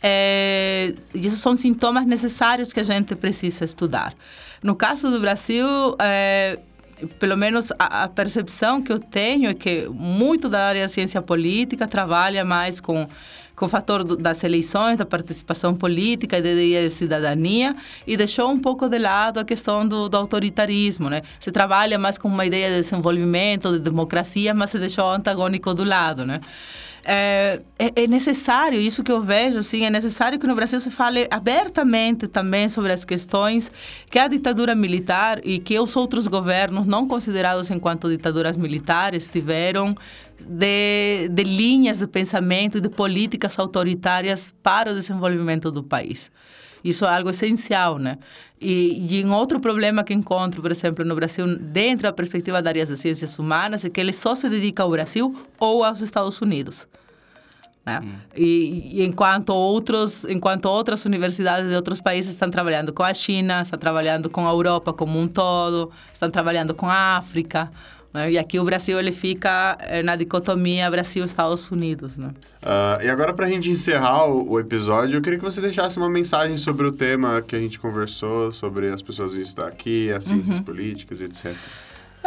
é, 0.07 0.93
esses 1.15 1.39
são 1.39 1.57
sintomas 1.57 2.05
necessários 2.05 2.71
que 2.71 2.79
a 2.79 2.83
gente 2.83 3.15
precisa 3.15 3.65
estudar. 3.65 4.13
No 4.61 4.75
caso 4.75 5.09
do 5.09 5.19
Brasil, 5.19 5.65
é, 5.99 6.59
pelo 7.17 7.35
menos 7.35 7.71
a, 7.79 8.03
a, 8.03 8.07
percepção 8.07 8.83
que 8.83 8.91
eu 8.91 8.99
tenho 8.99 9.49
é 9.49 9.55
que 9.55 9.87
muito 9.89 10.47
da 10.47 10.67
área 10.67 10.83
da 10.83 10.87
ciência 10.87 11.23
política 11.23 11.87
trabalha 11.87 12.45
mais 12.45 12.79
com, 12.79 13.07
com 13.55 13.65
o 13.65 13.67
fator 13.67 14.03
das 14.03 14.43
eleições, 14.43 14.95
da 14.95 15.07
participação 15.07 15.73
política 15.73 16.39
da 16.39 16.89
cidadania 16.91 17.75
e 18.05 18.15
deixou 18.15 18.51
um 18.51 18.59
pouco 18.59 18.87
de 18.87 18.99
lado 18.99 19.39
a 19.39 19.43
questão 19.43 19.87
do, 19.87 20.07
do, 20.07 20.17
autoritarismo. 20.17 21.09
Né? 21.09 21.23
Se 21.39 21.51
trabalha 21.51 21.97
mais 21.97 22.19
com 22.19 22.27
uma 22.27 22.45
ideia 22.45 22.69
de 22.69 22.81
desenvolvimento, 22.81 23.71
de 23.71 23.79
democracia, 23.79 24.53
mas 24.53 24.69
se 24.69 24.77
deixou 24.77 25.09
antagônico 25.09 25.73
do 25.73 25.83
lado. 25.83 26.27
Né? 26.27 26.41
É, 27.07 27.61
é, 27.77 28.03
é, 28.03 28.07
necessário, 28.07 28.79
isso 28.79 29.03
que 29.03 29.11
eu 29.11 29.21
vejo, 29.21 29.59
assim, 29.59 29.85
é 29.85 29.91
necessário 29.91 30.39
que 30.39 30.47
no 30.47 30.55
Brasil 30.55 30.81
se 30.81 30.89
fale 30.89 31.27
abertamente 31.29 32.27
também 32.27 32.67
sobre 32.67 32.91
as 32.91 33.05
questões 33.05 33.71
que 34.09 34.17
a 34.17 34.27
ditadura 34.27 34.73
militar 34.73 35.39
e 35.43 35.59
que 35.59 35.79
os 35.79 35.95
outros 35.95 36.25
governos, 36.25 36.87
não 36.87 37.07
considerados 37.07 37.69
enquanto 37.69 38.09
ditaduras 38.09 38.57
militares, 38.57 39.27
tiveram 39.27 39.95
de, 40.39 41.29
de 41.29 41.43
linhas 41.43 41.99
de 41.99 42.07
pensamento 42.07 42.79
e 42.79 42.81
de 42.81 42.89
políticas 42.89 43.59
autoritárias 43.59 44.51
para 44.63 44.91
o 44.91 44.95
desenvolvimento 44.95 45.69
do 45.69 45.83
país. 45.83 46.31
Isso 46.85 47.03
é 47.03 47.09
algo 47.09 47.31
essencial, 47.31 47.97
né? 47.97 48.19
E, 48.61 49.17
e 49.17 49.25
um 49.25 49.33
outro 49.33 49.59
problema 49.59 50.03
que 50.03 50.13
encontro, 50.13 50.61
por 50.61 50.71
exemplo, 50.71 51.03
no 51.03 51.15
Brasil, 51.15 51.57
dentro 51.57 52.03
da 52.03 52.13
perspectiva 52.13 52.61
da 52.61 52.69
área 52.69 52.85
das 52.85 52.99
ciências 52.99 53.39
humanas, 53.39 53.83
é 53.83 53.89
que 53.89 53.99
ele 53.99 54.13
só 54.13 54.35
se 54.35 54.47
dedica 54.47 54.83
ao 54.83 54.91
Brasil 54.91 55.35
ou 55.59 55.83
aos 55.83 55.99
Estados 56.01 56.39
Unidos. 56.41 56.87
Né? 57.83 57.99
Hum. 58.03 58.15
E, 58.35 58.99
e, 58.99 59.03
enquanto 59.03 59.49
outros, 59.49 60.25
enquanto 60.25 60.65
outras 60.65 61.05
universidades 61.05 61.67
de 61.67 61.75
outros 61.75 61.99
países 61.99 62.31
estão 62.31 62.51
trabalhando 62.51 62.93
com 62.93 63.01
a 63.03 63.13
China, 63.15 63.63
estão 63.63 63.79
trabalhando 63.79 64.29
com 64.29 64.47
a 64.47 64.51
Europa 64.51 64.93
como 64.93 65.19
um 65.19 65.27
todo, 65.27 65.91
estão 66.13 66.29
trabalhando 66.29 66.75
com 66.75 66.87
a 66.87 67.17
África. 67.17 67.67
Né? 68.15 68.31
E 68.31 68.37
aqui 68.37 68.57
o 68.57 68.63
Brasil 68.63 68.97
ele 68.97 69.11
fica 69.11 69.77
eh, 69.81 70.01
na 70.01 70.15
dicotomia 70.15 70.89
Brasil-Estados 70.89 71.69
Unidos. 71.69 72.15
Né? 72.17 72.29
Uh, 72.63 73.03
e 73.03 73.09
agora, 73.09 73.33
para 73.33 73.45
a 73.45 73.49
gente 73.49 73.69
encerrar 73.69 74.25
o, 74.25 74.51
o, 74.51 74.59
episódio, 74.59 75.17
eu 75.17 75.21
queria 75.21 75.37
que 75.37 75.43
você 75.43 75.59
deixasse 75.59 75.97
uma 75.97 76.09
mensagem 76.09 76.57
sobre 76.57 76.87
o 76.87 76.91
tema 76.93 77.41
que 77.41 77.57
a 77.57 77.59
gente 77.59 77.77
conversou, 77.77 78.51
sobre 78.51 78.89
as 78.89 79.01
pessoas 79.01 79.33
que 79.33 79.41
estão 79.41 79.67
aqui, 79.67 80.11
as 80.13 80.23
ciências 80.23 80.57
uhum. 80.57 80.63
políticas, 80.63 81.21
etc. 81.21 81.53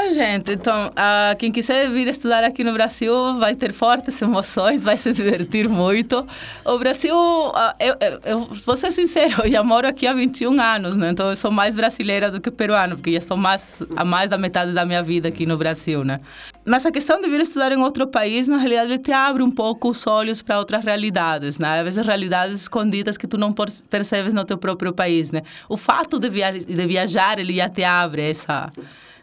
Oi, 0.01 0.14
gente, 0.14 0.53
então, 0.53 0.90
uh, 0.90 1.36
quem 1.36 1.51
quiser 1.51 1.90
vir 1.90 2.07
estudar 2.07 2.44
aqui 2.44 2.62
no 2.62 2.72
Brasil 2.72 3.36
vai 3.36 3.57
ter 3.57 3.72
fortes 3.72 4.22
emoções, 4.22 4.84
vai 4.84 4.96
se 4.96 5.12
divertir 5.12 5.68
muito. 5.68 6.24
O 6.64 6.78
Brasil, 6.78 7.16
uh, 7.16 7.53
eu, 7.80 7.96
eu, 8.01 8.20
eu, 8.24 8.49
vou 8.64 8.76
ser 8.76 8.92
sincero, 8.92 9.42
eu 9.42 9.51
já 9.51 9.64
moro 9.64 9.88
aqui 9.88 10.07
há 10.07 10.14
21 10.14 10.61
anos, 10.61 10.96
né? 10.96 11.11
Então, 11.11 11.30
eu 11.30 11.34
sou 11.34 11.51
mais 11.51 11.74
brasileira 11.74 12.30
do 12.30 12.40
que 12.40 12.49
peruana, 12.49 12.94
porque 12.94 13.11
já 13.11 13.18
estou 13.18 13.36
mais, 13.36 13.82
há 13.96 14.05
mais 14.05 14.30
da 14.30 14.38
metade 14.38 14.72
da 14.72 14.84
minha 14.84 15.03
vida 15.03 15.30
aqui 15.30 15.44
no 15.44 15.57
Brasil, 15.57 16.05
né? 16.05 16.20
Mas 16.64 16.86
a 16.86 16.92
questão 16.92 17.20
de 17.20 17.28
vir 17.28 17.40
estudar 17.40 17.72
em 17.72 17.78
outro 17.78 18.07
país, 18.07 18.46
na 18.46 18.59
realidade, 18.59 18.92
ele 18.92 18.99
te 18.99 19.11
abre 19.11 19.42
um 19.42 19.51
pouco 19.51 19.90
os 19.90 20.07
olhos 20.07 20.40
para 20.40 20.61
outras 20.61 20.84
realidades, 20.84 21.59
né? 21.59 21.80
Às 21.80 21.84
vezes, 21.84 22.07
realidades 22.07 22.55
escondidas 22.61 23.18
que 23.18 23.26
tu 23.26 23.36
não 23.36 23.53
percebes 23.90 24.32
no 24.32 24.44
teu 24.44 24.59
próprio 24.59 24.92
país, 24.92 25.32
né? 25.32 25.42
O 25.68 25.76
fato 25.76 26.20
de, 26.20 26.28
via 26.28 26.53
de 26.53 26.86
viajar, 26.86 27.40
ele 27.40 27.55
já 27.55 27.68
te 27.68 27.82
abre 27.82 28.30
essa 28.30 28.70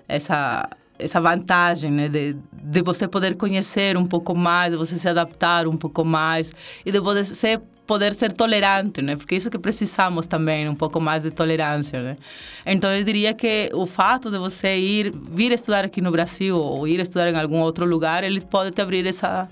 essa 0.08 0.70
essa 0.98 1.20
vantagem 1.20 1.92
né, 1.92 2.08
de, 2.08 2.38
de 2.52 2.82
você 2.82 3.08
poder 3.08 3.36
conhecer 3.36 3.98
um 3.98 4.06
pouco 4.06 4.36
mais, 4.36 4.72
de 4.72 4.78
você 4.78 4.98
se 4.98 5.08
adaptar 5.08 5.68
um 5.68 5.76
pouco 5.76 6.06
mais 6.06 6.54
e 6.86 6.92
de 6.92 7.02
poder 7.02 7.26
ser, 7.26 7.62
poder 7.86 8.14
ser 8.14 8.32
tolerante, 8.32 9.02
né? 9.02 9.16
Porque 9.16 9.36
isso 9.36 9.50
que 9.50 9.60
precisamos 9.60 10.26
também, 10.26 10.70
um 10.70 10.76
pouco 10.76 11.00
mais 11.00 11.24
de 11.24 11.32
tolerância, 11.32 12.02
né? 12.02 12.18
Então 12.66 12.90
eu 12.96 13.04
diria 13.04 13.34
que 13.34 13.70
o 13.74 13.86
fato 13.86 14.32
de 14.32 14.38
você 14.38 14.78
ir 14.78 15.14
vir 15.32 15.52
estudar 15.52 15.84
aqui 15.84 16.02
no 16.02 16.12
Brasil 16.12 16.58
ou 16.58 16.88
ir 16.88 17.00
estudar 17.00 17.28
em 17.28 17.36
algum 17.36 17.60
outro 17.60 17.86
lugar, 17.86 18.24
ele 18.24 18.40
pode 18.42 18.72
te 18.72 18.82
abrir 18.82 19.06
essa 19.06 19.50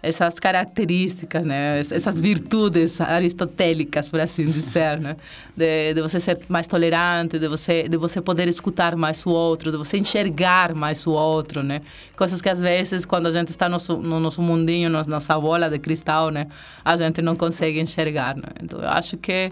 essas 0.00 0.38
características, 0.38 1.44
né? 1.44 1.80
essas 1.80 2.20
virtudes 2.20 3.00
aristotélicas, 3.00 4.08
por 4.08 4.20
assim 4.20 4.44
dizer, 4.46 5.00
né? 5.00 5.16
De, 5.56 5.92
de, 5.92 6.00
você 6.00 6.20
ser 6.20 6.38
mais 6.48 6.68
tolerante, 6.68 7.38
de 7.38 7.48
você 7.48 7.88
de 7.88 7.96
você 7.96 8.20
poder 8.20 8.46
escutar 8.46 8.94
mais 8.94 9.26
o 9.26 9.30
outro, 9.30 9.72
de 9.72 9.76
você 9.76 9.98
enxergar 9.98 10.72
mais 10.72 11.04
o 11.04 11.10
outro, 11.10 11.64
né? 11.64 11.82
Coisas 12.16 12.40
que 12.40 12.48
às 12.48 12.60
vezes 12.60 13.04
quando 13.04 13.26
a 13.26 13.30
gente 13.32 13.48
está 13.48 13.68
no, 13.68 13.78
no 13.98 14.20
nosso 14.20 14.40
mundinho, 14.40 14.88
na 14.88 15.02
nossa 15.02 15.38
bola 15.38 15.68
de 15.68 15.80
cristal, 15.80 16.30
né? 16.30 16.46
A 16.84 16.96
gente 16.96 17.20
não 17.20 17.34
consegue 17.34 17.80
enxergar, 17.80 18.36
né? 18.36 18.50
Então 18.62 18.80
eu 18.80 18.88
acho 18.88 19.16
que 19.16 19.50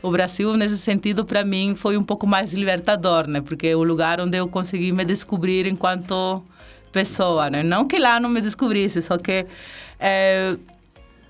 o 0.00 0.12
Brasil 0.12 0.56
nesse 0.56 0.78
sentido 0.78 1.24
para 1.24 1.44
mim 1.44 1.74
foi 1.74 1.96
um 1.96 2.04
pouco 2.04 2.24
mais 2.24 2.52
libertador, 2.52 3.26
né? 3.26 3.40
Porque 3.40 3.66
é 3.66 3.76
o 3.76 3.82
lugar 3.82 4.20
onde 4.20 4.38
eu 4.38 4.46
consegui 4.46 4.92
me 4.92 5.04
descobrir 5.04 5.66
enquanto 5.66 6.40
pessoa, 6.92 7.50
né? 7.50 7.62
Não 7.62 7.86
que 7.86 7.98
lá 7.98 8.20
não 8.20 8.30
me 8.30 8.40
descobrisse, 8.40 9.02
só 9.02 9.18
que 9.18 9.46
é, 9.98 10.56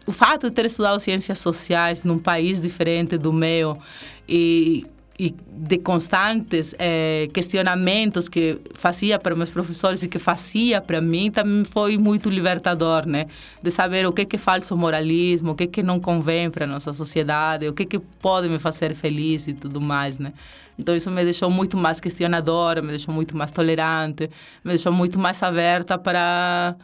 o 0.06 0.12
fato 0.12 0.48
de 0.48 0.54
ter 0.54 0.64
estudado 0.64 0.98
ciências 1.00 1.38
sociais 1.38 2.02
num 2.02 2.18
país 2.18 2.60
diferente 2.60 3.18
do 3.18 3.32
meu 3.32 3.78
e, 4.26 4.86
e 5.18 5.34
de 5.50 5.78
constantes 5.78 6.74
é, 6.78 7.28
questionamentos 7.32 8.26
que 8.26 8.58
fazia 8.72 9.18
para 9.18 9.34
meus 9.36 9.50
professores 9.50 10.02
e 10.02 10.08
que 10.08 10.18
fazia 10.18 10.80
para 10.80 11.00
mim 11.00 11.30
também 11.30 11.62
foi 11.64 11.98
muito 11.98 12.30
libertador, 12.30 13.06
né? 13.06 13.26
De 13.62 13.70
saber 13.70 14.06
o 14.06 14.12
que 14.12 14.24
que 14.24 14.36
é 14.36 14.38
falso 14.38 14.74
moralismo, 14.76 15.52
o 15.52 15.54
que 15.54 15.66
que 15.66 15.82
não 15.82 16.00
convém 16.00 16.50
para 16.50 16.66
nossa 16.66 16.92
sociedade, 16.94 17.68
o 17.68 17.74
que 17.74 17.84
que 17.84 17.98
pode 17.98 18.48
me 18.48 18.58
fazer 18.58 18.94
feliz 18.94 19.46
e 19.46 19.52
tudo 19.52 19.78
mais, 19.78 20.18
né? 20.18 20.32
Então 20.78 20.94
isso 20.96 21.10
me 21.10 21.22
deixou 21.22 21.50
muito 21.50 21.76
mais 21.76 22.00
questionadora, 22.00 22.80
me 22.80 22.88
deixou 22.88 23.12
muito 23.12 23.36
mais 23.36 23.50
tolerante, 23.50 24.30
me 24.64 24.70
deixou 24.70 24.92
muito 24.92 25.18
mais 25.18 25.42
aberta 25.42 25.98
para 25.98 26.76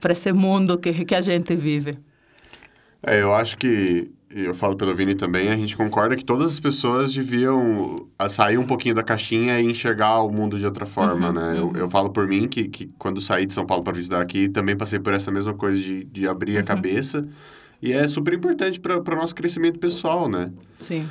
para 0.00 0.12
esse 0.12 0.32
mundo 0.32 0.78
que, 0.78 1.04
que 1.04 1.14
a 1.14 1.20
gente 1.20 1.54
vive. 1.54 1.98
É, 3.02 3.20
eu 3.22 3.32
acho 3.34 3.56
que, 3.56 4.10
e 4.34 4.44
eu 4.44 4.54
falo 4.54 4.76
pelo 4.76 4.94
Vini 4.94 5.14
também, 5.14 5.48
a 5.48 5.56
gente 5.56 5.76
concorda 5.76 6.16
que 6.16 6.24
todas 6.24 6.50
as 6.52 6.58
pessoas 6.60 7.12
deviam 7.14 8.08
a, 8.18 8.28
sair 8.28 8.58
um 8.58 8.66
pouquinho 8.66 8.94
da 8.94 9.02
caixinha 9.02 9.60
e 9.60 9.64
enxergar 9.70 10.20
o 10.22 10.30
mundo 10.30 10.58
de 10.58 10.64
outra 10.66 10.86
forma, 10.86 11.28
Uhum, 11.28 11.32
né? 11.34 11.54
Eu, 11.58 11.72
eu 11.76 11.90
falo 11.90 12.10
por 12.10 12.26
mim 12.26 12.48
que, 12.48 12.68
que 12.68 12.86
quando 12.98 13.20
saí 13.20 13.46
de 13.46 13.54
São 13.54 13.64
Paulo 13.64 13.84
para 13.84 13.92
visitar 13.92 14.20
aqui, 14.20 14.48
também 14.48 14.76
passei 14.76 14.98
por 14.98 15.12
essa 15.12 15.30
mesma 15.30 15.54
coisa 15.54 15.80
de, 15.80 16.04
de 16.04 16.26
abrir 16.26 16.56
a 16.56 16.60
Uhum. 16.60 16.66
cabeça. 16.66 17.26
E 17.80 17.92
é 17.92 18.08
super 18.08 18.32
importante 18.34 18.80
para 18.80 18.98
o 18.98 19.16
nosso 19.16 19.34
crescimento 19.34 19.78
pessoal, 19.78 20.28
né? 20.28 20.50
Sim. 20.78 21.06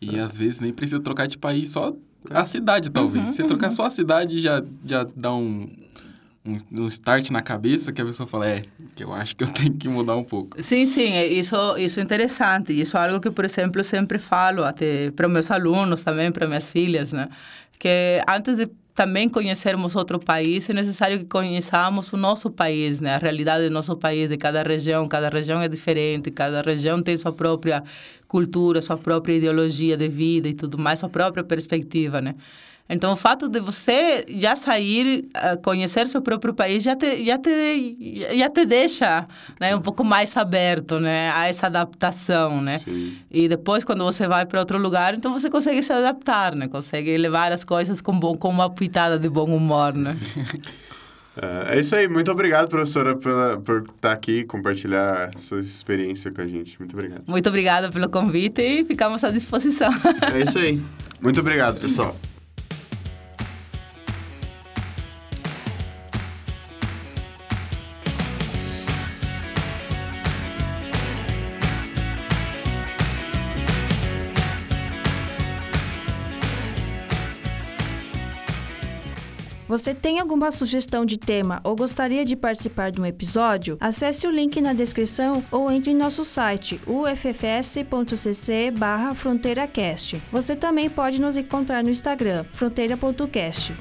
E 0.00 0.18
às 0.18 0.38
vezes 0.38 0.60
nem 0.60 0.72
precisa 0.72 1.00
trocar 1.00 1.26
de 1.26 1.36
país, 1.36 1.70
só 1.70 1.92
a 2.30 2.46
cidade, 2.46 2.90
talvez. 2.90 3.30
Se 3.30 3.42
trocar 3.44 3.70
só 3.70 3.84
a 3.86 3.90
cidade, 3.90 4.40
já, 4.40 4.62
já 4.86 5.06
dá 5.14 5.34
um, 5.34 5.68
um, 6.46 6.86
start 6.88 7.30
na 7.30 7.40
cabeça 7.40 7.92
que 7.92 8.02
a 8.02 8.04
pessoa 8.04 8.26
fala, 8.26 8.48
é, 8.48 8.62
que 8.94 9.02
eu 9.02 9.12
acho 9.12 9.34
que 9.34 9.44
eu 9.44 9.48
tenho 9.52 9.74
que 9.74 9.88
mudar 9.88 10.14
um 10.16 10.24
pouco. 10.24 10.62
Sim, 10.62 10.84
sim, 10.86 11.12
é- 11.12 11.26
isso, 11.26 11.56
isso 11.78 12.00
é 12.00 12.02
interessante. 12.02 12.78
Isso 12.78 12.96
é 12.96 13.06
algo 13.06 13.20
que, 13.20 13.30
por 13.30 13.44
exemplo, 13.44 13.80
eu 13.80 13.84
sempre 13.84 14.18
falo 14.18 14.62
até 14.64 15.10
para 15.10 15.26
meus 15.28 15.50
alunos 15.50 16.02
também, 16.02 16.30
para 16.30 16.46
minhas 16.46 16.70
filhas, 16.70 17.12
né? 17.12 17.28
Que 17.78 18.20
antes 18.28 18.56
de 18.56 18.68
também 18.94 19.28
conhecermos 19.28 19.96
outro 19.96 20.20
país, 20.20 20.70
é 20.70 20.72
necessário 20.72 21.18
que 21.18 21.24
conheçamos 21.24 22.12
o 22.12 22.16
nosso 22.16 22.48
país, 22.50 23.00
né? 23.00 23.14
A 23.14 23.18
realidade 23.18 23.64
do 23.64 23.70
nosso 23.70 23.96
país, 23.96 24.28
de 24.28 24.36
cada 24.36 24.62
região. 24.62 25.08
Cada 25.08 25.28
região 25.28 25.60
é 25.60 25.68
diferente, 25.68 26.30
cada 26.30 26.62
região 26.62 27.02
tem 27.02 27.16
sua 27.16 27.32
própria 27.32 27.82
cultura, 28.28 28.80
sua 28.82 28.96
própria 28.96 29.34
ideologia 29.34 29.96
de 29.96 30.08
vida 30.08 30.48
e 30.48 30.54
tudo 30.54 30.78
mais, 30.78 30.98
sua 31.00 31.08
própria 31.08 31.42
perspectiva, 31.42 32.20
né? 32.20 32.34
Então, 32.88 33.14
o 33.14 33.16
fato 33.16 33.48
de 33.48 33.60
você 33.60 34.26
já 34.28 34.54
sair, 34.54 35.26
ah, 35.34 35.56
conhecer 35.56 36.06
seu 36.06 36.20
próprio 36.20 36.52
país, 36.52 36.82
já 36.82 36.94
te, 36.94 37.24
já 37.24 37.38
te, 37.38 38.26
já 38.36 38.50
te 38.50 38.66
deixa 38.66 39.26
né, 39.58 39.74
um 39.74 39.80
pouco 39.80 40.04
mais 40.04 40.36
aberto 40.36 41.00
né, 41.00 41.30
a 41.32 41.48
essa 41.48 41.66
adaptação, 41.66 42.60
né? 42.60 42.78
Sim. 42.80 43.16
E 43.30 43.48
depois, 43.48 43.84
quando 43.84 44.04
você 44.04 44.28
vai 44.28 44.44
para 44.44 44.60
outro 44.60 44.78
lugar, 44.78 45.14
então 45.14 45.32
você 45.32 45.48
consegue 45.48 45.82
se 45.82 45.94
adaptar, 45.94 46.54
né? 46.54 46.68
Consegue 46.68 47.16
levar 47.16 47.52
as 47.52 47.64
coisas 47.64 48.02
com, 48.02 48.18
bom, 48.18 48.36
com 48.36 48.50
uma 48.50 48.68
pitada 48.68 49.18
de 49.18 49.30
bom 49.30 49.46
humor, 49.46 49.94
né? 49.94 50.10
É, 51.36 51.76
é 51.76 51.80
isso 51.80 51.96
aí. 51.96 52.06
Muito 52.06 52.30
obrigado, 52.30 52.68
professora, 52.68 53.16
pela, 53.16 53.58
por 53.58 53.82
estar 53.92 54.12
aqui 54.12 54.38
e 54.38 54.44
compartilhar 54.44 55.32
sua 55.38 55.58
experiência 55.58 56.30
com 56.30 56.40
a 56.40 56.46
gente. 56.46 56.78
Muito 56.78 56.92
obrigado. 56.94 57.24
Muito 57.26 57.48
obrigada 57.48 57.90
pelo 57.90 58.08
convite 58.08 58.62
e 58.62 58.84
ficamos 58.84 59.24
à 59.24 59.32
disposição. 59.32 59.90
É 60.32 60.42
isso 60.42 60.60
aí. 60.60 60.80
Muito 61.20 61.40
obrigado, 61.40 61.80
pessoal. 61.80 62.16
Você 79.74 79.92
tem 79.92 80.20
alguma 80.20 80.52
sugestão 80.52 81.04
de 81.04 81.18
tema 81.18 81.60
ou 81.64 81.74
gostaria 81.74 82.24
de 82.24 82.36
participar 82.36 82.92
de 82.92 83.00
um 83.00 83.04
episódio? 83.04 83.76
Acesse 83.80 84.24
o 84.24 84.30
link 84.30 84.60
na 84.60 84.72
descrição 84.72 85.44
ou 85.50 85.68
entre 85.68 85.90
em 85.90 85.96
nosso 85.96 86.24
site 86.24 86.80
uffs.cc 86.86 88.70
barra 88.78 89.16
fronteiracast. 89.16 90.22
Você 90.30 90.54
também 90.54 90.88
pode 90.88 91.20
nos 91.20 91.36
encontrar 91.36 91.82
no 91.82 91.90
Instagram, 91.90 92.44
fronteira.cast. 92.52 93.74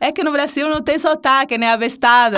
É 0.00 0.12
que 0.12 0.22
no 0.22 0.32
Brasil 0.32 0.68
não 0.68 0.82
tem 0.82 0.98
sotaque, 0.98 1.56
né? 1.56 1.72
Abestada. 1.72 2.32